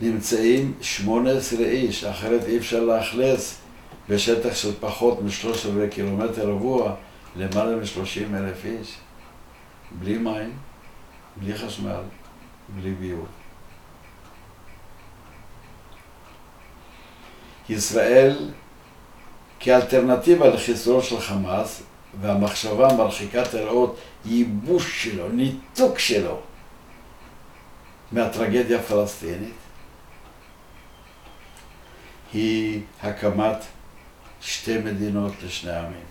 נמצאים 0.00 0.72
שמונה 0.80 1.30
עשרה 1.30 1.66
איש, 1.66 2.04
אחרת 2.04 2.44
אי 2.44 2.58
אפשר 2.58 2.84
לאכלס 2.84 3.60
בשטח 4.08 4.54
של 4.54 4.72
פחות 4.80 5.22
משלושת 5.22 5.66
רבעי 5.66 5.88
קילומטר 5.88 6.48
רבוע 6.50 6.94
למעלה 7.36 7.76
משלושים 7.76 8.34
אלף 8.34 8.64
איש. 8.64 8.96
בלי 9.98 10.18
מים, 10.18 10.52
בלי 11.36 11.54
חשמל, 11.54 12.00
בלי 12.68 12.90
ביוב. 12.90 13.26
ישראל 17.68 18.50
כאלטרנטיבה 19.60 20.48
לחיסולו 20.48 21.02
של 21.02 21.20
חמאס 21.20 21.82
והמחשבה 22.20 22.88
מרחיקת 22.96 23.54
הראות 23.54 23.98
ייבוש 24.24 25.04
שלו, 25.04 25.28
ניתוק 25.28 25.98
שלו 25.98 26.40
מהטרגדיה 28.12 28.78
הפלסטינית 28.78 29.57
היא 32.32 32.80
הקמת 33.02 33.56
שתי 34.40 34.78
מדינות 34.78 35.32
לשני 35.44 35.72
עמים. 35.72 36.08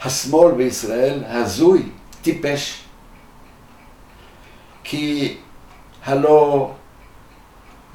השמאל 0.00 0.54
בישראל 0.54 1.24
הזוי, 1.26 1.82
טיפש, 2.22 2.84
כי 4.84 5.36
הלא 6.04 6.72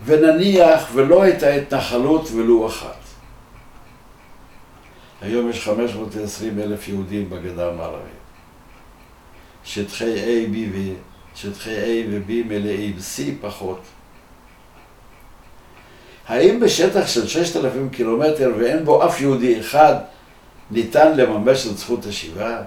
ונניח 0.06 0.90
ולא 0.94 1.24
הייתה 1.24 1.48
התנחלות 1.48 2.30
ולו 2.32 2.68
אחת. 2.68 2.98
היום 5.22 5.50
יש 5.50 5.68
520 5.68 6.60
אלף 6.60 6.88
יהודים 6.88 7.30
בגדה 7.30 7.70
המערבית. 7.70 8.20
שטחי 9.64 10.16
A, 10.16 10.54
B 10.54 10.58
ו... 10.74 10.94
שטחי 11.36 11.72
A 11.72 12.08
ו-B 12.12 12.32
מלאים, 12.46 12.98
C 12.98 13.22
פחות. 13.42 13.82
האם 16.30 16.60
בשטח 16.60 17.08
של 17.08 17.28
6,000 17.28 17.90
קילומטר 17.90 18.52
ואין 18.58 18.86
בו 18.86 19.06
אף 19.06 19.22
יהודי 19.22 19.60
אחד 19.60 19.96
ניתן 20.72 21.18
לממש 21.18 21.68
את 21.68 21.78
זכות 21.78 22.06
השיבה? 22.06 22.62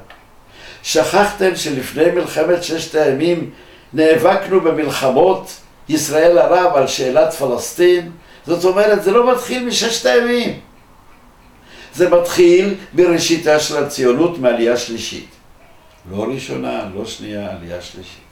שכחתם 0.83 1.57
שלפני 1.57 2.11
מלחמת 2.11 2.63
ששת 2.63 2.95
הימים 2.95 3.51
נאבקנו 3.93 4.61
במלחמות 4.61 5.53
ישראל 5.89 6.39
ערב 6.39 6.75
על 6.75 6.87
שאלת 6.87 7.33
פלסטין? 7.33 8.11
זאת 8.47 8.65
אומרת, 8.65 9.03
זה 9.03 9.11
לא 9.11 9.33
מתחיל 9.33 9.67
מששת 9.67 10.07
הימים. 10.07 10.61
זה 11.95 12.11
מתחיל 12.11 12.75
בראשיתה 12.93 13.61
של 13.61 13.85
הציונות 13.85 14.39
מעלייה 14.39 14.77
שלישית. 14.77 15.29
לא 16.11 16.25
ראשונה, 16.25 16.89
לא 16.95 17.07
שנייה, 17.07 17.51
עלייה 17.51 17.81
שלישית. 17.81 18.23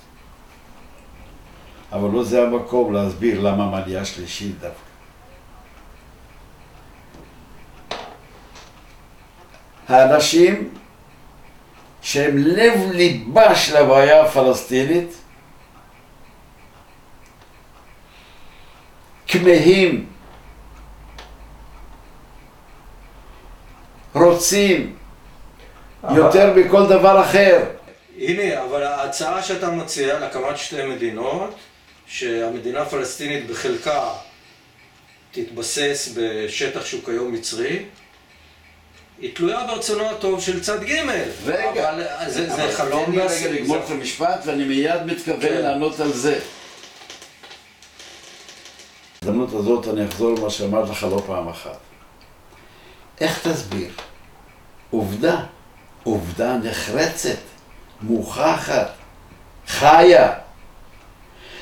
אבל 1.93 2.09
לא 2.13 2.25
זה 2.25 2.43
המקום 2.43 2.93
להסביר 2.93 3.41
למה 3.41 3.67
מעלייה 3.67 4.05
שלישית 4.05 4.61
דווקא. 4.61 4.90
האנשים 9.91 10.75
שהם 12.03 12.39
לב 12.39 12.91
ליבה 12.93 13.55
של 13.55 13.77
הבעיה 13.77 14.23
הפלסטינית 14.23 15.17
כמהים, 19.29 20.07
רוצים 24.15 24.97
יותר 26.15 26.55
מכל 26.55 26.87
דבר 26.87 27.25
אחר. 27.25 27.65
הנה, 28.19 28.65
אבל 28.65 28.83
ההצעה 28.83 29.43
שאתה 29.43 29.71
מציע 29.71 30.19
להקמת 30.19 30.59
שתי 30.59 30.87
מדינות, 30.87 31.55
שהמדינה 32.07 32.83
הפלסטינית 32.83 33.47
בחלקה 33.47 34.09
תתבסס 35.31 36.15
בשטח 36.17 36.85
שהוא 36.85 37.05
כיום 37.05 37.33
מצרי, 37.33 37.83
היא 39.21 39.35
תלויה 39.35 39.67
ברצונו 39.67 40.11
הטוב 40.11 40.41
של 40.41 40.61
צד 40.61 40.85
ג' 40.85 41.01
רגע, 41.47 41.91
אבל 41.91 42.31
זה, 42.31 42.73
חלום 42.77 43.05
תן 43.05 43.11
לי 43.11 43.27
רגע 43.27 43.51
לגמור 43.51 43.77
את 43.77 43.91
המשפט 43.91 44.41
ואני 44.47 44.65
מיד 44.65 45.03
מתכוון 45.07 45.41
כן. 45.41 45.63
לענות 45.63 46.01
על 46.01 46.13
זה. 46.13 46.39
בהזדמנות 49.23 49.53
הזאת 49.53 49.89
אני 49.89 50.09
אחזור 50.09 50.39
למה 50.39 50.51
שאמרתי 50.51 50.91
לך 50.91 51.03
לא 51.03 51.23
פעם 51.27 51.49
אחת. 51.49 51.79
איך 53.21 53.49
תסביר? 53.49 53.91
עובדה, 54.91 55.41
עובדה 56.03 56.57
נחרצת, 56.57 57.39
מוכחת, 58.03 58.91
חיה, 59.67 60.33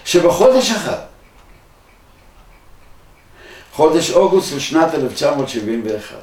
שבחודש 0.05 0.71
אחד, 0.71 1.03
חודש 3.73 4.11
אוגוסט 4.11 4.51
של 4.51 4.61
שנת 4.61 4.95
1971, 4.95 6.17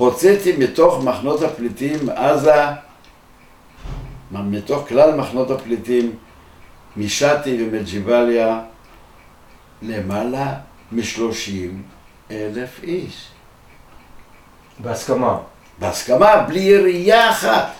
הוצאתי 0.00 0.56
מתוך 0.56 1.04
מחנות 1.04 1.42
הפליטים 1.42 2.08
עזה, 2.10 2.64
מתוך 4.30 4.88
כלל 4.88 5.14
מחנות 5.14 5.50
הפליטים, 5.50 6.16
משתי 6.96 7.64
ומג'יבליה, 7.64 8.60
למעלה 9.82 10.54
משלושים 10.92 11.82
אלף 12.30 12.82
איש. 12.82 13.28
בהסכמה. 14.78 15.38
בהסכמה, 15.78 16.36
בלי 16.36 16.60
ירייה 16.60 17.30
אחת. 17.30 17.72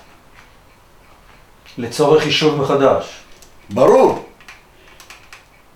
לצורך 1.79 2.27
יישוב 2.27 2.61
מחדש. 2.61 3.21
ברור. 3.71 4.29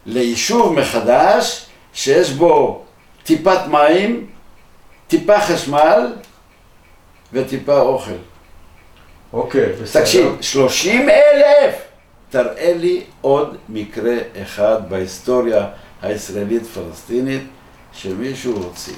ליישוב 0.07 0.72
מחדש 0.72 1.66
שיש 1.92 2.30
בו 2.30 2.84
טיפת 3.22 3.61
מים, 3.68 4.26
טיפה 5.09 5.40
חשמל 5.40 6.12
וטיפה 7.35 7.80
אוכל. 7.80 8.12
אוקיי, 9.32 9.72
בסדר. 9.82 10.03
תקשיב, 10.03 10.37
שלושים 10.41 11.09
אלף! 11.09 11.74
תראה 12.30 12.74
לי 12.76 13.03
עוד 13.20 13.57
מקרה 13.68 14.14
אחד 14.43 14.91
בהיסטוריה 14.91 15.66
הישראלית-פלסטינית 16.03 17.43
שמישהו 17.93 18.53
הוציא. 18.57 18.95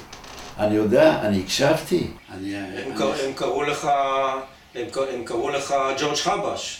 אני 0.59 0.75
יודע, 0.75 1.19
אני 1.21 1.39
הקשבתי. 1.39 2.07
אני... 2.33 2.55
הם, 2.55 2.65
אני- 2.87 2.97
קר, 2.97 3.11
הם 3.25 3.33
קראו 3.35 3.63
לך, 3.63 3.89
הם, 4.75 4.85
קר- 4.91 5.09
הם 5.13 5.23
קראו 5.23 5.49
לך 5.49 5.73
ג'ורג' 5.99 6.15
חבש. 6.15 6.79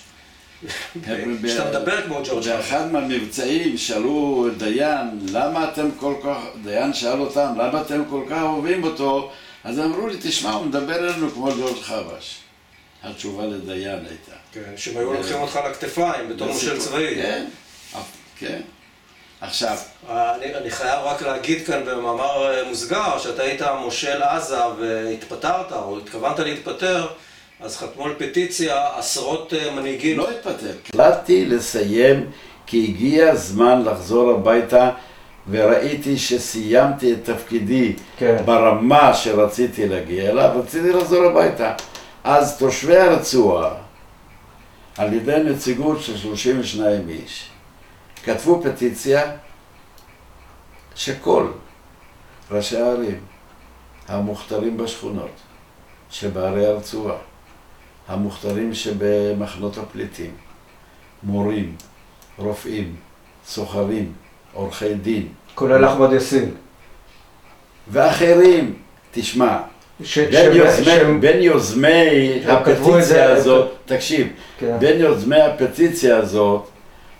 הם- 1.05 1.37
שאתה 1.47 1.69
מדבר 1.79 2.01
כמו 2.01 2.19
ג'ורג' 2.25 2.43
חבש. 2.43 2.47
באחד 2.47 2.91
מהמבצעים 2.91 3.77
שאלו 3.77 4.47
דיין, 4.57 4.97
למה 5.31 5.69
אתם 5.69 5.89
כל 5.99 6.13
כך, 6.23 6.37
דיין 6.63 6.93
שאל 6.93 7.19
אותם, 7.21 7.53
למה 7.57 7.81
אתם 7.81 8.03
כל 8.09 8.21
כך 8.29 8.41
אוהבים 8.41 8.83
אותו? 8.83 9.31
אז 9.67 9.79
אמרו 9.79 10.07
לי, 10.07 10.15
תשמע, 10.21 10.51
הוא 10.51 10.65
מדבר 10.65 11.09
אלינו 11.09 11.31
כמו 11.31 11.51
ג'ורג' 11.51 11.81
חבש. 11.81 12.39
התשובה 13.03 13.45
לדיין 13.45 13.99
הייתה. 14.09 14.31
כן, 14.51 14.73
שהם 14.77 14.97
היו 14.97 15.13
לוקחים 15.13 15.37
אותך 15.37 15.59
לכתפיים 15.69 16.29
בתור 16.29 16.47
מושל 16.47 16.79
צבאי. 16.79 17.15
כן, 17.15 17.45
כן. 18.39 18.61
עכשיו, 19.41 19.77
אני, 20.09 20.55
אני 20.55 20.69
חייב 20.69 20.99
רק 21.03 21.21
להגיד 21.21 21.65
כאן 21.65 21.85
במאמר 21.85 22.53
אה, 22.53 22.63
מוסגר, 22.69 23.19
שאתה 23.19 23.43
היית 23.43 23.61
מושל 23.81 24.23
עזה 24.23 24.67
והתפטרת, 24.79 25.71
או 25.71 25.97
התכוונת 25.97 26.39
להתפטר, 26.39 27.07
אז 27.59 27.77
חתמו 27.77 28.05
על 28.05 28.13
פטיציה 28.17 28.87
עשרות 28.97 29.53
אה, 29.53 29.71
מנהיגים. 29.71 30.17
לא 30.17 30.29
התפטר. 30.31 30.73
החלטתי 30.89 31.45
לסיים 31.45 32.31
כי 32.65 32.83
הגיע 32.89 33.29
הזמן 33.29 33.83
לחזור 33.83 34.31
הביתה 34.31 34.91
וראיתי 35.49 36.17
שסיימתי 36.17 37.13
את 37.13 37.23
תפקידי 37.23 37.95
כן. 38.17 38.37
ברמה 38.45 39.13
שרציתי 39.13 39.87
להגיע 39.87 40.29
אליו, 40.29 40.61
רציתי 40.63 40.93
לחזור 40.93 41.23
הביתה. 41.23 41.73
אז 42.23 42.57
תושבי 42.57 42.97
הרצועה, 42.97 43.73
על 44.97 45.13
ידי 45.13 45.37
נציגות 45.45 46.01
של 46.01 46.17
32 46.17 47.09
איש, 47.09 47.49
כתבו 48.23 48.61
פטיציה 48.63 49.31
שכל 50.95 51.51
ראשי 52.51 52.77
הערים 52.77 53.19
המוכתרים 54.07 54.77
בשכונות 54.77 55.31
שבערי 56.09 56.65
הרצועה, 56.65 57.15
המוכתרים 58.07 58.73
שבמחנות 58.73 59.77
הפליטים, 59.77 60.31
מורים, 61.23 61.75
רופאים, 62.37 62.95
סוחרים, 63.45 64.13
עורכי 64.57 64.93
דין, 64.93 65.27
כולל 65.55 65.85
אחמד 65.85 66.13
יאסין. 66.13 66.51
ואחרים, 67.91 68.73
תשמע, 69.11 69.57
ש- 70.03 70.17
בין 70.17 70.31
ש- 70.31 70.55
יוזמי, 70.55 70.85
שהם- 70.85 71.21
בין 71.21 71.41
יוזמי 71.41 72.31
את 72.45 72.49
הפטיציה 72.49 73.29
הזאת, 73.29 73.71
תקשיב, 73.85 74.27
כן. 74.59 74.75
בין 74.79 74.99
יוזמי 74.99 75.41
הפטיציה 75.41 76.17
הזאת 76.17 76.67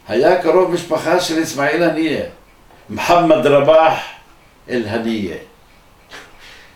היה 0.07 0.41
קרוב 0.41 0.71
משפחה 0.71 1.19
של 1.19 1.43
אסמאעיל 1.43 1.83
הנייה, 1.83 2.23
מוחמד 2.89 3.45
רבאח 3.47 3.93
אל-הנייה. 4.69 5.35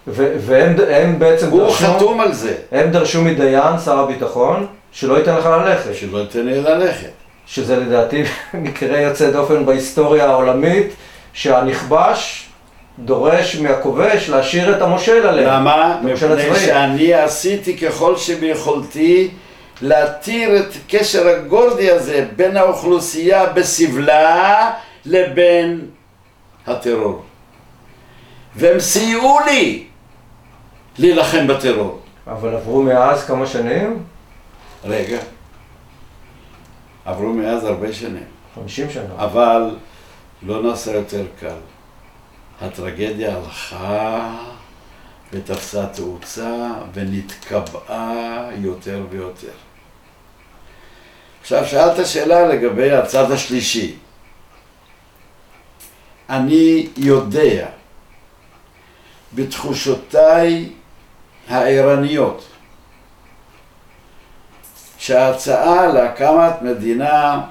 ו- 0.07 0.33
והם 0.39 0.75
הם 0.91 1.19
בעצם 1.19 1.49
הוא 1.49 1.61
דרשו, 1.61 1.85
חתום 1.85 2.21
על 2.21 2.33
זה, 2.33 2.55
הם 2.71 2.91
דרשו 2.91 3.21
מדיין, 3.21 3.79
שר 3.85 3.99
הביטחון, 3.99 4.67
שלא 4.91 5.17
ייתן 5.17 5.35
לך 5.35 5.45
ללכת. 5.45 5.95
שלא 5.95 6.17
ייתן 6.17 6.45
לי 6.45 6.61
ללכת. 6.61 7.09
שזה 7.51 7.75
לדעתי 7.75 8.23
מקרה 8.53 8.99
יוצא 8.99 9.31
דופן 9.31 9.65
בהיסטוריה 9.65 10.25
העולמית, 10.25 10.87
שהנכבש 11.33 12.47
דורש 12.99 13.55
מהכובש 13.55 14.29
להשאיר 14.29 14.77
את 14.77 14.81
המושל 14.81 15.27
עליהם. 15.27 15.47
למה? 15.47 15.99
מפני. 16.03 16.55
שאני 16.65 17.13
עשיתי 17.13 17.77
ככל 17.77 18.17
שביכולתי 18.17 19.29
להתיר 19.81 20.57
את 20.57 20.73
קשר 20.89 21.27
הגורדי 21.27 21.91
הזה 21.91 22.25
בין 22.35 22.57
האוכלוסייה 22.57 23.45
בסבלה 23.45 24.71
לבין 25.05 25.81
הטרור. 26.67 27.21
והם 28.55 28.79
סייעו 28.79 29.39
לי 29.45 29.83
להילחם 30.97 31.47
בטרור. 31.47 31.99
אבל 32.27 32.55
עברו 32.55 32.81
מאז 32.81 33.25
כמה 33.25 33.47
שנים? 33.47 34.03
רגע, 34.85 35.17
עברו 37.05 37.33
מאז 37.33 37.63
הרבה 37.63 37.93
שנים, 37.93 38.23
50 38.55 38.89
שנה. 38.89 39.13
אבל 39.17 39.75
לא 40.41 40.63
נעשה 40.63 40.91
יותר 40.91 41.25
קל. 41.39 41.57
הטרגדיה 42.61 43.35
הלכה 43.35 44.35
ותפסה 45.33 45.85
תאוצה 45.87 46.71
ונתקבעה 46.93 48.49
יותר 48.57 49.03
ויותר. 49.09 49.51
עכשיו, 51.41 51.65
שאלת 51.65 52.07
שאלה 52.07 52.47
לגבי 52.47 52.91
הצד 52.91 53.31
השלישי. 53.31 53.95
אני 56.29 56.87
יודע 56.97 57.67
בתחושותיי 59.33 60.69
הערניות 61.47 62.50
שההצעה 65.01 65.87
להקמת 65.87 66.61
מדינה, 66.61 67.41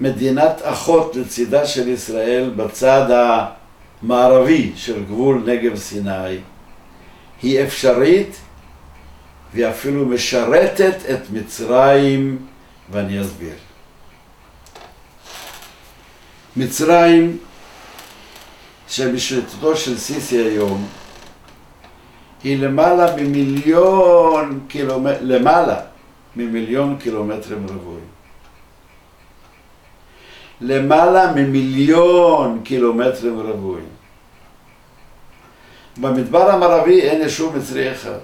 מדינת 0.00 0.60
אחות 0.64 1.16
לצידה 1.16 1.66
של 1.66 1.88
ישראל 1.88 2.50
בצד 2.56 3.34
המערבי 4.02 4.72
של 4.76 5.04
גבול 5.04 5.42
נגב 5.46 5.76
סיני 5.76 6.38
היא 7.42 7.62
אפשרית 7.62 8.36
והיא 9.54 9.68
אפילו 9.68 10.06
משרתת 10.06 10.96
את 11.10 11.30
מצרים 11.32 12.46
ואני 12.90 13.20
אסביר. 13.20 13.54
מצרים 16.56 17.38
שבשליטתו 18.88 19.76
של 19.76 19.98
סיסי 19.98 20.36
היום 20.36 20.88
היא 22.44 22.58
למעלה 22.58 23.16
ממיליון 23.16 24.60
קילומטר, 24.68 25.18
למעלה 25.20 25.80
ממיליון 26.36 26.96
קילומטרים 26.98 27.66
רבועים. 27.66 28.06
למעלה 30.60 31.32
ממיליון 31.32 32.60
קילומטרים 32.64 33.40
רבועים. 33.40 33.88
במדבר 35.96 36.50
המערבי 36.50 37.00
אין 37.00 37.20
יישוב 37.20 37.56
מצרי 37.56 37.92
אחד. 37.92 38.18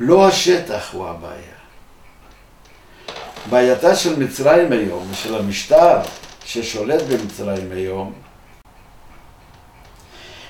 לא 0.00 0.28
השטח 0.28 0.92
הוא 0.92 1.08
הבעיה. 1.08 1.52
בעייתה 3.50 3.96
של 3.96 4.18
מצרים 4.24 4.72
היום 4.72 5.06
ושל 5.10 5.34
המשטר 5.34 6.00
ששולט 6.44 7.02
במצרים 7.02 7.72
היום, 7.72 8.12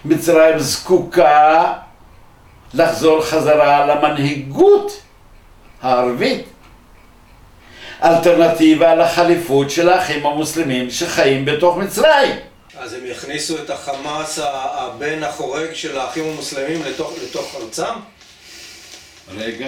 מצרים 0.04 0.58
זקוקה 0.58 1.72
לחזור 2.74 3.22
חזרה 3.22 3.86
למנהיגות 3.86 5.02
הערבית. 5.82 6.44
אלטרנטיבה 8.04 8.94
לחליפות 8.94 9.70
של 9.70 9.88
האחים 9.88 10.26
המוסלמים 10.26 10.90
שחיים 10.90 11.44
בתוך 11.44 11.76
מצרים. 11.76 12.36
אז 12.78 12.92
הם 12.92 13.06
יכניסו 13.06 13.58
את 13.58 13.70
החמאס 13.70 14.38
הבן 14.42 15.22
החורג 15.22 15.72
של 15.72 15.98
האחים 15.98 16.24
המוסלמים 16.24 16.82
לתוך, 16.82 17.12
לתוך 17.22 17.54
ארצם? 17.54 17.94
רגע, 19.36 19.66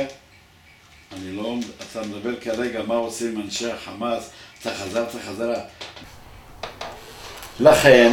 אני 1.13 1.37
לא, 1.37 1.55
אתה 1.79 2.03
מדבר 2.03 2.41
כרגע 2.41 2.83
מה 2.83 2.95
עושים 2.95 3.41
אנשי 3.41 3.71
החמאס, 3.73 4.31
אתה 4.61 4.71
חזרת 4.75 5.09
חזרה. 5.29 5.61
לכן, 7.61 8.13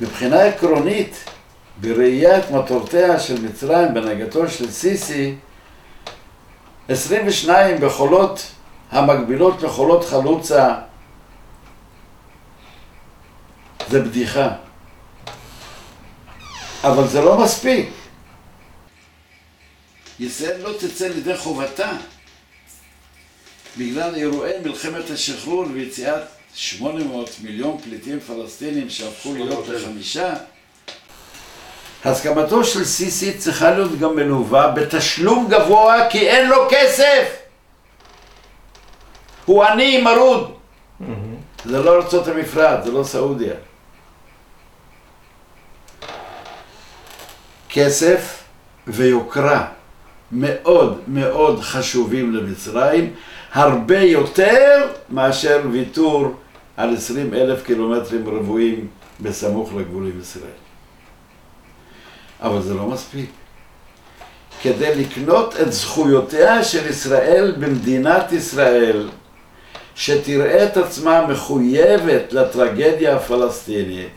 מבחינה 0.00 0.42
עקרונית, 0.42 1.24
בראיית 1.80 2.50
מטורותיה 2.50 3.20
של 3.20 3.42
מצרים 3.42 3.94
בהנהגתו 3.94 4.48
של 4.48 4.70
סיסי, 4.70 5.34
22 6.88 7.80
בחולות 7.80 8.42
המקבילות 8.90 9.62
לחולות 9.62 10.04
חלוצה 10.04 10.74
זה 13.88 14.00
בדיחה. 14.00 14.48
אבל 16.84 17.08
זה 17.08 17.20
לא 17.20 17.38
מספיק. 17.38 17.90
ישראל 20.20 20.60
לא 20.60 20.72
תצא 20.78 21.08
לידי 21.08 21.36
חובתה 21.36 21.92
בגלל 23.78 24.14
אירועי 24.14 24.52
מלחמת 24.64 25.10
השחרור 25.10 25.64
ויציאת 25.72 26.22
800 26.54 27.30
מיליון 27.42 27.78
פליטים 27.78 28.20
פלסטינים 28.20 28.90
שהפכו 28.90 29.34
להיות 29.34 29.68
לחמישה. 29.68 30.34
הסכמתו 32.04 32.64
של 32.64 32.84
סיסי 32.84 33.38
צריכה 33.38 33.70
להיות 33.70 33.98
גם 33.98 34.16
מלווה 34.16 34.70
בתשלום 34.70 35.48
גבוה 35.50 36.08
כי 36.10 36.28
אין 36.28 36.48
לו 36.48 36.56
כסף. 36.70 37.36
הוא 39.44 39.64
עני 39.64 40.02
מרוד. 40.02 40.54
זה 41.64 41.82
לא 41.82 41.96
ארצות 41.96 42.28
המפרץ, 42.28 42.84
זה 42.84 42.92
לא 42.92 43.04
סעודיה. 43.04 43.54
כסף 47.68 48.42
ויוקרה 48.86 49.66
מאוד 50.32 51.00
מאוד 51.06 51.60
חשובים 51.60 52.34
למצרים, 52.34 53.14
הרבה 53.52 53.98
יותר 53.98 54.88
מאשר 55.10 55.60
ויתור 55.72 56.34
על 56.82 56.94
20 56.94 57.34
אלף 57.34 57.62
קילומטרים 57.62 58.28
רבועים 58.28 58.88
בסמוך 59.20 59.74
לגבול 59.74 60.06
עם 60.06 60.20
ישראל. 60.20 60.58
אבל 62.40 62.62
זה 62.62 62.74
לא 62.74 62.86
מספיק. 62.86 63.30
כדי 64.62 64.94
לקנות 64.94 65.54
את 65.60 65.72
זכויותיה 65.72 66.64
של 66.64 66.90
ישראל 66.90 67.54
במדינת 67.58 68.32
ישראל, 68.32 69.08
שתראה 69.94 70.64
את 70.64 70.76
עצמה 70.76 71.26
מחויבת 71.26 72.32
לטרגדיה 72.32 73.16
הפלסטינית, 73.16 74.12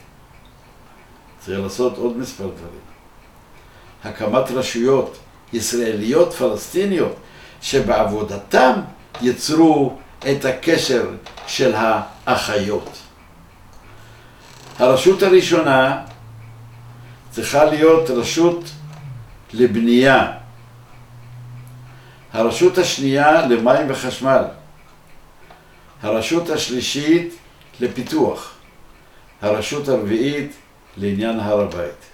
צריך 1.40 1.60
לעשות 1.60 1.98
עוד 1.98 2.18
מספר 2.18 2.44
דברים. 2.44 2.86
הקמת 4.04 4.52
רשויות 4.52 5.18
ישראליות 5.54 6.34
פלסטיניות 6.34 7.16
שבעבודתם 7.62 8.74
יצרו 9.22 9.98
את 10.32 10.46
הקשר 10.46 11.10
של 11.48 11.74
האחיות. 11.76 12.90
הרשות 14.80 15.24
הראשונה 15.24 16.02
צריכה 17.32 17.66
להיות 17.66 18.10
רשות 18.10 18.64
לבנייה. 19.54 20.32
הרשות 22.34 22.78
השנייה 22.78 23.48
למים 23.48 23.86
וחשמל. 23.90 24.44
הרשות 26.02 26.50
השלישית 26.50 27.36
לפיתוח. 27.80 28.54
הרשות 29.42 29.88
הרביעית 29.88 30.52
לעניין 30.98 31.40
הר 31.40 31.62
הבית. 31.62 32.06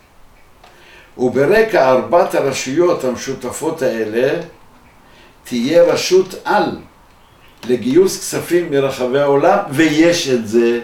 וברקע 1.18 1.90
ארבעת 1.90 2.36
הרשויות 2.36 3.04
המשותפות 3.04 3.82
האלה 3.82 4.42
תהיה 5.44 5.84
רשות 5.84 6.36
על 6.46 6.78
לגיוס 7.70 8.20
כספים 8.20 8.72
מרחבי 8.72 9.20
העולם, 9.20 9.58
ויש 9.70 10.30
את 10.30 10.48
זה. 10.48 10.82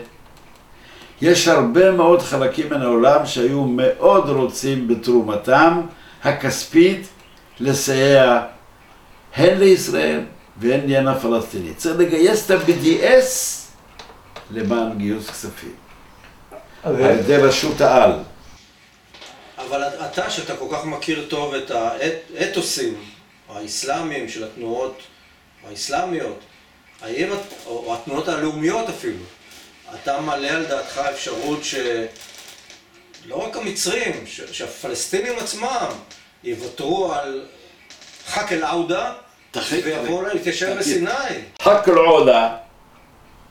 יש 1.22 1.48
הרבה 1.48 1.92
מאוד 1.92 2.22
חלקים 2.22 2.70
מן 2.70 2.82
העולם 2.82 3.26
שהיו 3.26 3.64
מאוד 3.64 4.30
רוצים 4.30 4.88
בתרומתם 4.88 5.82
הכספית 6.24 7.08
לסייע 7.60 8.42
הן 9.36 9.58
לישראל 9.58 10.22
והן 10.58 10.80
לעניין 10.80 11.08
הפלסטיני. 11.08 11.74
צריך 11.74 12.00
לגייס 12.00 12.46
את 12.46 12.52
ה-BDS 12.52 13.28
למען 14.52 14.98
גיוס 14.98 15.30
כספים. 15.30 15.76
על 16.84 17.20
ידי 17.20 17.38
רשות 17.38 17.82
העל. 17.82 18.12
אבל 19.58 19.84
אתה, 20.06 20.30
שאתה 20.30 20.56
כל 20.56 20.66
כך 20.72 20.86
מכיר 20.86 21.26
טוב 21.30 21.54
את 21.54 21.72
האתוסים 21.72 22.94
האסלאמיים 23.50 24.30
של 24.30 24.44
התנועות 24.44 25.02
האסלאמיות, 25.68 26.40
האם, 27.02 27.30
או 27.66 27.96
התנועות 27.96 28.28
הלאומיות 28.28 28.90
אפילו, 28.90 29.24
אתה 29.94 30.22
מעלה 30.22 30.52
על 30.52 30.66
דעתך 30.66 30.98
אפשרות 30.98 31.60
שלא 31.64 33.36
רק 33.36 33.58
המצרים, 33.58 34.24
שהפלסטינים 34.52 35.34
עצמם 35.40 35.88
יוותרו 36.44 37.14
על 37.14 37.46
חק 38.28 38.52
אל-עודה 38.52 39.14
ויבואו 39.72 40.22
להתיישב 40.22 40.78
בסיני. 40.80 41.10
חק 41.62 41.86
אל-עודה, 41.88 42.56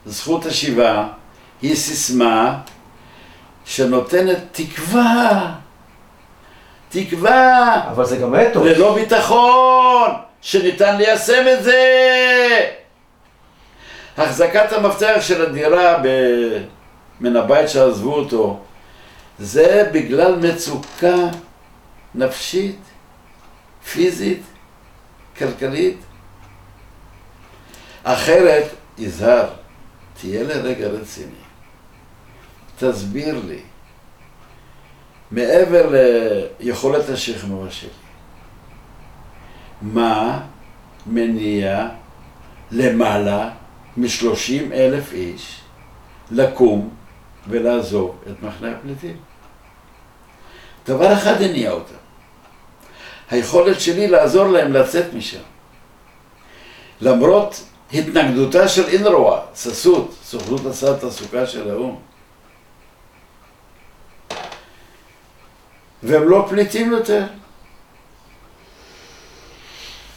זכות 0.07 0.47
השיבה, 0.47 1.09
היא 1.63 1.77
סיסמה 1.77 2.59
שנותנת 3.65 4.39
תקווה. 4.53 5.55
תקווה. 6.89 7.83
אבל 7.91 8.05
זה 8.05 8.17
גם 8.17 8.35
אתוס. 8.35 8.67
ללא 8.67 8.95
ביטחון, 8.95 10.11
שניתן 10.41 10.97
ליישם 10.97 11.45
את 11.53 11.65
זה. 11.65 11.83
החזקת 14.19 14.73
המפתח 14.73 15.17
של 15.21 15.43
הדירה 15.43 16.03
מן 17.21 17.37
הבית 17.37 17.69
שעזבו 17.69 18.15
אותו, 18.15 18.61
זה 19.39 19.91
בגלל 19.93 20.37
מצוקה 20.37 21.17
נפשית, 22.15 22.79
פיזית, 23.93 24.43
כלכלית. 25.39 25.99
אחרת, 28.05 28.65
יזהר, 28.99 29.49
תהיה 30.21 30.43
לרגע 30.43 30.87
רציני. 30.87 31.31
תסביר 32.79 33.41
לי, 33.47 33.61
מעבר 35.31 35.95
ליכולת 36.61 37.09
השכנוע 37.09 37.71
שלי, 37.71 37.89
מה 39.83 40.41
מניע 41.07 41.89
למעלה 42.71 43.51
משלושים 43.97 44.73
אלף 44.73 45.13
איש 45.13 45.61
לקום 46.31 46.91
ולעזוב 47.49 48.17
את 48.31 48.43
מחנה 48.43 48.73
הפליטים. 48.73 49.17
דבר 50.87 51.13
אחד 51.13 51.43
הניע 51.43 51.71
אותם, 51.71 51.95
היכולת 53.31 53.81
שלי 53.81 54.09
לעזור 54.09 54.47
להם 54.49 54.73
לצאת 54.73 55.15
משם. 55.15 55.43
למרות 57.01 57.65
התנגדותה 57.93 58.69
של 58.69 58.89
אינרואה, 58.89 59.41
ססות, 59.55 60.15
סוכנות 60.25 60.67
הסעת 60.67 61.01
תעסוקה 61.01 61.47
של 61.47 61.71
האו"ם. 61.71 61.97
והם 66.03 66.29
לא 66.29 66.47
פליטים 66.49 66.91
יותר. 66.93 67.27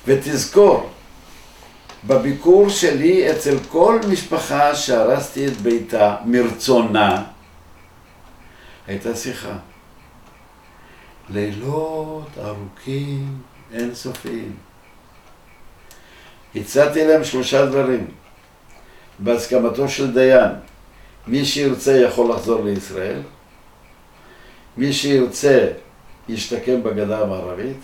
ותזכור, 0.06 0.90
בביקור 2.08 2.70
שלי 2.70 3.32
אצל 3.32 3.58
כל 3.72 4.00
משפחה 4.12 4.76
שהרסתי 4.76 5.48
את 5.48 5.58
ביתה 5.58 6.16
מרצונה, 6.26 7.24
הייתה 8.88 9.16
שיחה. 9.16 9.58
לילות 11.30 12.30
ארוכים, 12.38 13.38
אינסופיים. 13.74 14.56
הצעתי 16.56 17.08
להם 17.08 17.24
שלושה 17.24 17.66
דברים, 17.66 18.08
בהסכמתו 19.20 19.90
של 19.90 20.14
דיין, 20.14 20.52
מי 21.28 21.46
שירצה 21.46 21.92
יכול 21.98 22.32
לחזור 22.32 22.64
לישראל, 22.64 23.22
מי 24.78 24.94
שירצה 24.94 25.68
ישתקם 26.30 26.84
בגדה 26.84 27.22
המערבית, 27.22 27.78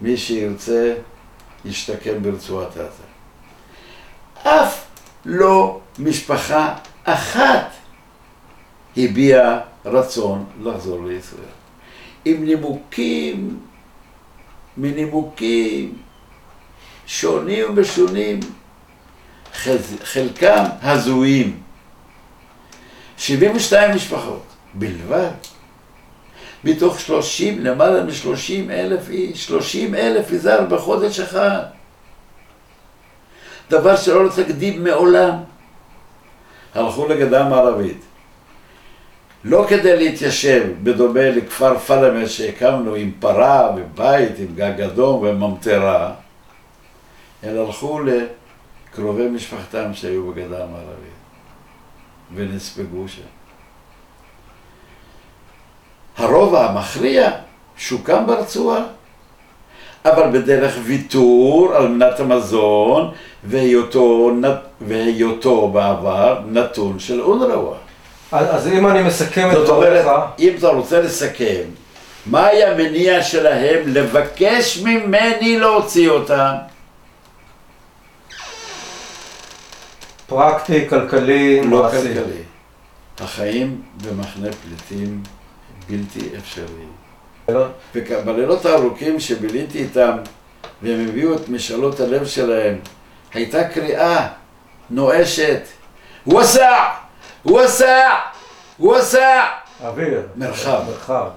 מי 0.00 0.16
שירצה 0.16 0.94
ישתקם 1.64 2.22
ברצועת 2.22 2.76
עזה. 2.76 3.11
אף 4.42 4.84
לא 5.24 5.80
משפחה 5.98 6.74
אחת 7.04 7.70
הביעה 8.96 9.60
רצון 9.84 10.44
לחזור 10.62 11.04
לישראל. 11.04 11.42
עם 12.24 12.44
נימוקים, 12.44 13.60
מנימוקים 14.76 15.98
שונים 17.06 17.64
ומשונים, 17.68 18.40
חלקם 20.02 20.64
הזויים. 20.82 21.60
72 23.18 23.94
משפחות 23.94 24.42
בלבד, 24.74 25.30
מתוך 26.64 27.00
30, 27.00 27.64
למעלה 27.64 28.04
מ-30 28.04 28.70
אלף 28.70 29.08
איש, 29.08 29.46
30 29.46 29.94
אלף 29.94 30.30
יזהר 30.30 30.66
בחודש 30.66 31.20
אחד. 31.20 31.62
דבר 33.72 33.96
שלא 33.96 34.28
תקדים 34.36 34.84
מעולם. 34.84 35.34
הלכו 36.74 37.08
לגדה 37.08 37.44
המערבית. 37.44 38.02
לא 39.44 39.66
כדי 39.68 39.96
להתיישב, 39.96 40.72
בדומה 40.82 41.30
לכפר 41.30 41.78
פלמה 41.78 42.28
שהקמנו 42.28 42.94
עם 42.94 43.12
פרה 43.20 43.70
ובית, 43.76 44.38
עם 44.38 44.54
גג 44.54 44.80
אדום 44.80 45.22
וממטרה, 45.22 46.12
אלא 47.44 47.66
הלכו 47.66 48.00
לקרובי 48.00 49.28
משפחתם 49.28 49.94
שהיו 49.94 50.32
בגדה 50.32 50.64
המערבית 50.64 51.18
ונספגו 52.34 53.08
שם. 53.08 53.22
הרוב 56.16 56.54
המכריע 56.54 57.30
שוקם 57.76 58.26
ברצועה, 58.26 58.84
אבל 60.04 60.38
בדרך 60.38 60.74
ויתור 60.84 61.72
על 61.74 61.88
מנת 61.88 62.20
המזון 62.20 63.10
והיותו, 63.44 64.30
והיותו 64.80 65.68
בעבר 65.68 66.40
נתון 66.46 66.98
של 66.98 67.20
אונרווה. 67.20 67.76
אז 68.32 68.68
אם 68.68 68.86
אני 68.86 69.02
מסכם 69.02 69.50
את 69.52 69.56
דבריך... 69.56 70.06
אם 70.38 70.52
אתה 70.58 70.68
רוצה 70.68 71.00
לסכם, 71.00 71.62
מה 72.26 72.46
היה 72.46 72.72
המניע 72.72 73.22
שלהם 73.22 73.80
לבקש 73.86 74.78
ממני 74.78 75.58
להוציא 75.58 76.10
אותם? 76.10 76.54
פרקטי, 80.26 80.88
כלכלי, 80.88 81.60
לא 81.64 81.82
מעשי. 81.82 81.96
כלכלי. 81.96 82.42
החיים 83.20 83.82
במחנה 84.02 84.48
פליטים 84.52 85.22
בלתי 85.88 86.28
אפשריים. 86.38 87.01
בלילות 88.24 88.64
הארוכים 88.66 89.20
שביליתי 89.20 89.78
איתם 89.78 90.16
והם 90.82 91.08
הביאו 91.08 91.34
את 91.34 91.48
משאלות 91.48 92.00
הלב 92.00 92.26
שלהם, 92.26 92.78
הייתה 93.34 93.64
קריאה 93.64 94.28
נואשת, 94.90 95.60
ווסע! 96.26 96.84
ווסע! 97.44 98.08
ווסע! 98.80 99.42
אוויר. 99.80 100.22
מרחב. 100.36 100.82
מרחב. 100.88 101.28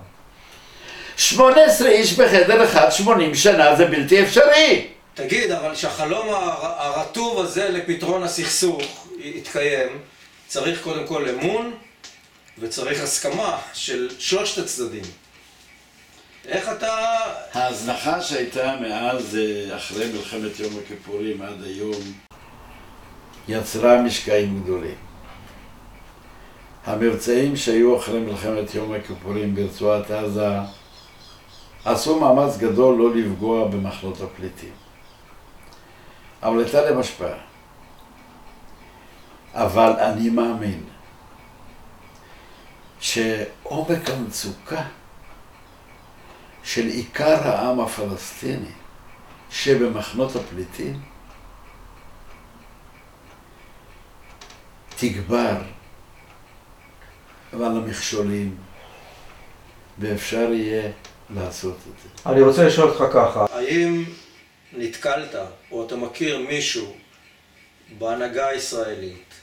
18 1.18 1.90
איש 1.90 2.14
בחדר 2.14 2.64
אחד, 2.64 2.90
80 2.90 3.36
שנה, 3.36 3.76
זה 3.76 3.86
בלתי 3.86 4.24
אפשרי. 4.24 4.88
תגיד, 5.14 5.52
אבל 5.52 5.76
שהחלום 5.76 6.28
הרטוב 6.60 7.40
הזה 7.40 7.70
לפתרון 7.70 8.24
הסכסוך 8.24 9.08
יתקיים, 9.20 9.88
צריך 10.48 10.82
קודם 10.84 11.08
כל 11.08 11.30
אמון 11.30 11.74
וצריך 12.60 13.04
הסכמה 13.04 13.58
של 13.74 14.10
שלושת 14.20 14.64
הצדדים. 14.64 15.04
איך 16.48 16.70
אתה... 16.70 16.98
ההזנחה 17.54 18.22
שהייתה 18.22 18.76
מאז, 18.82 19.38
אה, 19.38 19.78
אחרי 19.78 20.12
מלחמת 20.12 20.60
יום 20.60 20.74
הכיפורים 20.84 21.42
עד 21.42 21.64
היום, 21.64 22.02
יצרה 23.48 24.02
משקעים 24.02 24.64
גדולים. 24.64 24.96
המבצעים 26.86 27.56
שהיו 27.56 27.98
אחרי 27.98 28.20
מלחמת 28.20 28.76
יום 28.76 28.94
הכיפורים 28.94 29.56
ברצועת 29.56 30.12
עזה 30.12 30.50
עשו 31.86 32.20
מאמץ 32.20 32.58
גדול 32.58 32.96
לא 32.98 33.16
לפגוע 33.16 33.68
במחנות 33.68 34.22
הפליטים. 34.22 34.72
אבל 36.44 36.60
הייתה 36.60 36.82
להם 36.82 37.00
השפעה. 37.00 37.38
אבל 39.54 39.92
אני 40.00 40.30
מאמין 40.30 40.84
שעומק 43.00 44.10
המצוקה 44.10 44.84
של 46.66 46.88
עיקר 46.88 47.48
העם 47.48 47.80
הפלסטיני 47.80 48.72
שבמחנות 49.52 50.36
הפליטים 50.36 51.02
תגבר 55.00 55.58
על 57.54 57.64
המכשולים 57.64 58.58
ואפשר 60.00 60.50
יהיה 60.54 60.92
לעשות 61.30 61.78
את 61.78 62.02
זה. 62.04 62.30
אני 62.32 62.42
רוצה 62.42 62.64
לשאול 62.64 62.90
אותך 62.90 63.14
ככה, 63.14 63.46
האם 63.52 64.04
נתקלת 64.74 65.36
או 65.72 65.86
אתה 65.86 65.96
מכיר 65.96 66.40
מישהו 66.40 66.96
בהנהגה 67.98 68.48
הישראלית, 68.48 69.34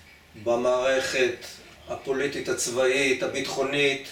במערכת 0.44 1.46
הפוליטית 1.88 2.48
הצבאית, 2.48 3.22
הביטחונית, 3.22 4.08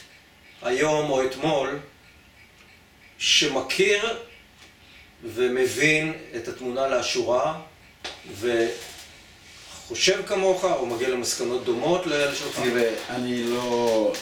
היום 0.63 1.11
או 1.11 1.25
אתמול, 1.25 1.79
שמכיר 3.21 4.19
ומבין 5.25 6.13
את 6.37 6.49
התמונה 6.49 6.89
לאשורה 6.89 7.61
וחושב 8.41 10.27
כמוך 10.27 10.65
או 10.65 10.87
מגיע 10.87 11.09
למסקנות 11.09 11.65
דומות 11.65 12.07
לאלה 12.07 12.35
שלך? 12.35 12.61
תראה, 12.61 12.95
אני 13.11 13.45
לא, 13.45 14.13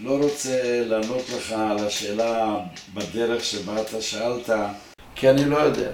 לא 0.00 0.18
רוצה 0.18 0.82
לענות 0.84 1.22
לך 1.36 1.52
על 1.52 1.86
השאלה 1.86 2.56
בדרך 2.94 3.44
שבה 3.44 3.80
אתה 3.80 4.02
שאלת, 4.02 4.50
כי 5.14 5.30
אני 5.30 5.44
לא 5.44 5.56
יודע. 5.56 5.90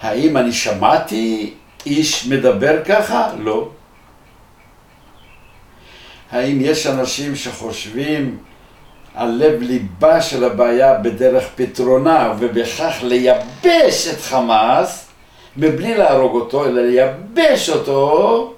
האם 0.00 0.36
אני 0.36 0.52
שמעתי 0.52 1.54
איש 1.86 2.26
מדבר 2.26 2.84
ככה? 2.84 3.34
לא. 3.38 3.70
האם 6.30 6.58
יש 6.60 6.86
אנשים 6.86 7.36
שחושבים 7.36 8.38
על 9.18 9.30
לב 9.30 9.62
ליבה 9.62 10.22
של 10.22 10.44
הבעיה 10.44 10.94
בדרך 10.98 11.44
פתרונה 11.54 12.32
ובכך 12.38 12.94
לייבש 13.02 14.08
את 14.12 14.20
חמאס 14.20 15.08
מבלי 15.56 15.94
להרוג 15.94 16.34
אותו 16.34 16.64
אלא 16.64 16.82
לייבש 16.82 17.70
אותו. 17.70 18.54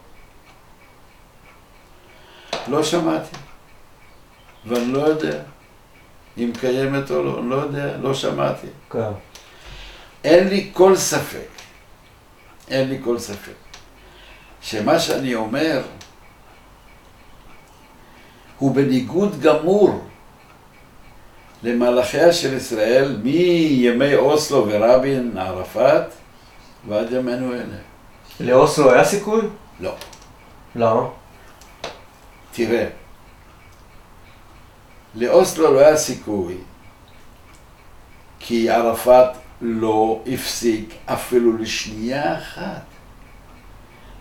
לא 2.69 2.83
שמעתי. 2.83 3.37
ואני 4.67 4.93
לא 4.93 4.99
יודע 4.99 5.39
אם 6.39 6.53
קיימת 6.61 7.11
או 7.11 7.23
לא, 7.23 7.39
אני 7.39 7.51
לא 7.51 7.57
יודע, 7.57 7.97
לא 7.97 8.15
שמעתי. 8.15 8.67
כן. 8.91 9.13
אין 10.25 10.49
לי 10.49 10.71
כל 10.73 10.97
ספק, 10.97 11.49
אין 12.69 12.89
לי 12.89 12.99
כל 13.05 13.19
ספק, 13.19 13.61
שמה 14.63 14.99
שאני 14.99 15.35
אומר 15.35 15.83
הוא 18.59 18.75
בניגוד 18.75 19.41
גמור 19.41 20.10
למהלכיה 21.63 22.33
של 22.33 22.55
ישראל 22.55 23.17
מימי 23.23 24.15
אוסלו 24.15 24.67
ורבין, 24.69 25.39
ערפאת, 25.39 26.07
ועד 26.89 27.13
ימינו 27.13 27.55
אלה. 27.55 27.77
לאוסלו 28.41 28.93
היה 28.93 29.05
סיכוי? 29.05 29.43
לא. 29.81 29.95
למה? 30.77 31.09
תראה, 32.53 32.87
לאוסלו 35.15 35.75
לא 35.75 35.79
היה 35.79 35.97
סיכוי, 35.97 36.57
כי 38.39 38.71
ערפאת 38.71 39.29
לא 39.61 40.23
הפסיק 40.27 40.95
אפילו 41.07 41.57
לשנייה 41.57 42.39
אחת 42.39 42.83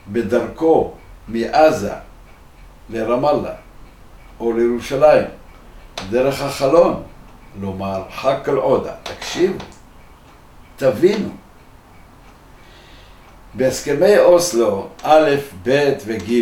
בדרכו 0.07 0.93
מעזה 1.27 1.93
לרמאללה 2.89 3.53
או 4.39 4.53
לירושלים, 4.53 5.25
דרך 6.09 6.41
החלון, 6.41 7.03
לומר 7.61 8.03
חק 8.15 8.49
אל 8.49 8.55
עודה, 8.55 8.91
תקשיבו, 9.03 9.57
תבינו. 10.75 11.29
בהסכמי 13.53 14.17
אוסלו, 14.17 14.87
א', 15.03 15.29
ב' 15.63 15.93
וג', 16.05 16.41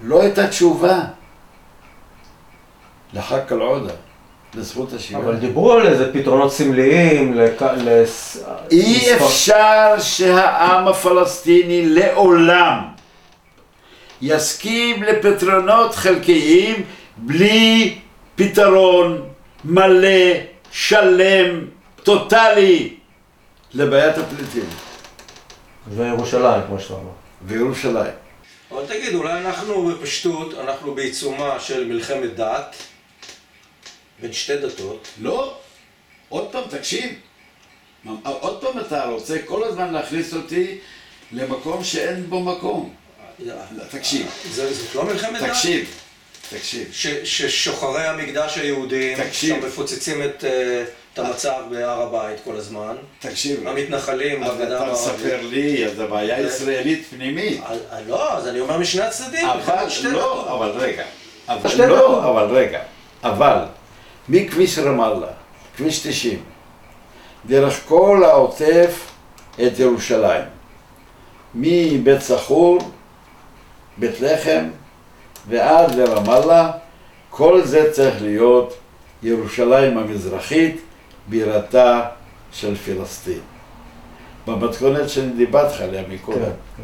לא 0.00 0.22
הייתה 0.22 0.48
תשובה 0.48 1.00
לחק 3.12 3.52
אל 3.52 3.60
עודה, 3.60 3.92
לזכות 4.54 4.92
השיבה. 4.92 5.20
אבל 5.20 5.36
דיברו 5.36 5.72
על 5.72 5.86
איזה 5.86 6.12
פתרונות 6.12 6.52
סמליים, 6.52 7.34
לכ... 7.34 7.62
לס... 7.76 8.44
אי 8.70 8.98
מספר- 9.12 9.26
אפשר 9.26 9.94
שהעם 10.00 10.88
הפלסטיני 10.88 11.86
לעולם 11.88 12.84
יסכים 14.22 15.02
לפתרונות 15.02 15.94
חלקיים 15.94 16.82
בלי 17.16 17.98
פתרון 18.36 19.28
מלא, 19.64 20.32
שלם, 20.72 21.66
טוטאלי 22.02 22.94
לבעיית 23.74 24.18
הפליטים 24.18 24.68
וירושלים, 25.88 26.62
כמו 26.66 26.80
שאתה 26.80 26.94
אומר. 26.94 27.10
וירושלים. 27.42 28.12
אבל 28.70 28.86
תגיד, 28.86 29.14
אולי 29.14 29.32
אנחנו 29.32 29.86
בפשטות, 29.86 30.54
אנחנו 30.58 30.94
בעיצומה 30.94 31.60
של 31.60 31.84
מלחמת 31.84 32.34
דת 32.34 32.76
בין 34.20 34.32
שתי 34.32 34.56
דתות. 34.56 35.08
לא, 35.20 35.56
עוד 36.28 36.48
פעם 36.52 36.62
תקשיב, 36.70 37.10
עוד 38.22 38.60
פעם 38.60 38.80
אתה 38.80 39.04
רוצה 39.04 39.36
כל 39.46 39.64
הזמן 39.64 39.92
להכניס 39.92 40.34
אותי 40.34 40.78
למקום 41.32 41.84
שאין 41.84 42.26
בו 42.30 42.40
מקום. 42.40 42.94
תקשיב, 43.90 44.30
זה, 44.50 44.74
זאת 44.74 44.94
לא 44.94 45.04
מלחמת 45.04 45.42
דת? 45.42 45.50
תקשיב, 45.50 45.90
תקשיב. 46.50 46.88
ש, 46.92 47.06
ששוחרי 47.06 48.06
המקדש 48.06 48.58
היהודים, 48.58 49.24
תקשיב. 49.24 49.60
שם 49.60 49.66
מפוצצים 49.66 50.22
את, 50.22 50.44
אה, 50.44 50.84
את 51.14 51.18
המצב 51.18 51.62
בהר 51.70 52.02
הבית 52.02 52.40
כל 52.44 52.56
הזמן, 52.56 52.96
תקשיב, 53.18 53.68
המתנחלים 53.68 54.40
בגדה 54.40 54.76
אתה 54.76 54.84
המערבית. 54.84 54.92
מספר 54.92 55.40
לי, 55.42 55.86
אז 55.86 56.00
הבעיה 56.00 56.40
ישראלית 56.40 57.06
פנימית. 57.10 57.60
אה, 57.62 57.74
אה, 57.92 58.00
לא, 58.08 58.32
אז 58.32 58.48
אני 58.48 58.60
אומר 58.60 58.78
משני 58.78 59.02
הצדדים, 59.02 59.48
אבל 59.48 59.86
לא. 60.10 60.54
אבל 60.54 60.70
רגע. 60.70 61.04
אבל 61.48 61.70
שתי 61.70 61.78
דקות. 61.78 61.88
לא, 61.88 62.30
אבל 62.30 62.56
רגע. 62.56 62.80
אבל 63.22 63.58
מכביש 64.28 64.78
רמאללה, 64.78 65.32
כביש 65.76 65.98
90, 66.06 66.42
דרך 67.46 67.80
כל 67.88 68.22
העוטף 68.24 69.10
את 69.66 69.78
ירושלים, 69.78 70.44
מבית 71.54 72.20
סחור, 72.20 72.78
בית 73.96 74.20
לחם 74.20 74.64
ועד 75.48 75.94
לרמאללה, 75.94 76.70
כל 77.30 77.62
זה 77.64 77.92
צריך 77.92 78.22
להיות 78.22 78.76
ירושלים 79.22 79.98
המזרחית, 79.98 80.80
בירתה 81.28 82.02
של 82.52 82.76
פלסטין. 82.76 83.40
במתכונת 84.46 85.10
שאני 85.10 85.32
דיברתי 85.32 85.82
עליה 85.82 86.02
מקודם. 86.08 86.40
כן, 86.40 86.50
כן. 86.76 86.82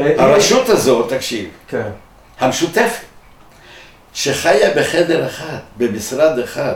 אה, 0.00 0.24
הרשות 0.24 0.68
הזאת, 0.68 1.12
תקשיב, 1.12 1.50
כן. 1.68 1.90
המשותפת, 2.38 3.04
שחיה 4.14 4.74
בחדר 4.74 5.26
אחד, 5.26 5.58
במשרד 5.76 6.38
אחד, 6.38 6.74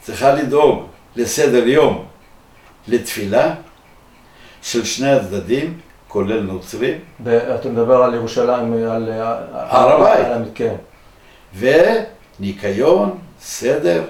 צריכה 0.00 0.32
לדאוג 0.32 0.86
לסדר 1.16 1.68
יום, 1.68 2.06
לתפילה 2.88 3.54
של 4.62 4.84
שני 4.84 5.10
הצדדים, 5.10 5.80
כולל 6.14 6.40
נוצרים, 6.40 6.98
ב- 7.24 7.28
אתה 7.28 7.68
מדבר 7.68 7.96
על 8.02 8.14
ירושלים, 8.14 8.72
על... 8.72 9.08
הר 9.52 9.88
הבית. 9.88 10.26
על- 10.26 10.44
כן. 10.54 10.74
וניקיון, 11.58 13.18
סדר, 13.40 14.04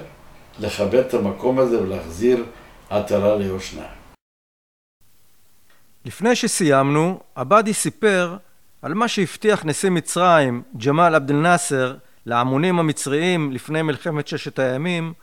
לכבד 0.59 0.95
את 0.95 1.13
המקום 1.13 1.59
הזה 1.59 1.81
ולהחזיר 1.81 2.45
עטרה 2.89 3.35
ליושנה. 3.35 3.85
לפני 6.05 6.35
שסיימנו, 6.35 7.19
עבאדי 7.35 7.73
סיפר 7.73 8.37
על 8.81 8.93
מה 8.93 9.07
שהבטיח 9.07 9.65
נשיא 9.65 9.89
מצרים, 9.89 10.63
ג'מאל 10.85 11.15
עבד 11.15 11.29
אל-נאצר, 11.31 11.95
להמונים 12.25 12.79
המצריים 12.79 13.51
לפני 13.51 13.81
מלחמת 13.81 14.27
ששת 14.27 14.59
הימים, 14.59 15.13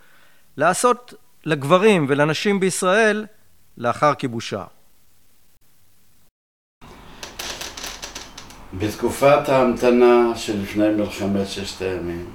לעשות 0.57 1.15
לגברים 1.45 2.07
ולנשים 2.09 2.61
בישראל 2.61 3.27
לאחר 3.79 4.15
כיבושה. 4.15 4.65
בתקופת 8.79 9.49
ההמתנה 9.49 10.33
שלפני 10.37 10.89
מלחמת 10.89 11.49
ששת 11.49 11.83
הימים 11.83 12.27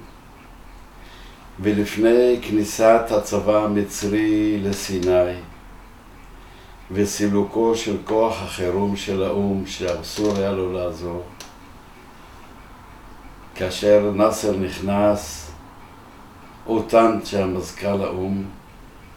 ולפני 1.60 2.38
כניסת 2.42 3.02
הצבא 3.10 3.64
המצרי 3.64 4.60
לסיני 4.62 5.34
וסילוקו 6.90 7.76
של 7.76 7.96
כוח 8.04 8.42
החירום 8.42 8.96
של 8.96 9.22
האו"ם 9.22 9.66
שאסור 9.66 10.36
היה 10.36 10.52
לו 10.52 10.72
לעזור 10.72 11.22
כאשר 13.54 14.12
נאסר 14.14 14.56
נכנס, 14.56 15.50
אותנט 16.66 17.26
שהיה 17.26 17.46
מזכ"ל 17.46 18.02
האו"ם 18.02 18.44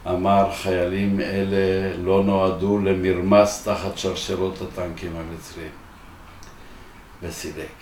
אמר 0.06 0.52
חיילים 0.52 1.20
אלה 1.20 1.96
לא 1.98 2.24
נועדו 2.24 2.78
למרמס 2.78 3.64
תחת 3.64 3.98
שרשרות 3.98 4.62
הטנקים 4.62 5.12
המצריים 5.16 5.81
וסילק. 7.22 7.74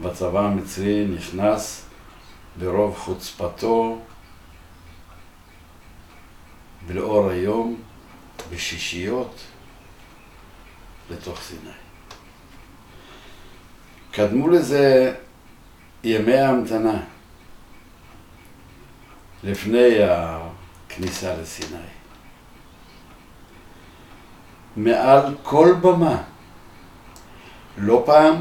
בצבא 0.00 0.40
המצרי 0.40 1.06
נכנס 1.16 1.86
ברוב 2.58 2.98
חוצפתו 2.98 4.00
ולאור 6.86 7.30
היום 7.30 7.80
בשישיות 8.50 9.40
לתוך 11.10 11.40
סיני. 11.42 11.70
קדמו 14.10 14.48
לזה 14.48 15.14
ימי 16.04 16.36
ההמתנה 16.36 17.02
לפני 19.44 19.96
הכניסה 20.02 21.36
לסיני. 21.36 21.78
מעל 24.76 25.34
כל 25.42 25.74
במה, 25.80 26.22
לא 27.78 28.02
פעם, 28.06 28.34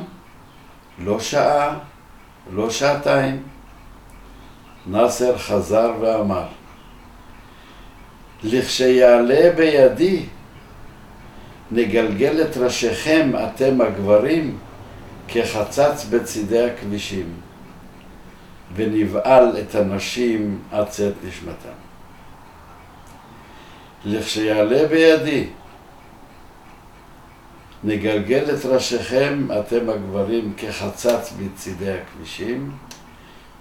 לא 1.00 1.20
שעה, 1.20 1.78
לא 2.54 2.70
שעתיים, 2.70 3.44
נאסר 4.88 5.38
חזר 5.38 5.94
ואמר, 6.02 6.48
לכשיעלה 8.44 9.52
בידי, 9.56 10.26
נגלגל 11.72 12.42
את 12.42 12.58
ראשיכם, 12.58 13.32
אתם 13.36 13.82
הגברים, 13.82 14.58
כחצץ 15.28 16.06
בצידי 16.10 16.70
הכבישים, 16.70 17.30
ונבעל 18.76 19.58
את 19.60 19.76
הנשים 19.76 20.60
עד 20.72 20.90
צאת 20.90 21.14
נשמתם. 21.28 21.76
לכשיעלה 24.06 24.88
בידי, 24.88 25.48
נגלגל 27.86 28.44
את 28.54 28.66
ראשיכם, 28.66 29.48
אתם 29.60 29.90
הגברים, 29.90 30.54
כחצץ 30.58 31.34
בצידי 31.40 31.92
הכבישים, 31.92 32.72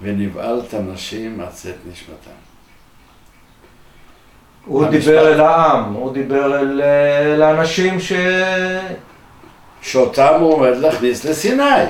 ונבעל 0.02 0.62
את 0.68 0.74
הנשים 0.74 1.40
עד 1.40 1.48
צאת 1.48 1.74
נשמתם. 1.92 2.30
הוא 4.66 4.84
המשפט- 4.84 4.90
דיבר 5.00 5.32
אל 5.32 5.40
העם, 5.40 5.92
הוא 5.92 6.12
דיבר 6.12 6.60
אל, 6.60 6.82
אל 7.34 7.42
האנשים 7.42 8.00
ש... 8.00 8.12
שאותם 9.82 10.36
הוא 10.40 10.52
עומד 10.52 10.76
להכניס 10.76 11.24
לסיני. 11.24 11.84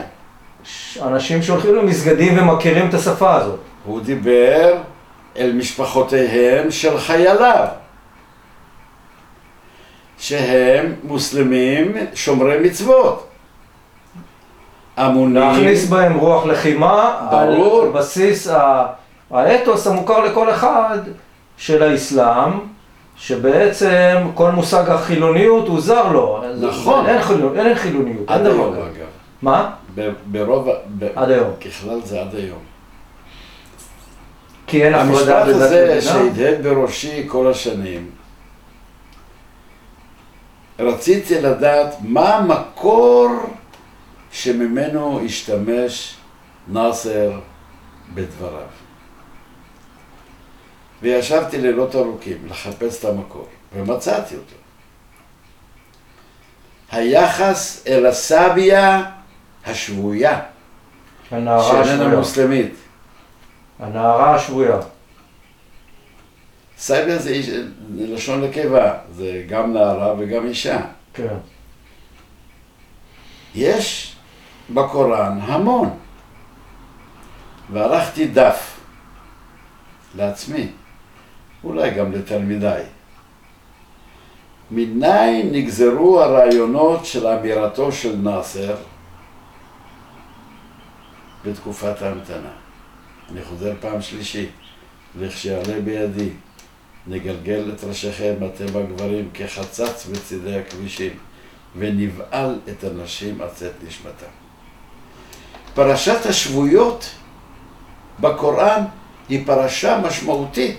אנשים 1.02 1.42
שהולכים 1.42 1.74
למסגדים 1.74 2.38
ומכירים 2.38 2.88
את 2.88 2.94
השפה 2.94 3.34
הזאת. 3.34 3.60
הוא 3.84 4.00
דיבר 4.00 4.74
אל 5.38 5.52
משפחותיהם 5.52 6.70
של 6.70 6.98
חייליו, 6.98 7.66
שהם 10.24 10.94
מוסלמים 11.04 11.92
שומרי 12.14 12.58
מצוות. 12.60 13.26
אמונים, 14.98 15.34
להכניס 15.42 15.88
בהם 15.88 16.14
רוח 16.14 16.46
לחימה 16.46 17.28
ברור. 17.30 17.82
על 17.82 17.88
בסיס 17.88 18.48
ה- 18.48 18.86
האתוס 19.30 19.86
המוכר 19.86 20.20
לכל 20.24 20.50
אחד 20.50 20.98
של 21.56 21.82
האסלאם, 21.82 22.50
שבעצם 23.16 24.16
כל 24.34 24.50
מושג 24.50 24.90
החילוניות 24.90 25.68
הוא 25.68 25.80
זר 25.80 26.12
לו. 26.12 26.42
נכון. 26.60 27.06
אין, 27.06 27.22
חילוניות, 27.22 27.56
אין 27.66 27.74
חילוניות, 27.74 28.24
עד 28.30 28.46
היום. 28.46 28.74
אגב. 28.74 29.06
מה? 29.42 29.70
ב- 29.94 30.10
ברוב, 30.26 30.68
ב- 30.98 31.08
עד 31.16 31.30
היום. 31.30 31.50
ככלל 31.60 32.00
זה 32.04 32.20
עד 32.20 32.34
היום. 32.34 32.58
כי 34.66 34.84
אין 34.84 34.94
המשפט 34.94 35.28
הפרדה 35.28 35.44
בדת 35.44 35.54
הזה 35.54 35.84
ומדינה. 35.84 36.00
שהדהד 36.34 36.66
בראשי 36.66 37.24
כל 37.26 37.46
השנים, 37.50 38.06
רציתי 40.78 41.40
לדעת 41.40 41.94
מה 42.00 42.34
המקור 42.34 43.30
שממנו 44.30 45.20
השתמש 45.24 46.16
נאסר 46.68 47.40
בדבריו. 48.14 48.66
וישבתי 51.02 51.60
לילות 51.60 51.94
ארוכים 51.94 52.36
לחפש 52.48 52.98
את 53.00 53.04
המקור, 53.04 53.46
ומצאתי 53.74 54.34
אותו. 54.34 54.54
היחס 56.92 57.84
אל 57.86 58.06
הסביה 58.06 59.04
השבויה, 59.66 60.40
שאיננה. 61.30 62.16
מוסלמית. 62.16 62.74
הנערה 63.80 64.34
השבויה. 64.34 64.78
סייבר 66.78 67.18
זה 67.18 67.30
איש, 67.30 67.50
לשון 67.96 68.44
נקבה, 68.44 68.94
זה 69.12 69.44
גם 69.48 69.72
נערה 69.72 70.14
וגם 70.18 70.46
אישה. 70.46 70.80
כן. 71.14 71.36
יש 73.54 74.16
בקוראן 74.74 75.38
המון. 75.42 75.90
וערכתי 77.72 78.26
דף 78.26 78.80
לעצמי, 80.16 80.68
אולי 81.64 81.90
גם 81.90 82.12
לתלמידיי. 82.12 82.84
מניין 84.70 85.52
נגזרו 85.52 86.20
הרעיונות 86.22 87.04
של 87.04 87.26
אמירתו 87.26 87.92
של 87.92 88.16
נאסר 88.16 88.76
בתקופת 91.44 92.02
ההמתנה. 92.02 92.52
אני 93.30 93.44
חוזר 93.44 93.72
פעם 93.80 94.02
שלישית, 94.02 94.50
לכשיעלה 95.20 95.80
בידי, 95.80 96.30
נגלגל 97.06 97.72
את 97.74 97.84
ראשיכם, 97.84 98.34
אתם 98.46 98.76
הגברים, 98.78 99.28
כחצץ 99.34 100.06
בצידי 100.06 100.58
הכבישים, 100.58 101.12
ונבעל 101.78 102.58
את 102.68 102.84
הנשים 102.84 103.42
עד 103.42 103.48
צאת 103.48 103.72
נשמתם. 103.86 104.26
פרשת 105.74 106.26
השבויות 106.26 107.10
בקוראן 108.20 108.84
היא 109.28 109.46
פרשה 109.46 110.00
משמעותית. 110.06 110.78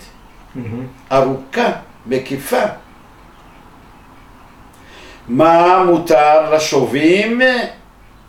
ארוכה, 1.12 1.72
מקיפה. 2.06 2.64
מה 5.28 5.84
מותר 5.84 6.56
לשובים 6.56 7.42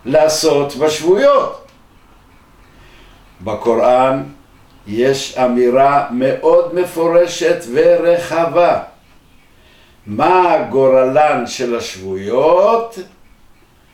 לעשות 0.05 0.75
בשבויות? 0.75 1.67
בקוראן 3.41 4.23
יש 4.87 5.37
אמירה 5.37 6.07
מאוד 6.11 6.75
מפורשת 6.75 7.65
ורחבה. 7.73 8.79
מה 10.05 10.57
גורלן 10.69 11.43
של 11.47 11.75
השבויות? 11.75 12.99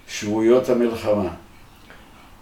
שבויות 0.08 0.70
המלחמה. 0.70 1.30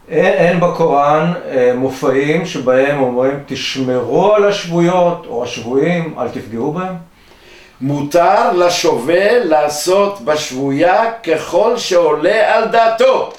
אין, 0.09 0.25
אין 0.25 0.59
בקוראן 0.59 1.33
אה, 1.45 1.71
מופעים 1.75 2.45
שבהם 2.45 3.01
אומרים 3.01 3.39
תשמרו 3.45 4.33
על 4.33 4.45
השבויות 4.45 5.25
או 5.25 5.43
השבויים, 5.43 6.15
אל 6.19 6.29
תפגעו 6.29 6.71
בהם? 6.71 6.95
מותר 7.81 8.53
לשובל 8.53 9.39
לעשות 9.43 10.21
בשבויה 10.21 11.11
ככל 11.11 11.77
שעולה 11.77 12.55
על 12.55 12.67
דעתו. 12.67 13.33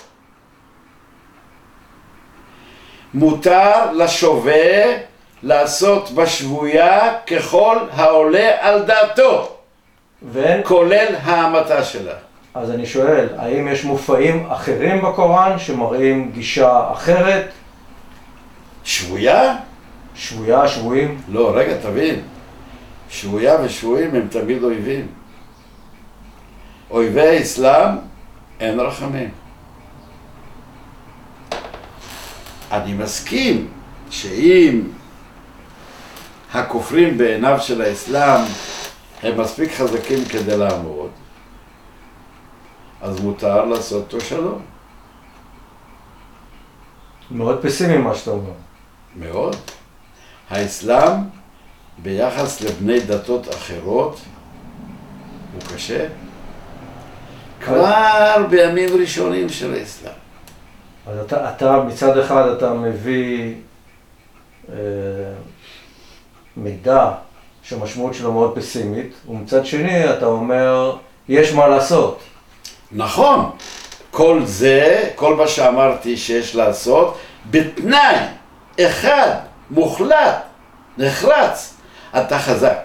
מותר 3.14 3.92
לשווה 3.92 4.84
לעשות 5.42 6.10
בשבויה 6.10 7.14
ככל 7.26 7.76
העולה 7.92 8.50
על 8.60 8.82
דעתו, 8.82 9.56
ואין, 10.32 10.60
כולל 10.64 11.14
ההמתה 11.22 11.84
שלה. 11.84 12.14
אז 12.54 12.70
אני 12.70 12.86
שואל, 12.86 13.28
האם 13.38 13.68
יש 13.68 13.84
מופעים 13.84 14.46
אחרים 14.50 15.02
בקוראן 15.02 15.58
שמראים 15.58 16.30
גישה 16.34 16.92
אחרת? 16.92 17.48
שבויה? 18.84 19.56
שבויה, 20.14 20.68
שבויים? 20.68 21.20
לא, 21.28 21.52
רגע, 21.54 21.76
תבין. 21.82 22.20
שבויה 23.10 23.56
ושבויים 23.62 24.14
הם 24.14 24.26
תמיד 24.30 24.62
אויבים. 24.62 25.06
אויבי 26.90 27.28
האסלאם 27.28 27.90
אין 28.60 28.80
רחמים. 28.80 29.30
אני 32.72 32.92
מסכים 32.94 33.68
שאם 34.10 34.82
הכופרים 36.52 37.18
בעיניו 37.18 37.60
של 37.60 37.82
האסלאם 37.82 38.40
הם 39.22 39.40
מספיק 39.40 39.72
חזקים 39.72 40.24
כדי 40.24 40.56
לעמוד, 40.56 41.10
אז 43.02 43.20
מותר 43.20 43.64
לעשות 43.64 44.12
אותו 44.14 44.24
שלום. 44.24 44.62
מאוד 47.30 47.62
פסימי 47.62 47.96
מה 47.96 48.14
שאתה 48.14 48.30
אומר. 48.30 48.52
מאוד. 49.16 49.56
האסלאם 50.50 51.16
ביחס 51.98 52.60
לבני 52.60 53.00
דתות 53.00 53.54
אחרות 53.54 54.20
הוא 55.52 55.74
קשה. 55.74 56.08
כבר 57.60 58.46
בימים 58.50 58.88
ראשונים 59.00 59.48
של 59.48 59.74
האסלאם. 59.74 60.21
אז 61.06 61.18
אתה, 61.18 61.50
אתה 61.50 61.82
מצד 61.82 62.18
אחד 62.18 62.48
אתה 62.48 62.72
מביא 62.72 63.54
אה, 64.72 64.76
מידע 66.56 67.10
שהמשמעות 67.62 68.14
שלו 68.14 68.32
מאוד 68.32 68.54
פסימית, 68.54 69.12
ומצד 69.28 69.66
שני 69.66 70.10
אתה 70.10 70.26
אומר, 70.26 70.96
יש 71.28 71.52
מה 71.52 71.66
לעשות. 71.68 72.18
נכון, 72.92 73.50
כל 74.10 74.40
זה, 74.44 75.10
כל 75.16 75.36
מה 75.36 75.46
שאמרתי 75.48 76.16
שיש 76.16 76.54
לעשות, 76.56 77.18
בתנאי 77.50 78.16
אחד, 78.80 79.30
מוחלט, 79.70 80.42
נחרץ, 80.98 81.74
אתה 82.16 82.38
חזק. 82.38 82.78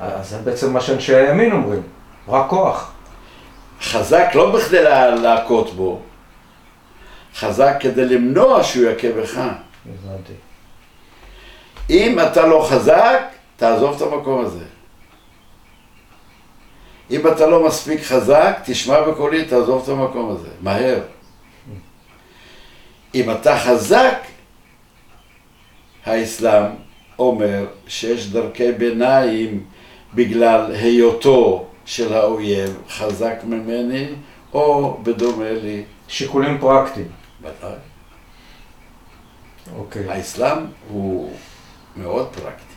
אז 0.00 0.28
זה 0.30 0.38
בעצם 0.38 0.72
מה 0.72 0.80
שאנשי 0.80 1.14
הימין 1.14 1.52
אומרים, 1.52 1.82
רק 2.28 2.48
כוח. 2.48 2.92
חזק 3.82 4.26
לא 4.34 4.50
בכדי 4.52 4.82
לה- 4.82 5.10
להכות 5.14 5.74
בו, 5.74 6.00
חזק 7.38 7.76
כדי 7.80 8.04
למנוע 8.04 8.64
שהוא 8.64 8.90
יכה 8.90 9.08
בך. 9.12 9.38
הבנתי. 9.38 10.32
אם 11.90 12.20
אתה 12.20 12.46
לא 12.46 12.66
חזק, 12.70 13.22
תעזוב 13.56 13.96
את 13.96 14.12
המקום 14.12 14.44
הזה. 14.44 14.64
אם 17.10 17.26
אתה 17.26 17.46
לא 17.46 17.66
מספיק 17.66 18.02
חזק, 18.02 18.58
תשמע 18.64 19.00
בקולי, 19.00 19.44
תעזוב 19.44 19.82
את 19.82 19.88
המקום 19.88 20.30
הזה, 20.30 20.48
מהר. 20.60 21.00
אם 23.14 23.30
אתה 23.30 23.58
חזק, 23.58 24.18
האסלאם 26.06 26.70
אומר 27.18 27.66
שיש 27.86 28.30
דרכי 28.30 28.72
ביניים 28.72 29.64
בגלל 30.14 30.72
היותו 30.72 31.66
של 31.84 32.12
האויב 32.12 32.78
חזק 32.90 33.36
ממני, 33.44 34.06
או 34.54 34.98
בדומה 35.02 35.52
לי. 35.52 35.82
שיקולים 36.08 36.58
פרקטיים. 36.60 37.17
ודאי. 37.58 37.78
אוקיי. 39.76 40.10
האסלאם 40.10 40.58
הוא 40.88 41.32
מאוד 41.96 42.28
פרקטי. 42.34 42.67